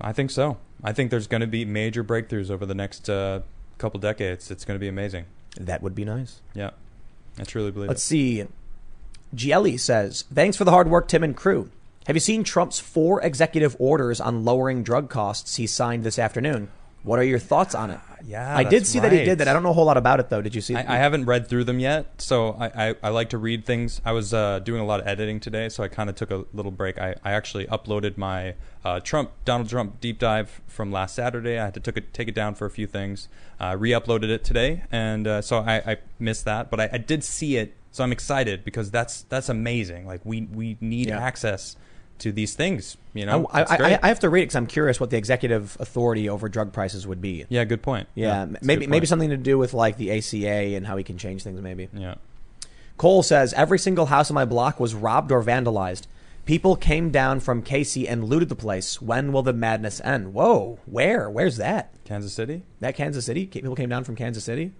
[0.00, 0.56] I think so.
[0.82, 3.40] I think there's gonna be major breakthroughs over the next uh,
[3.78, 4.50] couple decades.
[4.50, 5.26] It's gonna be amazing.
[5.60, 6.40] That would be nice.
[6.54, 6.70] Yeah,
[7.38, 8.44] I truly believe Let's see.
[9.34, 11.70] Gielli says, "Thanks for the hard work, Tim and crew.
[12.06, 16.70] Have you seen Trump's four executive orders on lowering drug costs he signed this afternoon?
[17.02, 19.48] What are your thoughts on it?" Yeah, I did see that he did that.
[19.48, 20.40] I don't know a whole lot about it though.
[20.40, 20.74] Did you see?
[20.74, 24.00] I, I haven't read through them yet, so I, I, I like to read things.
[24.04, 26.44] I was uh, doing a lot of editing today, so I kind of took a
[26.54, 26.98] little break.
[26.98, 31.58] I, I actually uploaded my uh, Trump Donald Trump deep dive from last Saturday.
[31.58, 33.28] I had to took it, take it down for a few things.
[33.60, 37.22] Uh, re-uploaded it today, and uh, so I, I missed that, but I, I did
[37.24, 40.06] see it, so I'm excited because that's that's amazing.
[40.06, 41.18] Like we we need Yeah.
[41.20, 41.76] access
[42.20, 42.96] to these things.
[43.12, 43.66] You know, I, I.
[43.94, 46.72] I, I have to read it because I'm curious what the executive authority over drug
[46.72, 47.44] prices would be.
[47.48, 48.08] yeah, good point.
[48.14, 51.04] Yeah, a maybe good maybe something to do with like the ACA and how he
[51.04, 51.60] can change things.
[51.60, 52.14] Maybe Yeah.
[52.96, 56.06] Cole says every single house on my block was robbed or vandalized.
[56.44, 59.00] People came down from Casey and looted the place.
[59.00, 60.34] When will the madness end?
[60.34, 61.28] Whoa, where?
[61.30, 61.92] Where's that?
[62.04, 63.46] Kansas City, That Kansas City?
[63.46, 64.72] People came down from Kansas City.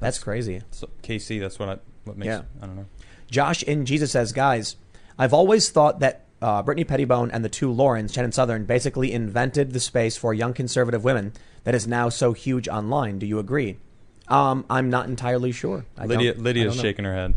[0.00, 0.62] That's crazy.
[0.70, 1.40] so, KC.
[1.40, 2.28] That's what I what makes.
[2.28, 2.42] Yeah.
[2.62, 2.86] I don't know.
[3.30, 4.76] Josh in Jesus says, guys,
[5.18, 9.12] I've always thought that uh, Brittany Pettibone and the two Laurens, Chen and Southern, basically
[9.12, 11.32] invented the space for young conservative women
[11.64, 13.18] that is now so huge online.
[13.18, 13.78] Do you agree?
[14.28, 15.86] Um, I'm not entirely sure.
[15.96, 17.34] I Lydia Lydia's shaking her head.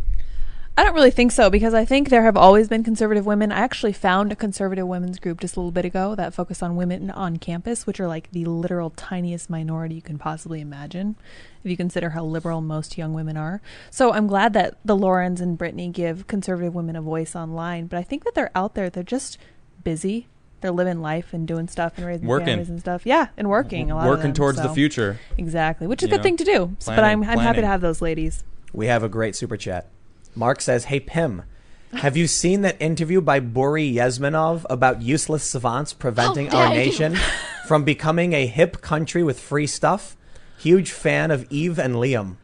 [0.78, 3.52] I don't really think so because I think there have always been conservative women.
[3.52, 6.78] I actually found a conservative women's group just a little bit ago that focused on
[6.78, 11.18] women on campus, which are like the literal tiniest minority you can possibly imagine
[11.64, 13.62] if you consider how liberal most young women are.
[13.90, 17.98] So I'm glad that the Laurens and Brittany give conservative women a voice online, but
[17.98, 18.90] I think that they're out there.
[18.90, 19.38] They're just
[19.84, 20.28] busy.
[20.62, 22.46] They're living life and doing stuff and raising Working.
[22.46, 23.06] families and stuff.
[23.06, 24.06] Yeah, and working a lot.
[24.06, 25.20] of Working them, towards the future.
[25.38, 26.78] Exactly, which is a good know, thing to do.
[26.86, 28.44] but I'm I'm happy to have those ladies.
[28.72, 29.90] We have a great super chat.
[30.36, 31.44] Mark says, "Hey Pim,
[31.94, 36.70] have you seen that interview by Buri Yezmanov about useless savants preventing oh, How our
[36.70, 36.86] dare you.
[36.90, 37.18] nation
[37.68, 40.16] from becoming a hip country with free stuff?
[40.58, 42.38] Huge fan of Eve and Liam.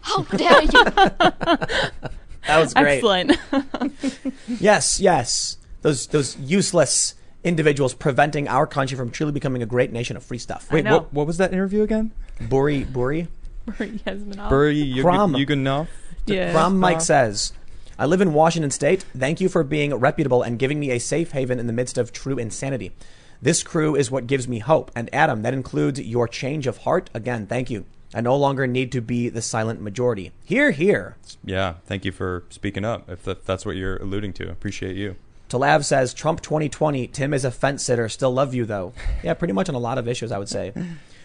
[0.00, 0.84] How dare you?
[2.46, 2.96] That was great.
[2.96, 3.38] Excellent.
[4.60, 5.58] Yes, yes.
[5.82, 7.14] Those those useless
[7.44, 10.70] individuals preventing our country from truly becoming a great nation of free stuff.
[10.70, 10.98] Wait, know.
[10.98, 12.10] what what was that interview again?
[12.40, 13.28] Buri Buri.
[13.68, 14.50] Yasminov.
[14.50, 15.36] Buri Kram.
[15.38, 15.86] Yuganov?
[16.26, 16.52] Yeah.
[16.52, 17.06] From Mike Stop.
[17.06, 17.52] says,
[17.98, 19.04] I live in Washington State.
[19.16, 22.12] Thank you for being reputable and giving me a safe haven in the midst of
[22.12, 22.92] true insanity.
[23.40, 24.90] This crew is what gives me hope.
[24.94, 27.10] And Adam, that includes your change of heart.
[27.12, 27.84] Again, thank you.
[28.14, 30.32] I no longer need to be the silent majority.
[30.44, 31.16] Here, here.
[31.44, 33.08] Yeah, thank you for speaking up.
[33.10, 35.16] If that, that's what you're alluding to, appreciate you.
[35.48, 37.08] Talav says, Trump 2020.
[37.08, 38.08] Tim is a fence sitter.
[38.08, 38.92] Still love you, though.
[39.22, 40.72] Yeah, pretty much on a lot of issues, I would say.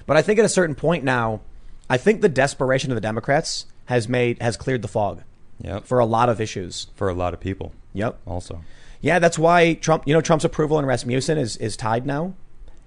[0.06, 1.42] But I think at a certain point now,
[1.90, 5.24] I think the desperation of the Democrats has made has cleared the fog
[5.62, 5.86] Yep.
[5.86, 6.88] For a lot of issues.
[6.96, 8.20] for a lot of people, Yep.
[8.28, 8.62] also.
[9.02, 12.34] Yeah, that's why Trump, you know, Trump's approval in Rasmussen is, is tied now.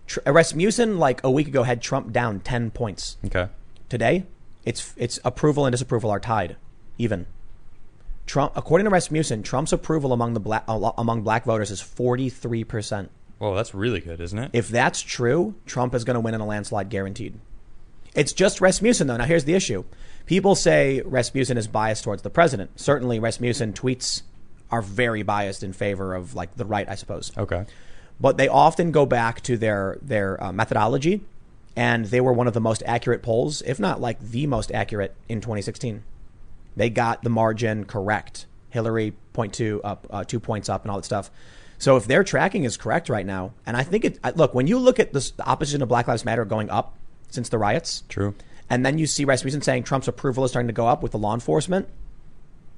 [0.06, 3.16] Tr- uh, Rasmussen, like a week ago, had Trump down 10 points.
[3.26, 3.48] Okay.
[3.88, 4.26] Today,
[4.64, 6.56] it's, it's approval and disapproval are tied,
[6.98, 7.26] even.
[8.26, 13.08] Trump, according to Rasmussen, Trump's approval among the black, among black voters is 43%.
[13.40, 14.50] Well, that's really good, isn't it?
[14.52, 17.38] If that's true, Trump is going to win in a landslide guaranteed.
[18.14, 19.16] It's just Rasmussen, though.
[19.16, 19.84] Now, here's the issue.
[20.26, 22.78] People say Rasmussen is biased towards the president.
[22.80, 24.22] Certainly, Rasmussen tweets
[24.70, 27.32] are very biased in favor of, like, the right, I suppose.
[27.36, 27.66] okay.
[28.20, 31.22] But they often go back to their, their uh, methodology,
[31.74, 35.14] and they were one of the most accurate polls, if not, like, the most accurate
[35.28, 36.02] in 2016.
[36.76, 38.46] They got the margin correct.
[38.70, 41.30] Hillary point two up, uh, two points up, and all that stuff.
[41.78, 44.78] So if their tracking is correct right now, and I think it look when you
[44.78, 46.96] look at this, the opposition of Black Lives Matter going up
[47.30, 48.34] since the riots, True.
[48.68, 51.18] and then you see Rasmussen saying Trump's approval is starting to go up with the
[51.18, 51.88] law enforcement.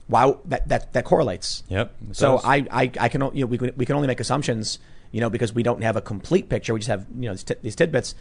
[0.08, 1.62] Wow, that that that correlates.
[1.68, 1.94] Yep.
[2.12, 2.44] So does.
[2.44, 4.78] I, I I can you know we can, we can only make assumptions
[5.10, 6.74] you know because we don't have a complete picture.
[6.74, 8.14] We just have you know these, tit- these tidbits.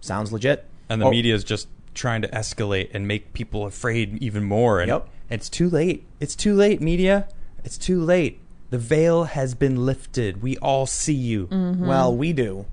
[0.00, 0.64] Sounds legit.
[0.88, 4.80] and the Oh, media is just trying to escalate and make people afraid even more.
[4.80, 5.08] And Yep.
[5.30, 6.04] it's too late.
[6.20, 7.26] It's too late, media.
[7.64, 8.38] It's too late.
[8.70, 10.42] The veil has been lifted.
[10.42, 11.46] We all see you.
[11.46, 11.86] Mm-hmm.
[11.86, 12.66] Well, we do.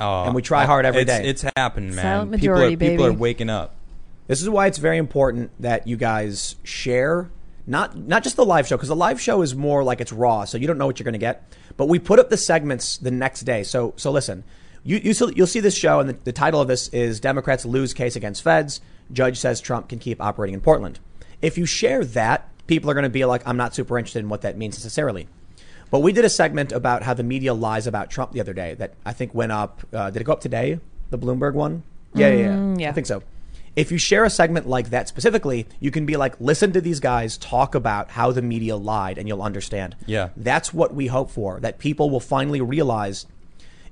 [0.00, 1.28] Oh, And we try hard every it's, day.
[1.28, 2.02] It's happening, man.
[2.02, 3.76] Silent people majority, are, people are waking up.
[4.26, 7.30] This is why it's very important that you guys share
[7.66, 10.44] not not just the live show because the live show is more like it's raw,
[10.44, 11.52] so you don't know what you're going to get.
[11.76, 13.62] But we put up the segments the next day.
[13.62, 14.44] So so listen,
[14.82, 17.94] you, you you'll see this show, and the, the title of this is Democrats lose
[17.94, 18.80] case against Feds.
[19.12, 20.98] Judge says Trump can keep operating in Portland.
[21.42, 24.28] If you share that, people are going to be like, I'm not super interested in
[24.28, 25.26] what that means necessarily.
[25.90, 28.74] But we did a segment about how the media lies about Trump the other day
[28.74, 29.80] that I think went up.
[29.92, 30.78] Uh, did it go up today?
[31.10, 31.82] The Bloomberg one?
[32.14, 32.56] Yeah, yeah, yeah.
[32.56, 32.88] Mm, yeah.
[32.90, 33.22] I think so.
[33.76, 37.00] If you share a segment like that specifically, you can be like, listen to these
[37.00, 39.96] guys talk about how the media lied, and you'll understand.
[40.06, 40.30] Yeah.
[40.36, 43.26] That's what we hope for, that people will finally realize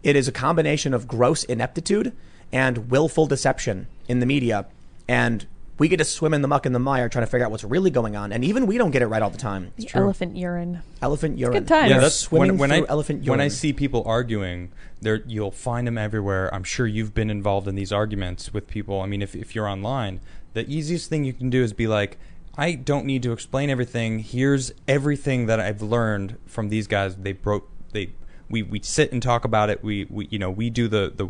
[0.03, 2.12] it is a combination of gross ineptitude
[2.53, 4.66] and willful deception in the media.
[5.07, 5.47] And
[5.78, 7.64] we get to swim in the muck and the mire trying to figure out what's
[7.64, 8.32] really going on.
[8.32, 9.72] And even we don't get it right all the time.
[9.76, 10.82] The elephant urine.
[11.00, 11.52] Elephant urine.
[11.55, 11.88] good times.
[11.88, 13.38] They're Yeah, that's swimming when, when through I elephant urine.
[13.38, 16.52] when I see people arguing, there you'll find them everywhere.
[16.52, 19.00] I'm sure you've been involved in these arguments with people.
[19.00, 20.20] I mean, if if you're online,
[20.55, 22.18] the easiest thing you can do is be like,
[22.56, 24.18] I don't need to explain everything.
[24.18, 27.14] Here's everything that I've learned from these guys.
[27.14, 27.68] They broke.
[27.92, 28.10] They
[28.50, 29.84] we we sit and talk about it.
[29.84, 31.28] We we you know we do the the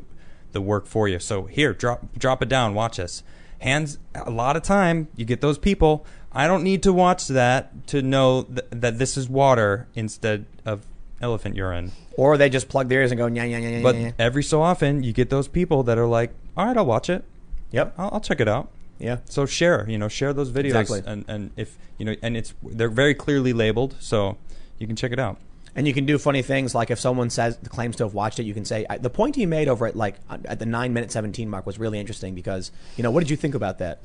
[0.53, 1.19] the work for you.
[1.19, 2.73] So here, drop drop it down.
[2.73, 3.23] Watch us.
[3.61, 3.99] Hands.
[4.15, 6.05] A lot of time, you get those people.
[6.33, 10.87] I don't need to watch that to know th- that this is water instead of
[11.21, 11.91] elephant urine.
[12.17, 14.11] or they just plug their ears and go, yeah, yeah, yeah, yeah, But yeah.
[14.19, 17.25] every so often, you get those people that are like, "All right, I'll watch it.
[17.73, 17.95] Yep.
[17.99, 18.69] I'll, I'll check it out."
[18.99, 19.19] Yeah.
[19.27, 21.03] So share, you know, share those videos, Exactly.
[21.07, 24.37] and and if you know, and it's they're very clearly labeled, so
[24.79, 25.39] you can check it out.
[25.77, 28.45] And you can do funny things like if someone says claims to have watched it,
[28.45, 31.13] you can say I, the point he made over at like at the nine minute
[31.13, 34.01] seventeen mark was really interesting because you know what did you think about that?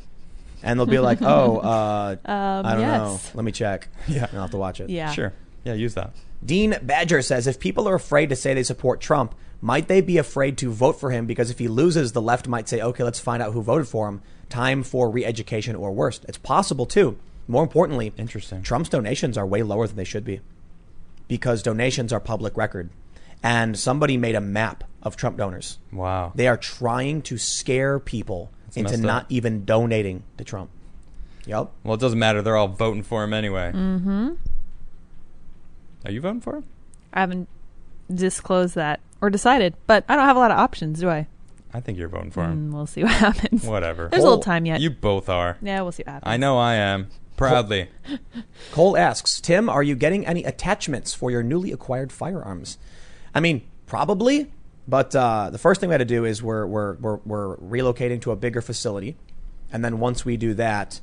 [0.61, 3.19] And they'll be like, oh, uh, Um, I don't know.
[3.33, 3.87] Let me check.
[4.07, 4.25] Yeah.
[4.29, 4.89] and I'll have to watch it.
[4.89, 5.11] Yeah.
[5.11, 5.33] Sure.
[5.63, 6.11] Yeah, use that.
[6.45, 10.17] Dean Badger says if people are afraid to say they support Trump, might they be
[10.17, 13.19] afraid to vote for him because if he loses, the left might say, okay, let's
[13.19, 14.21] find out who voted for him.
[14.49, 16.19] Time for re education or worse.
[16.27, 17.17] It's possible too.
[17.47, 18.61] More importantly, Interesting.
[18.61, 20.41] Trump's donations are way lower than they should be
[21.27, 22.89] because donations are public record.
[23.41, 25.77] And somebody made a map of Trump donors.
[25.91, 26.31] Wow.
[26.33, 29.05] They are trying to scare people into messed up.
[29.05, 30.69] not even donating to Trump.
[31.45, 31.71] Yep.
[31.83, 32.41] Well, it doesn't matter.
[32.41, 33.71] They're all voting for him anyway.
[33.75, 34.31] Mm-hmm.
[36.05, 36.63] Are you voting for him?
[37.13, 37.49] I haven't
[38.13, 41.27] disclosed that or decided, but I don't have a lot of options, do I?
[41.73, 42.69] I think you're voting for him.
[42.69, 43.65] Mm, we'll see what happens.
[43.65, 44.07] Whatever.
[44.09, 44.79] There's a little time yet.
[44.79, 45.57] You both are.
[45.61, 46.31] yeah, we'll see what happens.
[46.31, 47.09] I know I am.
[47.35, 47.89] Proudly.
[48.71, 52.77] Cole asks, Tim, are you getting any attachments for your newly acquired firearms?
[53.33, 54.51] I mean, probably,
[54.87, 58.21] but uh, the first thing we had to do is we're, we're, we're, we're relocating
[58.21, 59.15] to a bigger facility.
[59.71, 61.01] And then once we do that,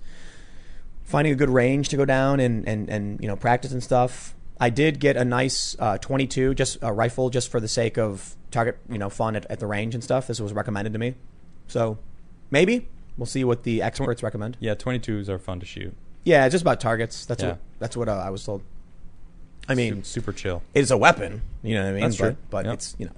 [1.05, 4.35] finding a good range to go down and, and, and you know, practice and stuff.
[4.61, 8.37] I did get a nice uh, 22, just a rifle, just for the sake of
[8.51, 10.27] target, you know, fun at, at the range and stuff.
[10.27, 11.15] This was recommended to me.
[11.67, 11.99] So
[12.51, 14.57] maybe we'll see what the experts recommend.
[14.61, 15.95] yeah, 22s are fun to shoot.
[16.25, 17.25] Yeah, just about targets.
[17.27, 17.51] That's Yeah.
[17.51, 18.63] what that's what uh, I was told.
[19.69, 20.63] I mean, Su- super chill.
[20.75, 21.43] it's a weapon.
[21.63, 22.01] You know what I mean?
[22.03, 22.37] That's but true.
[22.51, 23.13] but it's you know.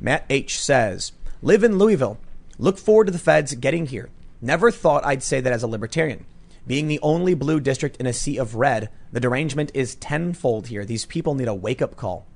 [0.00, 1.12] Matt H says,
[1.42, 2.18] "Live in Louisville.
[2.58, 4.10] Look forward to the feds getting here.
[4.40, 6.26] Never thought I'd say that as a libertarian.
[6.66, 10.84] Being the only blue district in a sea of red, the derangement is tenfold here.
[10.84, 12.26] These people need a wake up call."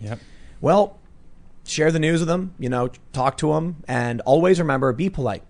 [0.00, 0.18] Yep.
[0.60, 0.98] Well,
[1.64, 5.42] share the news with them, you know, talk to them, and always remember be polite.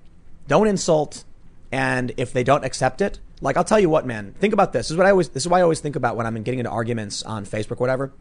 [0.48, 1.24] Don't insult.
[1.70, 4.86] And if they don't accept it, like I'll tell you what, man, think about this.
[4.86, 6.60] This is what I always this is what I always think about when I'm getting
[6.60, 8.12] into arguments on Facebook, whatever.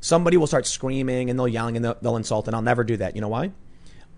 [0.00, 2.98] Somebody will start screaming and they'll yelling and they'll, they'll insult, and I'll never do
[2.98, 3.14] that.
[3.14, 3.52] You know why?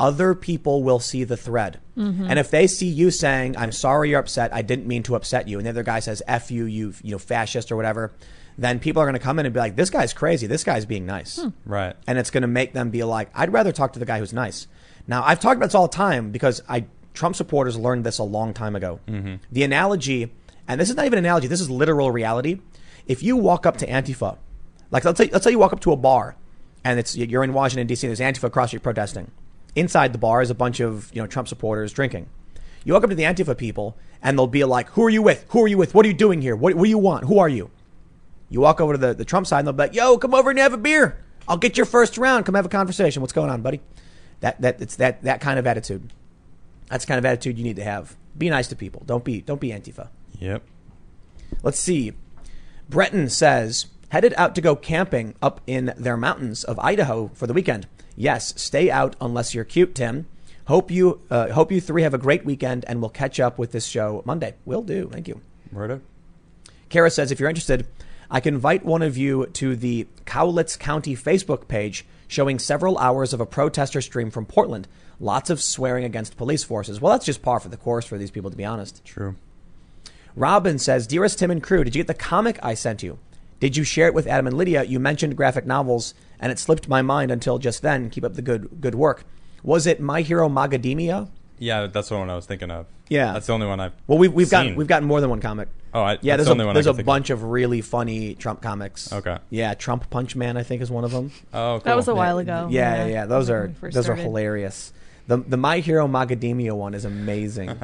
[0.01, 1.81] Other people will see the thread.
[1.97, 2.27] Mm-hmm.
[2.31, 5.49] And if they see you saying, I'm sorry you're upset, I didn't mean to upset
[5.49, 8.13] you, and the other guy says, F you, you you know, fascist or whatever,
[8.57, 11.07] then people are gonna come in and be like, This guy's crazy, this guy's being
[11.07, 11.49] nice hmm.
[11.65, 11.95] Right.
[12.07, 14.33] and it's going to make them be like, I'd rather talk to the guy who's
[14.33, 14.67] nice.
[15.07, 16.85] Now, I've talked about this all the time because I
[17.19, 19.01] Trump supporters learned this a long time ago.
[19.09, 19.35] Mm-hmm.
[19.51, 20.33] The analogy,
[20.69, 22.61] and this is not even an analogy, this is literal reality.
[23.09, 24.39] If you walk up to Antifa,
[24.93, 26.37] like let's say, let's say you walk up to a bar,
[26.85, 28.07] and it's you're in Washington D.C.
[28.07, 29.33] and there's Antifa across the street protesting.
[29.75, 32.29] Inside the bar is a bunch of you know Trump supporters drinking.
[32.85, 35.45] You walk up to the Antifa people, and they'll be like, "Who are you with?
[35.49, 35.97] Who are you with?
[35.97, 36.55] What are you doing here?
[36.55, 37.25] What, what do you want?
[37.25, 37.71] Who are you?"
[38.49, 40.49] You walk over to the, the Trump side and they'll be like, yo, come over
[40.49, 41.23] and have a beer.
[41.47, 42.47] I'll get your first round.
[42.47, 43.21] Come have a conversation.
[43.21, 43.81] What's going on, buddy?
[44.41, 46.13] That that it's that that kind of attitude.
[46.91, 48.17] That's the kind of attitude you need to have.
[48.37, 49.03] Be nice to people.
[49.07, 50.09] Don't be don't be Antifa.
[50.39, 50.63] Yep.
[51.63, 52.13] Let's see.
[52.89, 57.53] Breton says, headed out to go camping up in their mountains of Idaho for the
[57.53, 57.87] weekend.
[58.17, 60.27] Yes, stay out unless you're cute, Tim.
[60.67, 63.73] Hope you uh, hope you three have a great weekend and we'll catch up with
[63.73, 64.55] this show Monday.
[64.65, 65.09] Will do.
[65.13, 65.41] Thank you.
[65.77, 66.01] Up.
[66.89, 67.87] Kara says, if you're interested,
[68.31, 73.33] I can invite one of you to the Cowlitz County Facebook page showing several hours
[73.33, 74.89] of a protester stream from Portland.
[75.21, 77.01] Lots of swearing against police forces.
[77.01, 79.05] Well, that's just par for the course for these people, to be honest.
[79.05, 79.35] True.
[80.37, 83.19] Robin says, Dearest Tim and crew, did you get the comic I sent you?
[83.61, 84.85] Did you share it with Adam and Lydia?
[84.85, 88.09] You mentioned graphic novels, and it slipped my mind until just then.
[88.11, 89.25] Keep up the good good work.
[89.65, 91.29] Was it My Hero Magademia?
[91.59, 92.87] Yeah, that's the one I was thinking of.
[93.09, 93.33] Yeah.
[93.33, 93.93] That's the only one I've.
[94.07, 94.77] Well, we've, we've gotten Seen.
[94.77, 95.67] we've gotten more than one comic.
[95.93, 97.43] Oh, I, Yeah, that's there's the only a, one there's can a bunch of.
[97.43, 99.13] really funny Trump comics.
[99.13, 99.39] Okay.
[99.51, 101.33] Yeah, Trump Punch Man, I think, is one of them.
[101.53, 101.81] Oh, cool.
[101.81, 102.69] That was a while ago.
[102.71, 103.27] Yeah, yeah, yeah.
[103.27, 104.11] Those are those started.
[104.13, 104.93] are hilarious.
[105.29, 107.79] The the My Hero Macadamia one is amazing.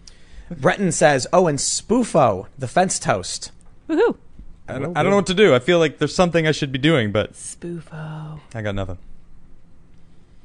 [0.50, 3.50] Breton says, "Oh, and Spoofo, the fence toast."
[3.88, 4.16] Woohoo!
[4.68, 5.54] I don't, I don't know what to do.
[5.54, 8.38] I feel like there's something I should be doing, but Spoofo.
[8.54, 8.98] I got nothing.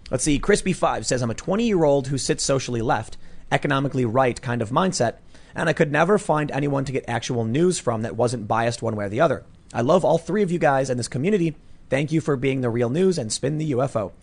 [0.10, 0.40] Let's see.
[0.40, 3.16] Crispy Five says, "I'm a 20 year old who sits socially left,
[3.52, 5.16] economically right kind of mindset,
[5.54, 8.96] and I could never find anyone to get actual news from that wasn't biased one
[8.96, 9.44] way or the other.
[9.72, 11.56] I love all three of you guys and this community.
[11.92, 14.14] Thank you for being the real news and spin the UFO."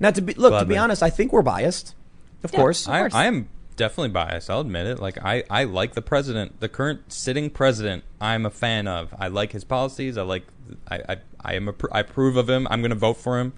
[0.00, 1.94] Now, to be look, to be honest, I think we're biased.
[2.42, 2.58] Of Yeah.
[2.58, 3.14] course, Of I, course.
[3.14, 4.48] I am definitely biased.
[4.50, 4.98] I'll admit it.
[4.98, 8.02] Like I, I like the president, the current sitting president.
[8.20, 9.14] I'm a fan of.
[9.18, 10.16] I like his policies.
[10.16, 10.44] I like.
[10.88, 11.68] I, I, I am.
[11.68, 12.66] A, I approve of him.
[12.70, 13.52] I'm going to vote for him.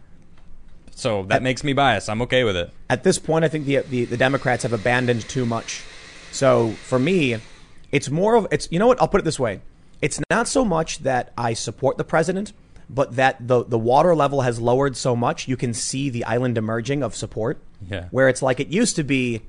[0.95, 2.11] So that makes me biased.
[2.11, 2.71] I'm okay with it.
[2.91, 5.83] at this point, I think the, the the Democrats have abandoned too much.
[6.33, 7.37] So for me,
[7.93, 9.61] it's more of it's you know what I'll put it this way:
[10.01, 12.53] it's not so much that I support the president,
[12.95, 16.59] but that the the water level has lowered so much you can see the island
[16.59, 17.59] emerging of support.
[17.89, 18.07] Yeah.
[18.11, 19.43] Where it's like it used to be,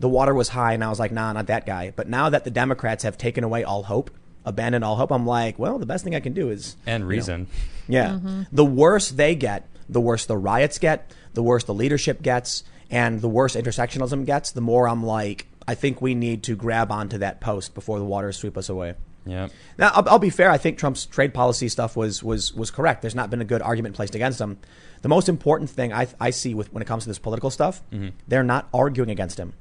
[0.00, 1.92] the water was high, and I was like, nah, not that guy.
[1.94, 4.10] But now that the Democrats have taken away all hope,
[4.44, 7.04] abandoned all hope, I'm like, well, the best thing I can do is And you
[7.04, 7.46] know, reason.
[7.86, 8.18] yeah.
[8.50, 13.20] The worse they get, the worse the riots get, the worse the leadership gets, and
[13.20, 17.18] the worse intersectionalism gets, the more I'm like, I think we need to grab onto
[17.18, 18.94] that post before the waters sweep us away.
[19.28, 19.48] Yeah.
[19.76, 20.50] Now, I'll, I'll be fair.
[20.50, 23.02] I think Trump's trade policy stuff was was was correct.
[23.02, 24.58] There's not been a good argument placed against him.
[25.02, 27.82] The most important thing I, I see with when it comes to this political stuff,
[27.92, 28.08] mm-hmm.
[28.26, 29.52] they're not arguing against him.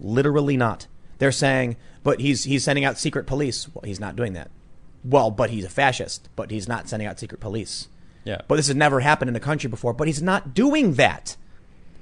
[0.00, 0.86] Literally not.
[1.18, 3.68] They're saying, but he's he's sending out secret police.
[3.72, 4.50] Well, he's not doing that.
[5.04, 6.30] Well, but he's a fascist.
[6.34, 7.88] But he's not sending out secret police.
[8.24, 8.40] Yeah.
[8.48, 9.92] But this has never happened in the country before.
[9.92, 11.36] But he's not doing that.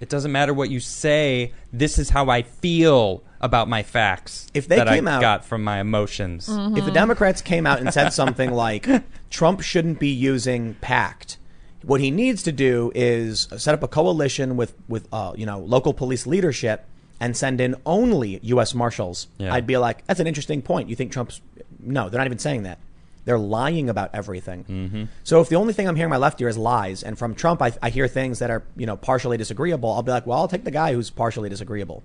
[0.00, 1.52] It doesn't matter what you say.
[1.72, 4.46] This is how I feel about my facts.
[4.54, 6.48] If they that came I out- got from my emotions.
[6.48, 8.88] If the Democrats came out and said something like
[9.30, 11.36] Trump shouldn't be using PACT,
[11.82, 15.60] what he needs to do is set up a coalition with with uh, you know
[15.60, 16.86] local police leadership
[17.20, 18.74] and send in only U.S.
[18.74, 19.28] Marshals.
[19.38, 19.52] Yeah.
[19.52, 20.88] I'd be like, that's an interesting point.
[20.88, 21.40] You think Trump's
[21.78, 22.08] no?
[22.08, 22.78] They're not even saying that.
[23.24, 24.64] They're lying about everything.
[24.64, 25.04] Mm-hmm.
[25.24, 27.60] So if the only thing I'm hearing my left ear is lies, and from Trump
[27.60, 30.48] I, I hear things that are you know partially disagreeable, I'll be like, well, I'll
[30.48, 32.02] take the guy who's partially disagreeable.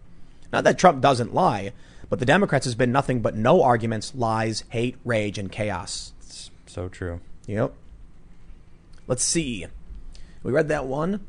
[0.52, 1.74] Not that Trump doesn't lie,
[2.10, 6.14] but the Democrats has been nothing but no arguments, lies, hate, rage, and chaos.
[6.22, 7.22] It's so true.
[7.48, 7.74] Yep.
[9.08, 9.66] Let's see.
[10.44, 11.26] We read that one.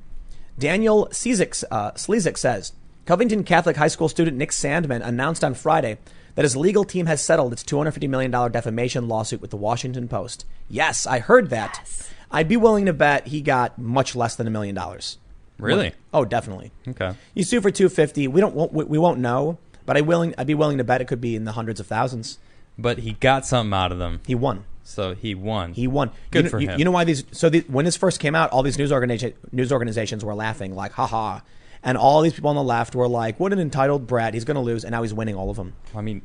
[0.58, 2.72] Daniel Slezik, uh, Slezik says
[3.04, 5.98] Covington Catholic High School student Nick Sandmann announced on Friday
[6.36, 10.46] that his legal team has settled its $250 million defamation lawsuit with the Washington Post.
[10.68, 11.74] Yes, I heard that.
[11.80, 12.10] Yes.
[12.30, 15.18] I'd be willing to bet he got much less than a million dollars.
[15.58, 15.92] Really?
[16.12, 16.70] Oh, definitely.
[16.86, 17.14] Okay.
[17.34, 18.28] You sue for 250.
[18.28, 18.54] We don't.
[18.54, 20.34] won't- We we won't know, but I willing.
[20.36, 22.38] I'd be willing to bet it could be in the hundreds of thousands.
[22.78, 24.20] But he got something out of them.
[24.26, 24.64] He won.
[24.82, 25.72] So he won.
[25.72, 26.10] He won.
[26.30, 26.78] Good you, know- for you, him.
[26.78, 27.24] You know why these?
[27.32, 30.74] So the, when this first came out, all these news organiza- news organizations were laughing,
[30.74, 31.40] like, haha.
[31.86, 34.34] And all these people on the left were like, "What an entitled brat!
[34.34, 35.72] He's going to lose," and now he's winning all of them.
[35.94, 36.20] I mean,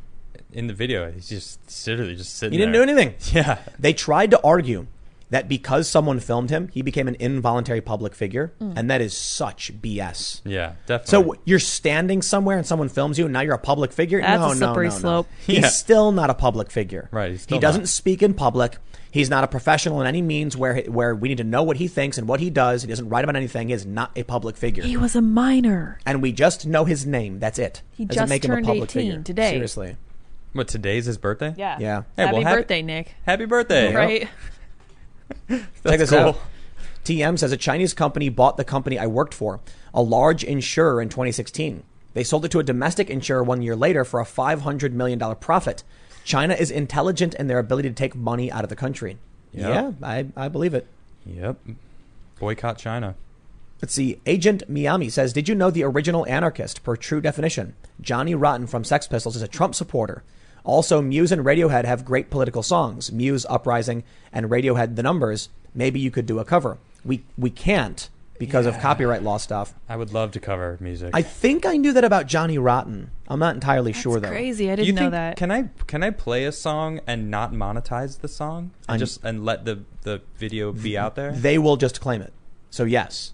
[0.51, 2.67] in the video, he's just literally just sitting there.
[2.67, 2.95] He didn't there.
[2.95, 3.33] do anything.
[3.35, 3.59] Yeah.
[3.79, 4.88] They tried to argue
[5.29, 8.73] that because someone filmed him, he became an involuntary public figure, mm.
[8.75, 10.41] and that is such BS.
[10.43, 11.35] Yeah, definitely.
[11.38, 14.19] So you're standing somewhere and someone films you, and now you're a public figure.
[14.21, 14.99] That's no, a slippery no, no.
[14.99, 15.27] slope.
[15.45, 15.67] He's Yeah.
[15.69, 17.07] still not a public figure.
[17.11, 17.89] Right, he's he doesn't not.
[17.89, 18.77] speak in public.
[19.11, 21.88] He's not a professional in any means where where we need to know what he
[21.89, 22.81] thinks and what he does.
[22.83, 23.67] He doesn't write about anything.
[23.67, 24.83] He is not a public figure.
[24.83, 25.99] He was a minor.
[26.05, 27.39] and we just know his name.
[27.39, 27.81] That's it.
[27.91, 29.23] He Doesn't just make him a turned public 18 figure.
[29.23, 29.51] today.
[29.51, 29.97] Seriously.
[30.53, 31.53] What, today's his birthday?
[31.57, 31.77] Yeah.
[31.79, 32.03] Yeah.
[32.15, 33.15] Hey, Happy well, happy- birthday, Nick.
[33.25, 33.93] Happy birthday.
[33.93, 34.27] Right.
[35.49, 36.19] Check this cool.
[36.19, 36.38] out.
[37.03, 39.59] TM says a Chinese company bought the company I worked for,
[39.93, 41.83] a large insurer, in 2016.
[42.13, 45.83] They sold it to a domestic insurer one year later for a $500 million profit.
[46.32, 49.18] China is intelligent in their ability to take money out of the country.
[49.52, 49.70] Yep.
[49.70, 50.88] Yeah, I, I believe it.
[51.26, 51.58] Yep.
[52.40, 53.16] Boycott China.
[53.82, 54.22] Let's see.
[54.26, 57.76] Agent Miami says, Did you know the original anarchist, per true definition?
[57.99, 60.24] Johnny Rotten from Sex Pistols is a Trump supporter.
[60.64, 63.12] Also, Muse and Radiohead have great political songs.
[63.12, 65.49] Muse, Uprising, and Radiohead, The Numbers.
[65.76, 66.78] Maybe you could do a cover.
[67.03, 68.10] We we can't
[68.41, 69.73] because of copyright law stuff.
[69.88, 71.11] I would love to cover music.
[71.13, 73.11] I think I knew that about Johnny Rotten.
[73.27, 74.30] I'm not entirely sure though.
[74.30, 74.72] Crazy.
[74.72, 75.38] I didn't you know think, that.
[75.38, 78.72] Can I can I play a song and not monetize the song?
[78.89, 81.31] And I'm- just and let the the video be out there?
[81.31, 82.34] They will just claim it.
[82.72, 83.34] So yes,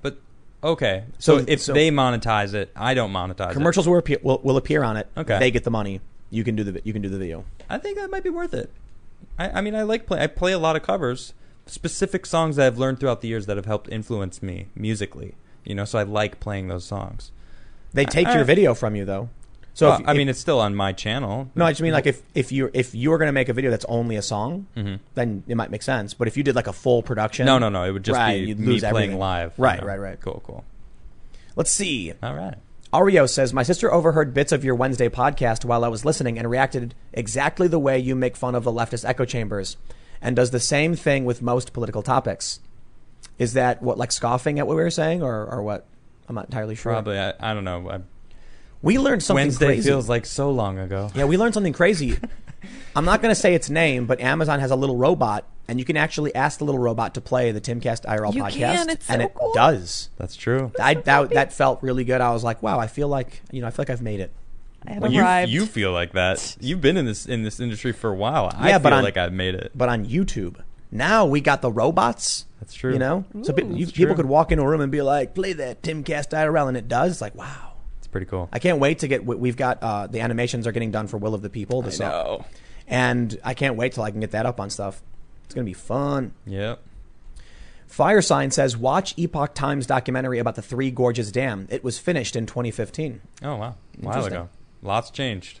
[0.00, 0.16] But
[0.62, 1.04] okay.
[1.18, 3.54] So, So- if so- they monetize it, I don't monetize it.
[3.54, 5.06] commercials will appear, will, will appear on it.
[5.16, 5.38] Okay.
[5.38, 6.00] They get the money.
[6.30, 7.44] You can do the you can do the video.
[7.68, 8.70] I think that might be worth it.
[9.38, 10.20] I, I mean, I like play.
[10.20, 11.34] I play a lot of covers,
[11.66, 15.34] specific songs that I've learned throughout the years that have helped influence me musically.
[15.64, 17.30] You know, so I like playing those songs.
[17.92, 19.28] They take I- your video from you though.
[19.76, 21.50] So Well, if, I if- mean, it's still on my channel.
[21.56, 23.52] No, I just mean like if if you if you were going to make a
[23.52, 25.00] video that's only a song, Mhm.
[25.14, 26.14] then it might make sense.
[26.14, 27.82] But if you did like a full production, No, no, no.
[27.82, 29.18] It would just Right, be you'd me lose playing everything.
[29.18, 29.52] live.
[29.58, 29.86] you Right, know.
[29.86, 30.20] right, right.
[30.20, 30.64] Cool, cool.
[31.56, 32.12] Let's see.
[32.22, 32.54] All right.
[32.92, 36.48] Ario says my sister overheard bits of your Wednesday podcast while I was listening and
[36.48, 39.76] reacted exactly the way you make fun of the leftist echo chambers,
[40.24, 42.58] and does the same thing with most political topics.
[43.38, 45.86] Is that what like scoffing at what we were saying, or or what?
[46.28, 46.92] I'm not entirely sure.
[46.92, 47.18] Probably.
[47.18, 47.88] I, I don't know.
[47.90, 48.00] I,
[48.82, 49.88] We learned something Wednesday crazy.
[49.90, 51.10] feels like so long ago.
[51.14, 52.16] Yeah, we learned something crazy.
[52.96, 55.84] I'm not going to say its name, but Amazon has a little robot, and you
[55.84, 59.10] can actually ask the little robot to play the Timcast IRL You podcast, can, it's
[59.10, 59.52] and so it cool.
[59.52, 60.08] does.
[60.16, 60.72] That's true.
[60.80, 62.20] I that, that felt really good.
[62.22, 64.30] I was like, wow, I feel like you know, I feel like I've made it.
[64.86, 65.50] I have Well, you arrived.
[65.52, 66.56] you feel like that.
[66.60, 68.50] You've been in this in this industry for a while.
[68.54, 69.72] I Yeah, feel but on- like I've made it.
[69.74, 70.56] But on YouTube,
[70.90, 72.46] now we got the robots.
[72.60, 72.92] That's true.
[72.92, 75.52] You know, so pe- you, people could walk into a room and be like, play
[75.54, 77.12] that Timcast IRL, and it does.
[77.12, 77.72] It's like, wow.
[77.98, 78.48] It's pretty cool.
[78.52, 79.24] I can't wait to get.
[79.24, 81.80] we- We've got uh, the animations are getting done for Will of the People.
[81.82, 82.12] I This up.
[82.26, 82.44] know.
[82.86, 85.02] and I can't wait till I can get that up on stuff.
[85.46, 86.32] It's gonna be fun.
[86.46, 86.80] Yep.
[87.86, 91.66] Fire Sign says, watch Epoch Times documentary about the Three Gorges Dam.
[91.70, 93.20] It was finished in 2015.
[93.42, 93.76] Oh wow.
[94.02, 94.48] A while ago.
[94.84, 95.60] Lots changed.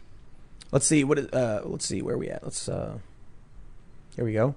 [0.70, 1.18] Let's see what.
[1.18, 2.44] is- Uh, let's see where are we at.
[2.44, 2.68] Let's.
[2.68, 2.98] Uh,
[4.14, 4.54] here we go.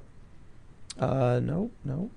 [0.99, 2.09] Uh, no, no.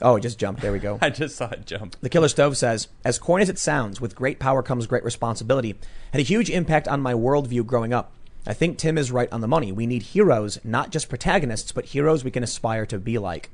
[0.00, 0.60] Oh, it just jumped.
[0.62, 0.98] There we go.
[1.02, 1.96] I just saw it jump.
[2.00, 5.74] The Killer Stove says, as corny as it sounds, with great power comes great responsibility.
[6.12, 8.12] Had a huge impact on my worldview growing up.
[8.46, 9.72] I think Tim is right on the money.
[9.72, 13.50] We need heroes, not just protagonists, but heroes we can aspire to be like.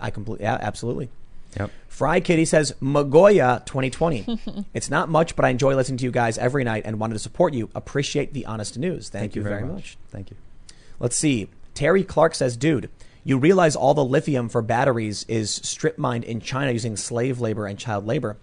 [0.00, 1.08] I completely, yeah, absolutely.
[1.58, 1.70] Yep.
[1.88, 4.66] Fry Kitty says, Magoya 2020.
[4.74, 7.18] it's not much, but I enjoy listening to you guys every night and wanted to
[7.18, 7.68] support you.
[7.74, 9.08] Appreciate the honest news.
[9.08, 9.98] Thank, you, very much.
[10.08, 10.36] Thank you.
[10.98, 11.48] Let's see.
[11.74, 12.90] Terry Clark says, dude,
[13.24, 17.66] you realize all the lithium for batteries is strip mined in China using slave labor
[17.66, 18.36] and child labor.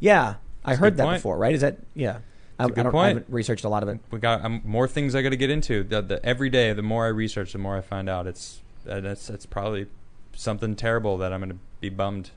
[0.00, 1.18] Yeah, I heard that point.
[1.18, 1.54] before, right?
[1.54, 2.18] Is that, yeah.
[2.58, 4.00] I, a good I don't, I haven't researched a lot of it.
[4.10, 5.84] We got um, more things I got to get into.
[5.84, 8.26] The, the, every day, the more I research, the more I find out.
[8.26, 9.86] It's uh, that's that's probably
[10.34, 12.30] something terrible that I'm going to be bummed.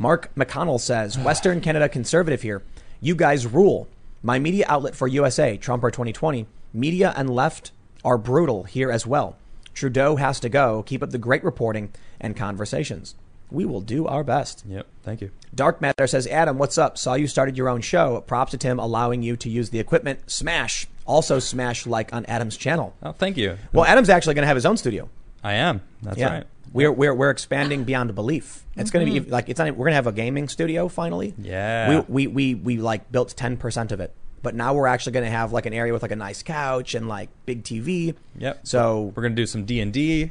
[0.00, 2.62] Mark McConnell says, Western Canada conservative here.
[3.02, 3.86] You guys rule.
[4.22, 6.46] My media outlet for USA, Trumper 2020.
[6.72, 7.72] Media and left
[8.02, 9.36] are brutal here as well.
[9.74, 10.82] Trudeau has to go.
[10.84, 13.14] Keep up the great reporting and conversations.
[13.50, 14.64] We will do our best.
[14.66, 14.86] Yep.
[15.02, 15.32] Thank you.
[15.54, 16.96] Dark Matter says, Adam, what's up?
[16.96, 18.22] Saw you started your own show.
[18.22, 20.30] Props to Tim allowing you to use the equipment.
[20.30, 20.86] Smash.
[21.04, 22.94] Also smash like on Adam's channel.
[23.02, 23.58] Oh, thank you.
[23.74, 25.10] Well, Adam's actually going to have his own studio.
[25.44, 25.82] I am.
[26.00, 26.32] That's yeah.
[26.32, 26.46] right.
[26.72, 28.64] We're, we're, we're expanding beyond belief.
[28.76, 31.34] It's going to be like, it's not, we're going to have a gaming studio finally.
[31.38, 32.02] Yeah.
[32.06, 34.14] We, we, we, we like built 10% of it.
[34.42, 36.94] But now we're actually going to have like an area with like a nice couch
[36.94, 38.14] and like big TV.
[38.38, 38.60] Yep.
[38.66, 40.30] So, We're gonna do some D and D.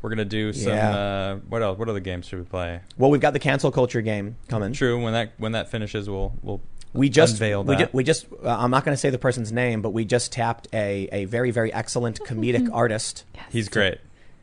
[0.00, 0.72] We're gonna do some.
[0.72, 0.90] Yeah.
[0.96, 1.76] Uh, what else?
[1.76, 2.80] What other games should we play?
[2.96, 4.72] well, we've got the cancel culture game coming.
[4.74, 5.02] True.
[5.02, 6.60] When that when that finishes, we'll we'll
[6.92, 7.86] We just unveil we, that.
[7.86, 10.30] ju- we just uh, I'm not going to say the person's name, but we just
[10.30, 13.24] tapped a a very very excellent comedic artist.
[13.50, 13.98] He's great.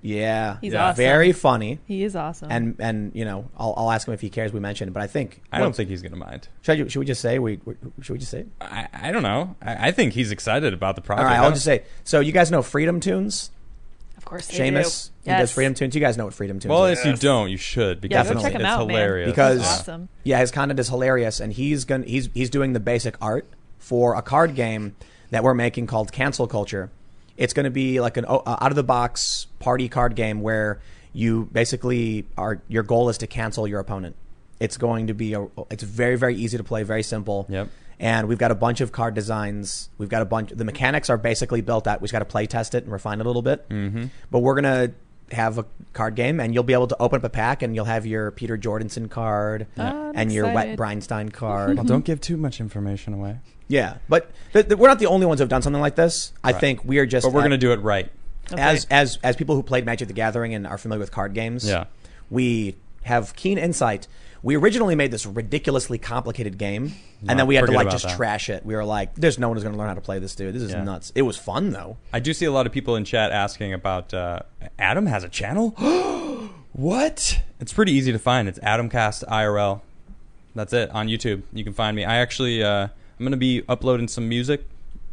[0.05, 0.89] Yeah, He's Yeah.
[0.89, 0.97] awesome.
[0.97, 1.79] very funny.
[1.87, 2.51] He is awesome.
[2.51, 5.01] And and you know I'll, I'll ask him if he cares we mentioned, it, but
[5.01, 6.47] I think I well, don't think he's gonna mind.
[6.61, 8.47] should, I, should we just say we we- should we just say it?
[8.61, 9.55] I, I don't know.
[9.61, 11.25] I, I think he's excited about the project.
[11.27, 11.83] right, I I'll just say.
[12.03, 13.49] So you guys know Freedom Tunes?
[14.17, 15.11] of course, they Seamus, do.
[15.25, 15.39] he Yes.
[15.41, 15.93] does Freedom Tunes.
[15.95, 16.99] You guys know what Freedom Tunes Well, is?
[16.99, 18.95] if you don't, you should because Yeah, go it's, check him it's out, man.
[18.97, 19.29] hilarious.
[19.29, 19.67] Because- Yeah.
[19.67, 20.09] awesome.
[20.23, 23.47] Yeah, his content is hilarious, and he's going he's he's doing the basic art
[23.79, 24.95] for a card game
[25.31, 26.89] that we're making called Cancel Culture.
[27.37, 30.79] It's going to be like an uh, out of the box party card game where
[31.13, 34.15] you basically are your goal is to cancel your opponent.
[34.59, 37.45] It's going to be a it's very very easy to play, very simple.
[37.49, 37.69] Yep.
[37.97, 39.89] And we've got a bunch of card designs.
[39.97, 40.51] We've got a bunch.
[40.51, 42.01] The mechanics are basically built out.
[42.01, 43.67] We've got to play test it and refine it a little bit.
[43.69, 44.05] Mm-hmm.
[44.31, 44.91] But we're gonna
[45.31, 47.85] have a card game, and you'll be able to open up a pack, and you'll
[47.85, 50.79] have your Peter Jordanson card Oh, I'm and your Wet excited.
[50.79, 51.75] Breinstein card.
[51.77, 53.37] Well, don't give too much information away.
[53.67, 56.31] Yeah, but th- th- we're not the only ones who've done something like this.
[56.43, 56.59] I Right.
[56.59, 57.25] think we are just.
[57.25, 58.11] But we're gonna do it right.
[58.51, 58.61] Okay.
[58.61, 61.67] as as as people who played Magic the Gathering and are familiar with card games.
[61.67, 61.85] Yeah.
[62.29, 64.07] we have keen insight.
[64.43, 66.93] We originally made this ridiculously complicated game,
[67.23, 68.15] No, and then we had to like just that.
[68.15, 68.63] trash it.
[68.63, 70.53] We were like, "There's no one who's going to learn how to play this, dude.
[70.53, 70.83] This is Yeah.
[70.83, 71.97] nuts." It was fun though.
[72.13, 74.39] I do see a lot of people in chat asking about uh,
[74.77, 75.71] Adam has a channel.
[76.73, 77.41] what?
[77.59, 78.47] It's pretty easy to find.
[78.47, 79.81] It's Adamcast IRL.
[80.53, 81.43] That's it on YouTube.
[81.53, 82.05] You can find me.
[82.05, 82.89] I actually uh,
[83.19, 84.65] I'm gonna be uploading some music.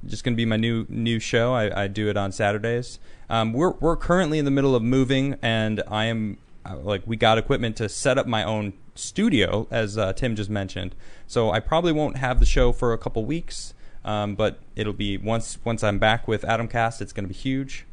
[0.06, 1.52] Just gonna be my new new show.
[1.54, 2.98] I, I do it on Saturdays.
[3.30, 7.16] Um, we're we're currently in the middle of moving, and I am uh, like we
[7.16, 10.94] got equipment to set up my own studio, as uh, Tim just mentioned.
[11.26, 13.74] So I probably won't have the show for a couple weeks.
[14.04, 17.86] Um, but it'll be once once I'm back with Adamcast, it's going to be huge.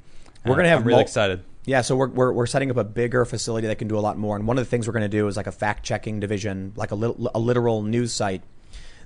[0.44, 1.44] We're Uh, gonna have I'm really mul- excited.
[1.66, 4.18] Yeah, so we're, we're, we're setting up a bigger facility that can do a lot
[4.18, 4.36] more.
[4.36, 6.74] And one of the things we're going to do is like a fact checking division,
[6.76, 8.42] like a, lit- a literal news site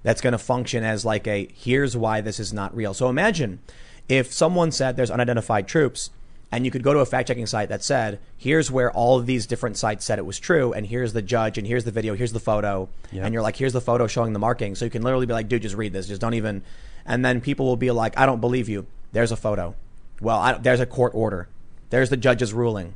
[0.03, 2.93] that's going to function as like a here's why this is not real.
[2.93, 3.59] So imagine
[4.07, 6.09] if someone said there's unidentified troops
[6.51, 9.25] and you could go to a fact checking site that said here's where all of
[9.25, 12.13] these different sites said it was true and here's the judge and here's the video,
[12.13, 12.87] here's the photo.
[13.11, 13.25] Yep.
[13.25, 14.75] And you're like, here's the photo showing the marking.
[14.75, 16.07] So you can literally be like, dude, just read this.
[16.07, 16.61] Just don't even.
[17.05, 18.85] And then people will be like, I don't believe you.
[19.13, 19.75] There's a photo.
[20.21, 21.47] Well, I, there's a court order.
[21.89, 22.93] There's the judge's ruling.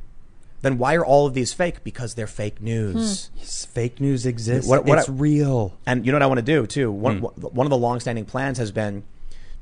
[0.62, 1.84] Then why are all of these fake?
[1.84, 3.30] Because they're fake news.
[3.36, 3.40] Hmm.
[3.44, 4.68] Fake news exists.
[4.68, 5.74] What- what it's I- real.
[5.86, 6.90] And you know what I want to do too.
[6.92, 7.00] Hmm.
[7.00, 9.04] One one of the longstanding plans has been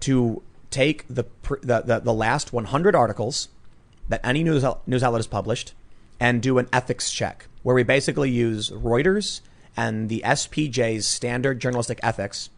[0.00, 1.24] to take the
[1.62, 3.48] the, the, the last 100 articles
[4.08, 5.74] that any news news outlet has published
[6.18, 9.40] and do an ethics check where we basically use Reuters
[9.76, 12.48] and the SPJ's standard journalistic ethics.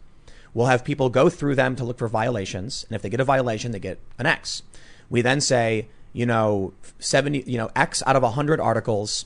[0.53, 3.23] We'll have people go through them to look for violations, and if they get a
[3.25, 4.63] violation, they get an X.
[5.09, 9.25] We then say, you know, 70, you know, X out of 100 articles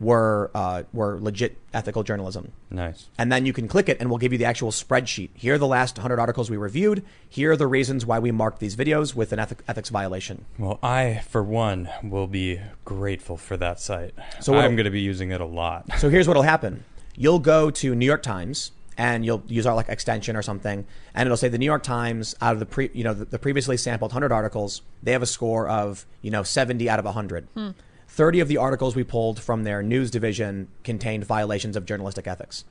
[0.00, 2.52] were uh, were legit ethical journalism.
[2.70, 3.08] Nice.
[3.16, 5.30] And then you can click it and we'll give you the actual spreadsheet.
[5.34, 7.04] Here are the last 100 articles we reviewed.
[7.28, 10.44] Here are the reasons why we marked these videos with an ethic- ethics violation.
[10.58, 14.14] Well, I, for one, will be grateful for that site.
[14.40, 15.86] So So I'm going to be using it a lot.
[15.98, 16.84] So here's what'll happen.
[17.16, 21.26] You'll go to New York Times and you'll use our like extension or something and
[21.26, 23.76] it'll say the New York Times out of the pre, you know, the, the previously
[23.76, 27.46] sampled 100 articles, they have a score of, you know, 70 out of 100.
[27.54, 27.70] Hmm.
[28.08, 32.64] 30 of the articles we pulled from their news division contained violations of journalistic ethics.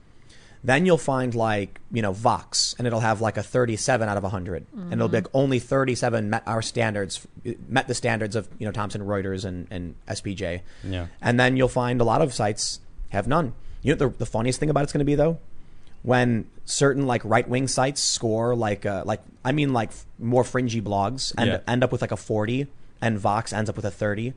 [0.63, 4.23] Then you'll find like, you know, Vox and it'll have like a 37 out of
[4.23, 4.65] 100.
[4.73, 5.37] And it'll be like hmm.
[5.37, 7.27] only 37 met our standards,
[7.67, 10.61] met the standards of, you know, Thomson Reuters and, and SPJ.
[10.83, 11.07] Yeah.
[11.21, 12.79] And then you'll find a lot of sites
[13.09, 13.53] have none.
[13.81, 15.39] You know, the, the funniest thing about it's going to be though,
[16.03, 20.43] when certain like right wing sites score like, uh, like, I mean like f- more
[20.43, 21.59] fringy blogs and Yeah.
[21.67, 22.67] end up with like a 40
[23.01, 24.33] and Vox ends up with a 30.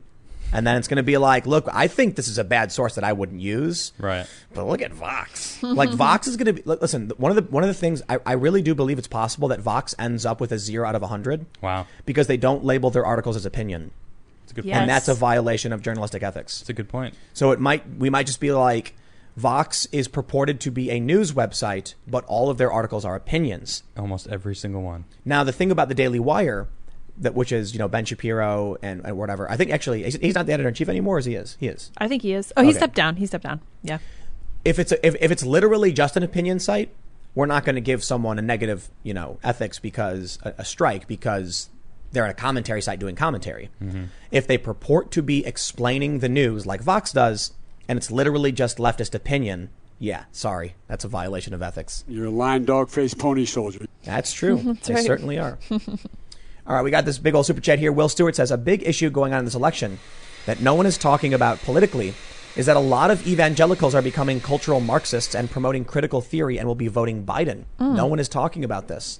[0.53, 2.95] And then it's going to be like, look, I think this is a bad source
[2.95, 3.91] that I wouldn't use.
[3.99, 4.25] Right.
[4.53, 5.61] But look at Vox.
[5.61, 6.61] Like Vox is going to be.
[6.63, 9.09] li- Listen, one of the one of the things I, I really do believe it's
[9.09, 11.85] possible that Vox ends up with a zero out of a hundred Wow.
[12.05, 13.91] because they don't label their articles as opinion,
[14.43, 14.77] It's a good Yes.
[14.77, 16.61] and that's a violation of journalistic ethics.
[16.61, 17.15] It's a good point.
[17.33, 18.95] So it might we might just be like
[19.37, 23.83] Vox is purported to be a news website, but all of their articles are opinions.
[23.95, 25.05] Almost every single one.
[25.23, 26.67] Now the thing about the Daily Wire.
[27.19, 29.49] That which is you know Ben Shapiro and, and whatever.
[29.49, 31.17] I think actually he's, he's not the editor in chief anymore.
[31.17, 31.91] As he is, he is.
[31.97, 32.53] I think he is.
[32.55, 32.77] Oh, he Okay.
[32.77, 33.15] stepped down.
[33.15, 33.61] He stepped down.
[33.81, 33.97] Yeah.
[34.63, 36.93] if it's a, if, if it's literally just an opinion site,
[37.33, 41.07] we're not going to give someone a negative, you know, ethics because a, a strike
[41.07, 41.69] because
[42.11, 43.69] they're at a commentary site doing commentary.
[43.81, 44.03] Mm-hmm.
[44.29, 47.51] If they purport to be explaining the news like Vox does,
[47.87, 49.69] and it's literally just leftist opinion,
[49.99, 52.03] yeah, sorry, that's a violation of ethics.
[52.07, 53.85] You're a lying dog faced pony soldier.
[54.03, 54.57] That's true.
[54.83, 55.05] they right.
[55.05, 55.57] certainly are.
[55.71, 57.91] All right, we got this big old super chat here.
[57.91, 59.99] Will Stewart says a big issue going on in this election
[60.45, 62.13] that no one is talking about politically
[62.57, 66.67] is that a lot of evangelicals are becoming cultural Marxists and promoting critical theory and
[66.67, 67.65] will be voting Biden.
[67.79, 67.95] Mm.
[67.95, 69.19] No one is talking about this.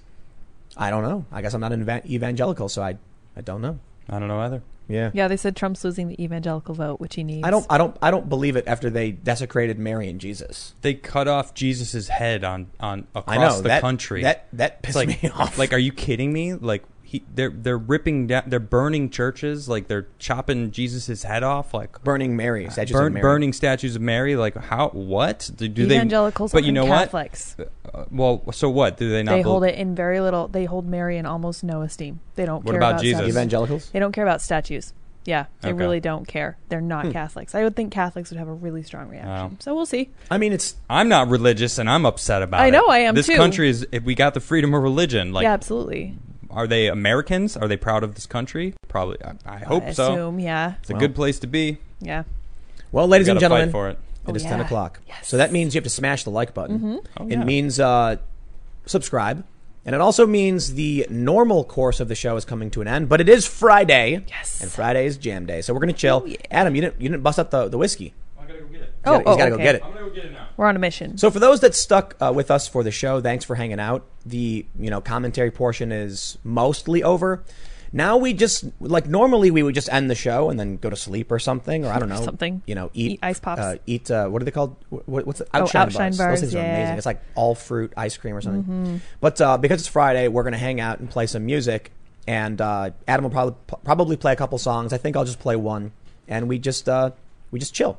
[0.75, 1.25] I don't know.
[1.31, 2.97] I guess I'm not an evangelical, so I,
[3.35, 3.79] I don't know.
[4.09, 4.61] I don't know either.
[4.87, 5.11] Yeah.
[5.13, 7.45] Yeah, they said Trump's losing the evangelical vote, which he needs.
[7.45, 7.65] I don't.
[7.69, 7.95] I don't.
[8.01, 8.67] I don't believe it.
[8.67, 13.37] After they desecrated Mary and Jesus, They cut off Jesus' head on on across I
[13.37, 14.23] know the that country.
[14.23, 15.57] That that it's pissed like, me off.
[15.57, 16.53] like, are you kidding me?
[16.53, 21.73] Like, he, they're they're ripping down, they're burning churches, like they're chopping Jesus' head off,
[21.73, 23.21] like burning Mary, statues burn, of Mary.
[23.21, 24.35] burning statues of Mary.
[24.35, 24.89] Like, how?
[24.89, 25.95] What do, do they?
[25.95, 27.55] Evangelicals But you know Catholics.
[27.57, 27.71] what?
[27.93, 28.97] Uh, well, so what?
[28.97, 29.31] Do they not?
[29.31, 30.49] They hold bel- it in very little.
[30.49, 32.19] They hold Mary in almost no esteem.
[32.35, 33.17] They don't What care about about Jesus?
[33.19, 33.35] statues.
[33.35, 33.89] Evangelicals.
[33.91, 34.93] They don't care about statues.
[35.23, 35.77] Yeah, they Okay.
[35.77, 36.57] really don't care.
[36.69, 37.53] They're not Catholics.
[37.53, 39.29] I would think Catholics would have a really strong reaction.
[39.29, 39.51] Wow.
[39.59, 40.09] So we'll see.
[40.31, 42.63] I mean, it's I'm not religious, and I'm upset about it.
[42.63, 43.35] I know I am, This too.
[43.35, 43.85] country is.
[43.91, 46.17] If we got the freedom of religion, like, yeah, absolutely.
[46.57, 47.55] Are they Americans?
[47.55, 48.73] Are they proud of this country?
[48.87, 49.17] Probably.
[49.23, 50.11] I, I hope I so.
[50.11, 51.77] assume, yeah, It's a good place to be.
[52.01, 52.23] yeah.
[52.91, 53.67] well, ladies We and gotta gentlemen.
[53.69, 53.99] fight for it.
[54.27, 54.99] It Oh, is 10 o'clock.
[55.07, 55.27] Yes.
[55.27, 56.99] So that means you have to smash the like button.
[57.17, 57.43] Oh, It yeah.
[57.43, 58.17] means uh,
[58.85, 59.45] subscribe.
[59.85, 63.07] And it also means the normal course of the show is coming to an end,
[63.07, 64.25] but it is Friday.
[64.27, 64.61] Yes.
[64.61, 65.61] And Friday is jam day.
[65.61, 66.23] So we're going to chill.
[66.25, 66.35] Oh, yeah.
[66.51, 68.13] Adam, you didn't you didn't bust up the, the whiskey.
[69.15, 69.27] I gotta go get it.
[69.27, 69.83] Oh, gotta- he's oh, gotta go get it.
[69.83, 70.47] I'm gonna go get it now.
[70.57, 71.17] We're on a mission.
[71.17, 74.05] So for those that stuck uh, with us for the show, thanks for hanging out.
[74.25, 77.43] The you know commentary portion is mostly over.
[77.93, 80.95] Now we just like normally we would just end the show and then go to
[80.95, 82.61] sleep or something or I don't know Something.
[82.67, 83.61] You know, eat, Eat ice pops.
[83.61, 84.75] Uh, eat uh, what are they called?
[84.89, 85.47] What, what's it?
[85.53, 86.17] Oh, Outshine, Outshine bars.
[86.17, 86.63] bars, Those things are yeah.
[86.65, 86.81] Mm-hmm.
[86.81, 86.97] amazing.
[86.97, 89.01] It's like all fruit ice cream or something.
[89.21, 91.91] But uh, because it's Friday, we're gonna hang out and play some music.
[92.27, 93.55] And uh, Adam will probably
[93.85, 94.91] probably play a couple songs.
[94.91, 95.93] I think I'll just play one,
[96.27, 97.11] and we just uh,
[97.51, 97.97] we just chill.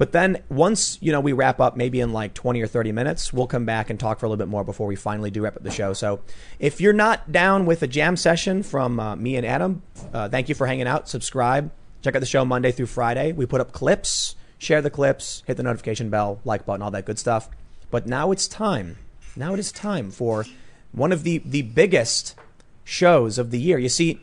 [0.00, 3.34] But then once you know we wrap up, maybe in like twenty or thirty minutes,
[3.34, 5.56] we'll come back and talk for a little bit more before we finally do wrap
[5.56, 5.92] up the show.
[5.92, 6.20] So
[6.58, 9.82] if you're not down with a jam session from uh, me and Adam,
[10.14, 11.06] uh, thank you for hanging out.
[11.06, 11.70] Subscribe.
[12.00, 13.32] Check out the show Monday through Friday.
[13.32, 14.36] We put up clips.
[14.56, 15.42] Share the clips.
[15.46, 17.50] Hit the notification bell, like button, all that good stuff.
[17.90, 18.96] But now it's time.
[19.36, 20.46] Now it is time for
[20.92, 22.36] one of the the biggest
[22.84, 23.78] shows of the year.
[23.78, 24.18] You see,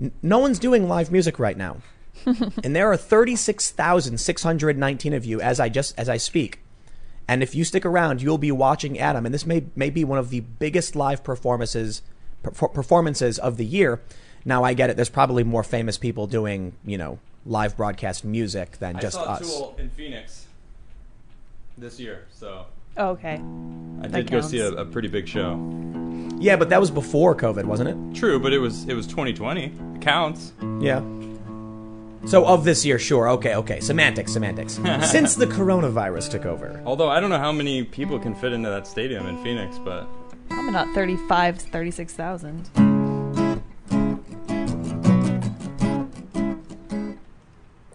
[0.00, 1.78] n- no one's doing live music right now
[2.64, 6.60] and there are 36,619 of you as I just as I speak.
[7.28, 10.18] And if you stick around, you'll be watching Adam and this may may be one
[10.18, 12.02] of the biggest live performances
[12.42, 14.00] per- performances of the year.
[14.44, 18.78] Now I get it there's probably more famous people doing, you know, live broadcast music
[18.78, 19.56] than just saw us.
[19.56, 20.46] Tool in Phoenix
[21.78, 22.66] this year, so
[22.96, 23.42] Oh, okay.
[24.02, 25.58] I did go see a, a pretty big show.
[26.38, 28.18] Yeah, but that was before COVID, wasn't it?
[28.18, 29.64] True, but it was it was 2020.
[29.64, 30.52] It counts.
[30.80, 31.00] Yeah.
[32.26, 33.28] So of this year, sure.
[33.30, 33.80] Okay, okay.
[33.80, 34.74] Semantics, semantics.
[35.10, 36.80] Since the coronavirus took over.
[36.86, 40.06] Although I don't know how many people can fit into that stadium in Phoenix, but
[40.48, 42.70] Probably not 35, to 36,000.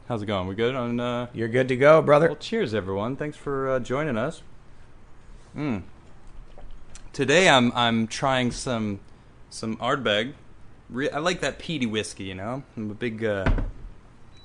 [0.08, 0.48] how's it going?
[0.48, 1.00] We good on?
[1.00, 2.28] Uh, You're good to go, brother.
[2.28, 3.16] well, cheers, everyone.
[3.16, 4.42] Thanks for uh, joining us.
[5.56, 5.84] Mm.
[7.14, 9.00] Today I'm I'm trying some
[9.50, 10.34] some Ardbeg.
[10.90, 12.26] Re- I like that peaty whiskey.
[12.26, 13.50] You know, I'm a big uh,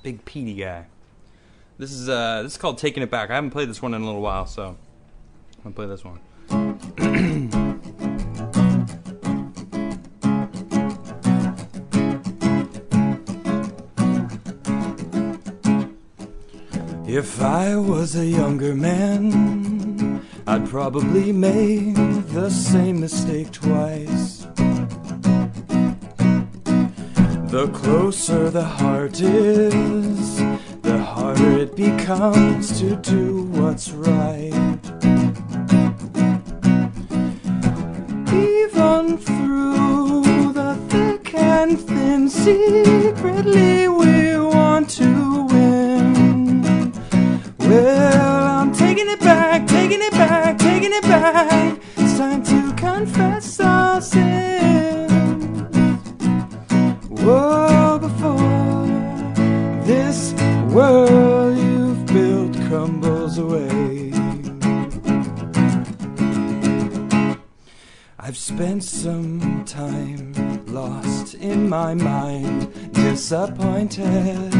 [0.03, 0.85] big peaty guy.
[1.77, 3.31] This is uh this is called Taking It Back.
[3.31, 4.77] I haven't played this one in a little while, so
[5.65, 6.19] I'm gonna play this one.
[17.05, 21.93] If I was a younger man, I'd probably make
[22.33, 24.42] the same mistake twice.
[27.53, 30.37] The closer the heart is,
[30.81, 34.79] the harder it becomes to do what's right.
[38.33, 46.91] Even through the thick and thin, secretly we want to win.
[47.59, 51.79] Well, I'm taking it back, taking it back, taking it back.
[51.97, 54.62] It's time to confess our sins.
[68.43, 70.33] Spent some time
[70.65, 74.53] lost in my mind, disappointed.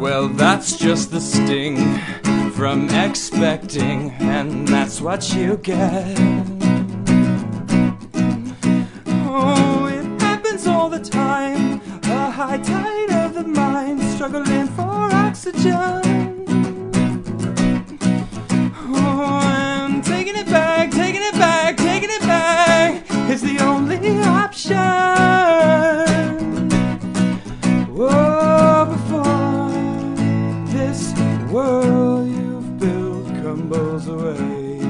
[0.00, 1.76] Well, that's just the sting
[2.52, 6.18] from expecting, and that's what you get.
[9.28, 11.82] Oh, it happens all the time.
[12.04, 16.44] A high tide of the mind, struggling for oxygen.
[18.86, 19.63] Oh,
[20.24, 24.74] taking it back, taking it back, taking it back is the only option.
[27.94, 29.68] Whoa, before
[30.72, 31.12] this
[31.50, 34.80] world you've built crumbles away.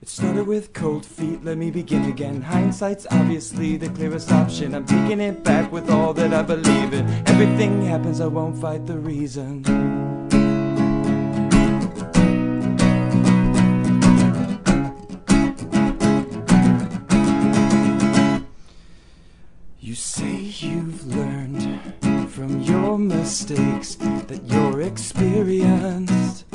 [0.00, 2.40] It started with cold feet, let me begin again.
[2.40, 4.74] Hindsight's obviously the clearest option.
[4.74, 7.06] I'm taking it back with all that I believe in.
[7.28, 10.19] Everything happens, I won't fight the reason.
[19.90, 21.80] You say you've learned
[22.30, 26.44] from your mistakes that you're experienced.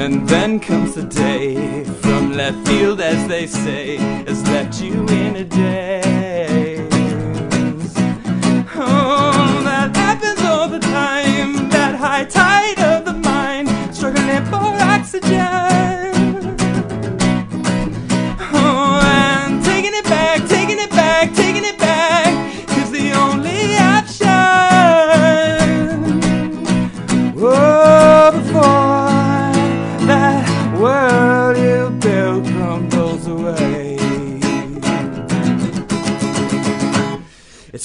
[0.00, 5.36] and then comes the day from left field, as they say, has left you in
[5.36, 6.88] a daze.
[8.76, 11.68] Oh, that happens all the time.
[11.68, 16.17] That high tide of the mind, struggling for oxygen.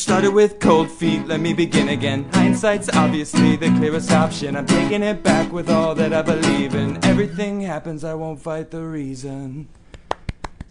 [0.04, 2.26] Started with cold feet, let me begin again.
[2.34, 4.58] Hindsight's obviously the clearest option.
[4.58, 7.04] I'm taking it back with all that I believe in.
[7.06, 9.70] Everything happens, I won't fight the reason.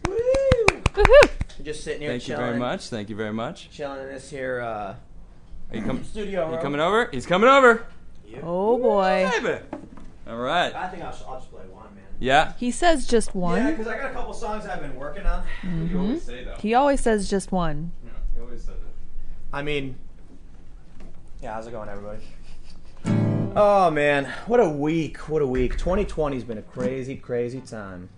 [0.07, 0.17] Woo!
[1.63, 2.89] Just sitting here Thank you very much.
[2.89, 3.71] Thank you very much.
[3.71, 4.95] Chilling in this here uh,
[5.71, 6.05] Are you coming?
[6.05, 6.61] studio You room.
[6.63, 7.09] coming over?
[7.11, 7.87] He's coming over.
[8.43, 9.31] Oh boy.
[9.41, 9.61] Baby.
[10.29, 10.75] All right.
[10.75, 12.05] I think I'll, I'll just play one, man.
[12.21, 12.53] Yeah.
[12.59, 13.57] He says just one.
[13.57, 15.43] Yeah, because I got a couple songs I've been working on.
[15.89, 16.57] You always say though.
[16.61, 17.93] He always says just one.
[18.37, 18.82] You always said that.
[19.53, 19.97] I mean,
[21.43, 22.23] yeah, how's it going, everybody?
[23.55, 25.29] Oh man, what a week!
[25.29, 25.77] What a week!
[25.77, 28.09] 2020's been a crazy, crazy time.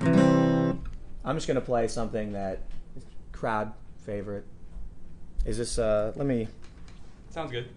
[0.00, 2.62] I'm just gonna play something that
[2.96, 3.72] is crowd
[4.04, 4.44] favorite.
[5.44, 5.78] Is this?
[5.78, 6.48] uh Let me.
[7.30, 7.68] Sounds good.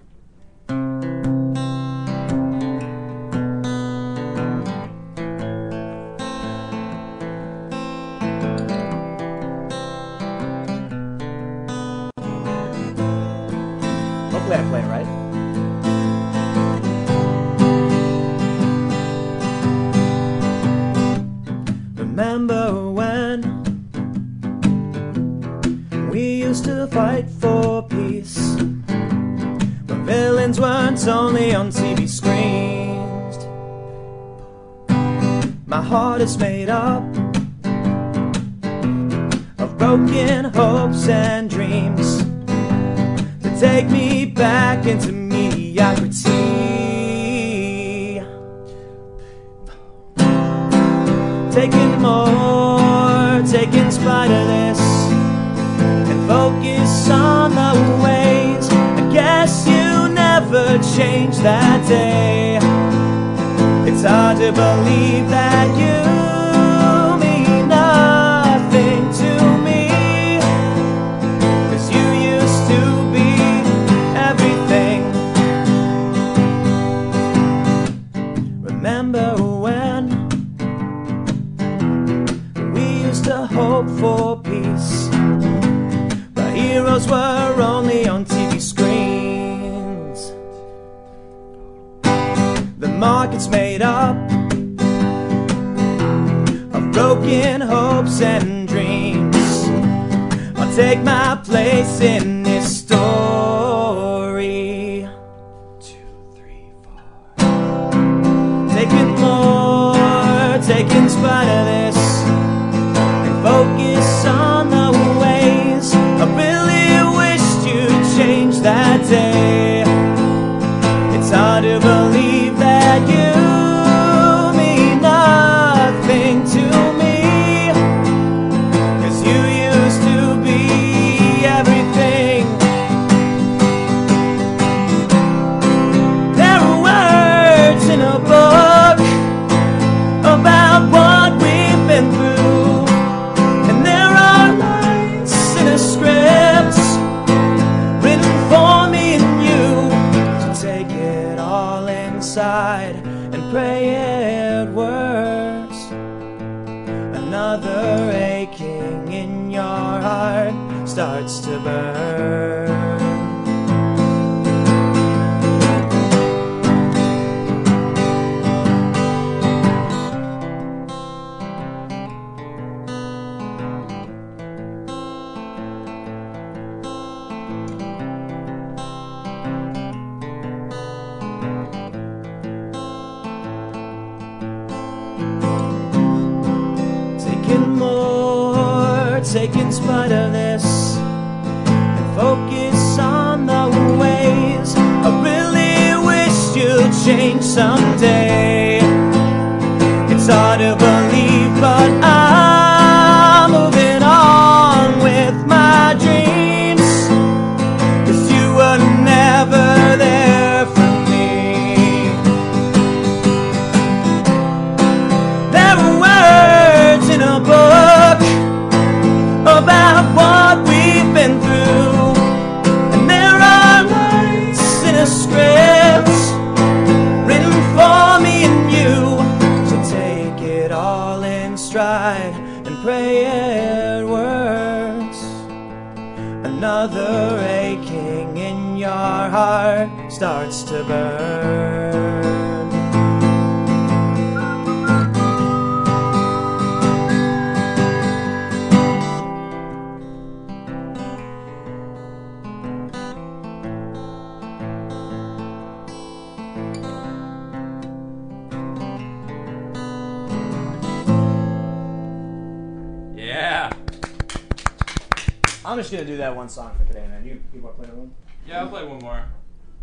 [265.66, 267.26] I'm just gonna do that one song for today, man.
[267.26, 268.14] You, you want to play one?
[268.48, 269.26] Yeah, I'll play one more.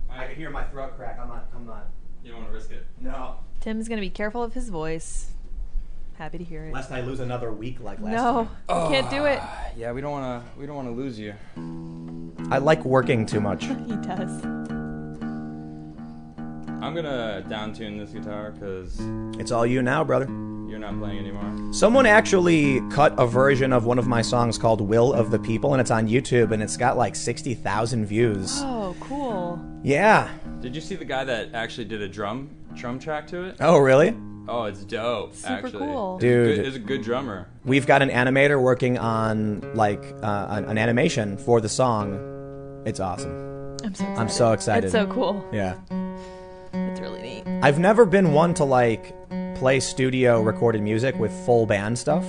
[0.08, 1.18] I can hear my throat crack.
[1.20, 1.48] I'm not.
[1.54, 1.88] I'm not.
[2.22, 2.86] You don't want to risk it.
[3.00, 3.36] No.
[3.60, 5.32] Tim's gonna be careful of his voice.
[6.18, 6.72] Happy to hear it.
[6.72, 9.40] Lest I lose another week like last no, you can't do it.
[9.42, 10.60] Ah, yeah, we don't want to.
[10.60, 11.34] We don't want to lose you.
[12.50, 13.64] I like working too much.
[13.86, 14.44] He does.
[16.82, 19.00] I'm gonna down tune this guitar because
[19.38, 20.26] It's all you now, brother.
[20.72, 21.72] You're not playing anymore.
[21.72, 25.74] Someone actually cut a version of one of my songs called "Will of the People,"
[25.74, 28.60] and it's on YouTube, and it's got like sixty thousand views.
[28.62, 29.60] Oh, cool.
[29.84, 30.30] Yeah.
[30.60, 33.56] Did you see the guy that actually did a drum drum track to it?
[33.60, 34.16] Oh, really?
[34.48, 35.34] Oh, it's dope.
[35.34, 35.78] Super actually.
[35.86, 36.18] cool.
[36.18, 36.56] Dude.
[36.56, 37.48] Good- is a good drummer.
[37.64, 42.82] We've got an animator working on like uh, an, an animation for the song.
[42.86, 43.76] It's awesome.
[43.84, 44.18] I'm so excited.
[44.18, 44.84] I'm so excited.
[44.84, 45.44] It's so cool.
[45.52, 45.74] Yeah.
[46.72, 47.46] It's really neat.
[47.62, 49.14] I've never been one to like
[49.62, 52.24] play studio recorded music with full band stuff.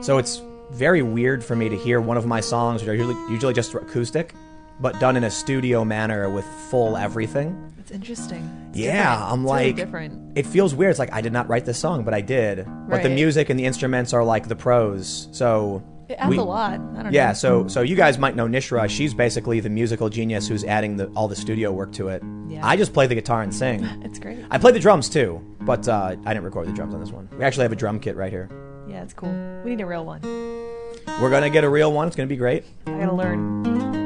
[0.00, 0.40] So it's
[0.70, 3.74] very weird for me to hear one of my songs, which are usually, usually just
[3.74, 4.32] acoustic,
[4.78, 7.72] but done in a studio manner with full everything.
[7.80, 8.48] It's interesting.
[8.70, 9.32] It's Yeah, different.
[9.32, 10.38] I'm It's really like, different.
[10.38, 10.90] it feels weird.
[10.90, 12.64] It's like I did not write this song, but I did.
[12.88, 15.26] But the music and the instruments are like the pros.
[15.32, 16.74] So adds we- a lot.
[16.96, 17.32] I don't Yeah, know.
[17.34, 18.88] so so you guys might know Nishra.
[18.88, 22.22] She's basically the musical genius who's adding the, all the studio work to it.
[22.48, 22.66] Yeah.
[22.66, 23.84] I just play the guitar and sing.
[24.04, 24.38] It's great.
[24.50, 27.28] I play the drums too, but uh, I didn't record the drums on this one.
[27.36, 28.48] We actually have a drum kit right here.
[28.88, 29.30] Yeah, it's cool.
[29.64, 30.22] We need a real one.
[31.20, 32.06] We're gonna get a real one.
[32.06, 32.64] It's gonna be great.
[32.86, 33.97] I gotta learn.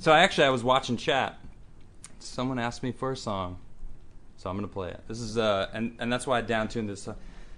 [0.00, 1.38] So actually I was watching chat.
[2.18, 3.58] Someone asked me for a song.
[4.38, 5.02] So I'm gonna play it.
[5.06, 7.06] This is uh, and and that's why I downtuned this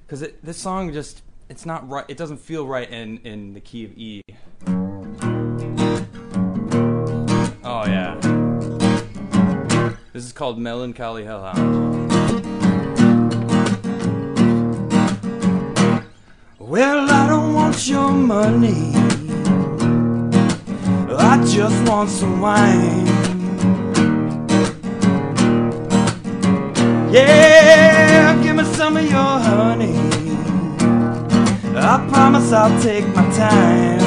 [0.04, 2.04] because this song just it's not right.
[2.08, 4.22] It doesn't feel right in in the key of E.
[7.64, 8.18] Oh yeah.
[10.12, 12.10] This is called Melancholy Hellhound.
[16.58, 19.01] Well, I don't want your money.
[21.18, 23.06] I just want some wine.
[27.12, 29.96] Yeah, give me some of your honey.
[31.76, 34.00] I promise I'll take my time.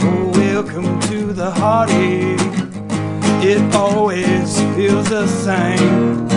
[0.00, 2.38] Oh, welcome to the heartache.
[3.42, 6.28] It always feels the same.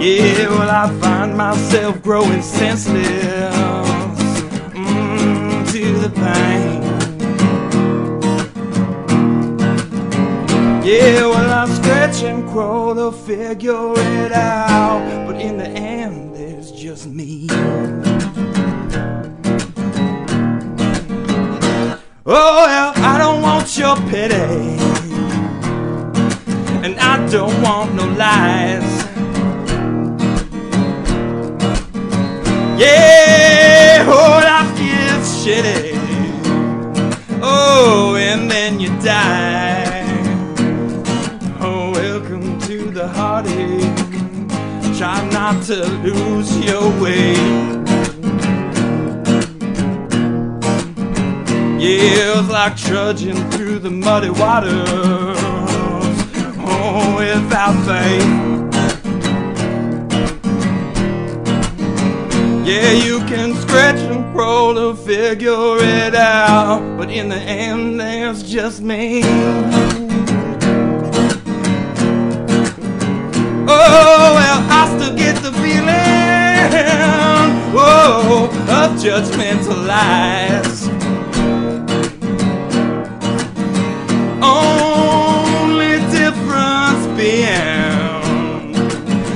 [0.00, 3.65] Yeah, well, I find myself growing senseless
[6.08, 6.82] the pain.
[10.84, 16.70] Yeah, well, I stretch and crawl to figure it out, but in the end, there's
[16.70, 17.48] just me.
[22.28, 24.34] Oh, well, I don't want your pity,
[26.84, 29.06] and I don't want no lies.
[32.78, 35.95] Yeah, oh, life gets shitty.
[37.48, 40.02] Oh, and then you die.
[41.60, 43.96] Oh, welcome to the heartache.
[44.98, 47.34] Try not to lose your way.
[51.78, 55.38] Yeah, it's like trudging through the muddy waters.
[56.58, 58.55] Oh, without faith.
[62.66, 68.42] Yeah, you can scratch and crawl to figure it out, but in the end, there's
[68.42, 69.22] just me.
[73.68, 75.86] Oh, well, I still get the feeling,
[77.72, 80.88] whoa, of judgmental lies.
[84.42, 88.74] Only difference being,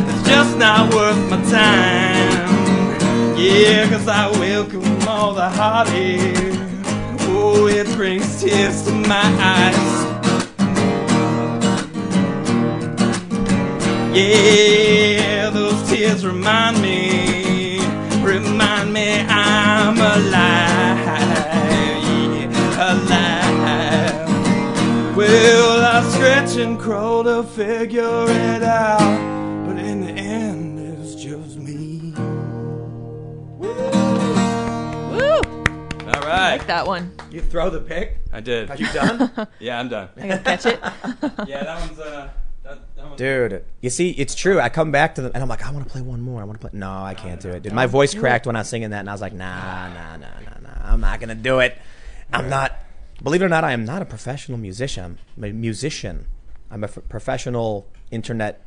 [0.09, 2.00] it's just not worth my time.
[3.61, 6.57] Yeah, cause I welcome all the heartache.
[7.29, 10.01] Oh, it brings tears to my eyes.
[14.17, 17.81] Yeah, those tears remind me,
[18.23, 21.21] remind me I'm alive.
[22.01, 24.27] Yeah, alive.
[25.15, 29.19] Well, I stretch and crawl to figure it out,
[36.41, 36.59] right.
[36.59, 37.13] like that one.
[37.31, 38.19] You throw the pick.
[38.33, 38.71] I did.
[38.71, 39.31] Are you done?
[39.59, 40.09] Yeah, I'm done.
[40.17, 40.81] I gotta catch it.
[41.49, 42.31] Yeah, that one's uh,
[42.63, 44.61] that, that one's Dude, you see, it's true.
[44.61, 46.41] I come back to them and I'm like, I want to play one more.
[46.41, 46.79] I want to play.
[46.79, 47.73] No, I can't do it, dude.
[47.73, 50.27] My voice cracked when I was singing that, and I was like, Nah, nah, nah,
[50.41, 50.93] nah, nah.
[50.93, 51.77] I'm not gonna do it.
[52.33, 52.73] I'm not.
[53.23, 55.19] Believe it or not, I am not a professional musician.
[55.37, 56.27] I'm a musician.
[56.71, 58.63] I'm a f- professional internet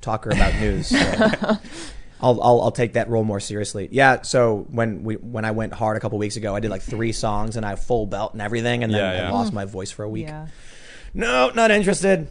[0.00, 0.88] talker about news.
[0.88, 1.58] so
[2.24, 3.88] I'll, I'll I'll take that role more seriously.
[3.92, 4.22] Yeah.
[4.22, 7.12] So when we when I went hard a couple weeks ago, I did like three
[7.12, 9.28] songs and I full belt and everything, and then Yeah, yeah.
[9.28, 10.26] I lost my voice for a week.
[10.28, 10.46] Yeah.
[11.12, 12.28] No, not interested.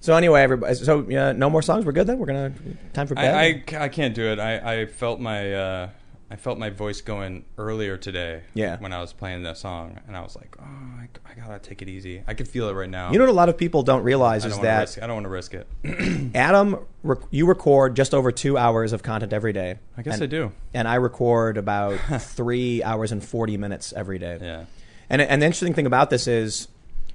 [0.00, 0.74] So anyway, everybody.
[0.74, 1.84] So yeah, no more songs.
[1.84, 2.18] We're good then.
[2.18, 2.52] We're gonna
[2.92, 3.34] time for bed.
[3.34, 4.38] I, I, I can't do it.
[4.38, 5.88] I, I felt my uh,
[6.28, 8.42] I felt my voice going earlier today.
[8.52, 8.78] Yeah.
[8.78, 11.82] When I was playing that song, and I was like, oh, I, I gotta take
[11.82, 12.22] it easy.
[12.26, 13.12] I can feel it right now.
[13.12, 15.06] you know what a lot of people don't realize I is don't that risk, I
[15.06, 15.66] don't want to risk it.
[16.34, 19.78] Adam, rec- you record just over two hours of content every day.
[19.96, 20.52] I guess and, I do.
[20.74, 24.38] And I record about three hours and forty minutes every day.
[24.40, 24.64] Yeah.
[25.08, 26.66] And and the interesting thing about this is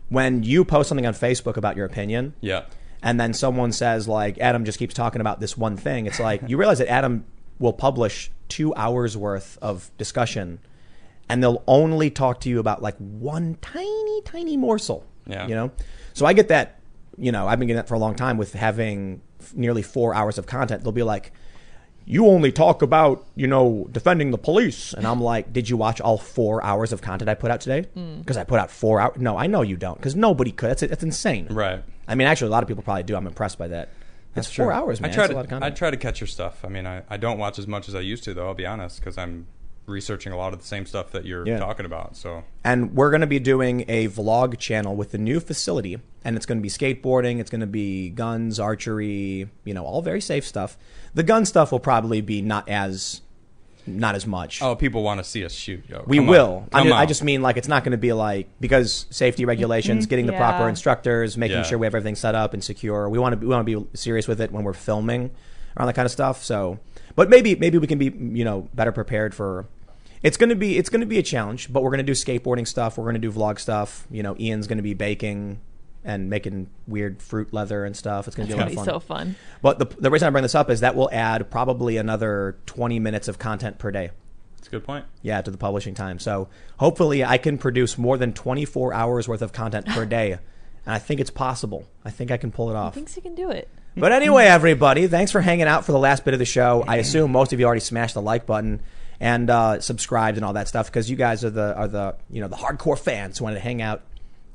[0.08, 2.64] when you post something on Facebook about your opinion, Yeah.
[3.04, 6.42] and then someone says like Adam just keeps talking about this one thing, it's like
[6.48, 7.26] you realize that Adam
[7.62, 10.60] will publish two hours worth of discussion,
[11.30, 15.06] and they'll only talk to you about like one tiny, tiny morsel.
[15.28, 15.48] Yeah.
[15.48, 15.72] you know.
[16.14, 16.80] So I get that.
[17.18, 20.14] You know, I've been getting that for a long time with having f- nearly four
[20.16, 20.84] hours of content.
[20.84, 21.32] They'll be like.
[22.04, 24.92] You only talk about, you know, defending the police.
[24.92, 27.88] And I'm like, did you watch all four hours of content I put out today?
[27.94, 28.18] Hmm.
[28.20, 29.18] Because I put out four hours.
[29.20, 29.98] No, I know you don't.
[29.98, 30.72] Because nobody could.
[30.72, 31.46] That's, that's insane.
[31.52, 31.84] Right.
[32.08, 33.16] I mean, actually, a lot of people probably do.
[33.16, 33.90] I'm impressed by that.
[34.34, 35.12] That's four hours, man.
[35.12, 36.64] I try That's a to lot of I try to catch your stuff.
[36.64, 38.48] I mean, I, I don't watch as much as I used to though.
[38.48, 39.48] I'll be honest because I'm
[39.88, 41.58] researching a lot of the same stuff that you're Yeah.
[41.60, 42.16] talking about.
[42.16, 46.38] So and we're going to be doing a vlog channel with the new facility, and
[46.38, 47.40] it's going to be skateboarding.
[47.40, 49.50] It's going to be guns, archery.
[49.66, 50.78] You know, all very safe stuff.
[51.14, 53.22] The gun stuff will probably be not as
[53.88, 54.62] not as much.
[54.62, 55.84] Oh, people want to see us shoot.
[55.90, 56.54] Yo, we come will.
[56.56, 56.70] On.
[56.74, 57.08] I, Come ju- I on.
[57.08, 60.64] just mean like it's not going to be like because safety regulations, getting the proper
[60.64, 60.70] Yeah.
[60.70, 61.64] instructors, making Yeah.
[61.64, 63.10] sure we have everything set up and secure.
[63.10, 65.32] We want to we want to be serious with it when we're filming
[65.78, 66.44] around that kind of stuff.
[66.44, 66.80] So,
[67.16, 68.06] but maybe maybe we can be
[68.38, 69.66] you know better prepared for.
[70.24, 72.98] It's gonna be it's gonna be a challenge, but we're gonna do skateboarding stuff.
[72.98, 74.06] We're gonna do vlog stuff.
[74.12, 75.60] You know, Ian's gonna be baking
[76.04, 78.28] and making weird fruit leather and stuff.
[78.28, 78.86] It's gonna be a lot be fun.
[78.86, 79.36] so fun.
[79.62, 83.00] But the the reason I bring this up is that will add probably another twenty
[83.00, 84.12] minutes of content per day.
[84.58, 85.06] That's a good point.
[85.24, 86.20] Yeah, to the publishing time.
[86.20, 90.38] So hopefully I can produce more than 24 hours worth of content per day.
[90.84, 91.88] And I think it's possible.
[92.04, 92.96] I think I can pull it off.
[92.96, 93.70] Thinks you can do it.
[93.96, 96.84] But anyway, everybody, thanks for hanging out for the last bit of the show.
[96.88, 98.82] I assume most of you already smashed the like button
[99.20, 102.42] and uh, subscribed and all that stuff because you guys are the are the you
[102.42, 104.02] know the hardcore fans who wanted to hang out,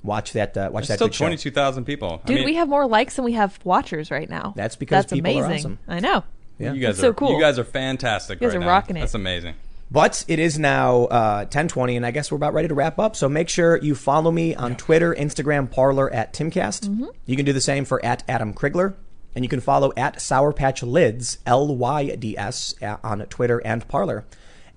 [0.07, 1.25] watch that uh, watch There's that still good show.
[1.25, 2.21] twenty two thousand people.
[2.25, 4.53] I Dude, mean, we have more likes than we have watchers right now.
[4.57, 5.73] That's because That's people are amazing.
[5.73, 5.79] awesome.
[5.89, 6.25] I know.
[6.59, 6.73] Yeah.
[6.73, 7.33] You guys It's so cool.
[7.35, 8.41] You guys are fantastic.
[8.41, 8.73] You guys right are now.
[8.73, 9.01] rocking it.
[9.01, 9.55] That's amazing.
[9.91, 13.15] But it is now uh, 1020, and I guess we're about ready to wrap up.
[13.15, 16.89] So make sure you follow me on Twitter, Instagram, Parler at Timcast.
[16.89, 17.05] Mm-hmm.
[17.27, 18.95] You can do the same for at Adam Crigler.
[19.37, 23.59] And you can follow at Sour Patch Lyds, L Y D S, a- on Twitter
[23.67, 24.25] and Parler.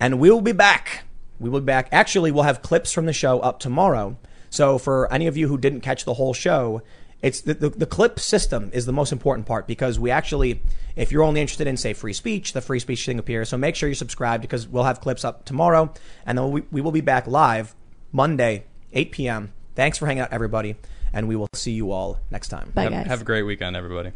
[0.01, 1.05] And we will be back.
[1.39, 1.87] We will be back.
[1.93, 4.17] Actually, we'll have clips from the show up tomorrow.
[4.49, 6.81] So for any of you who didn't catch the whole show,
[7.21, 10.61] it's the, the, the clip system is the most important part because we actually,
[10.95, 13.49] if you're only interested in say free speech, the free speech thing appears.
[13.49, 15.93] So make sure you subscribe because we'll have clips up tomorrow,
[16.25, 17.75] and then we, we will be back live
[18.11, 18.63] Monday,
[18.93, 19.53] 8 p.m.
[19.75, 20.77] Thanks for hanging out, everybody,
[21.11, 22.71] and we will see you all next time.
[22.73, 23.07] Bye, have, guys.
[23.07, 24.11] have a great weekend, everybody.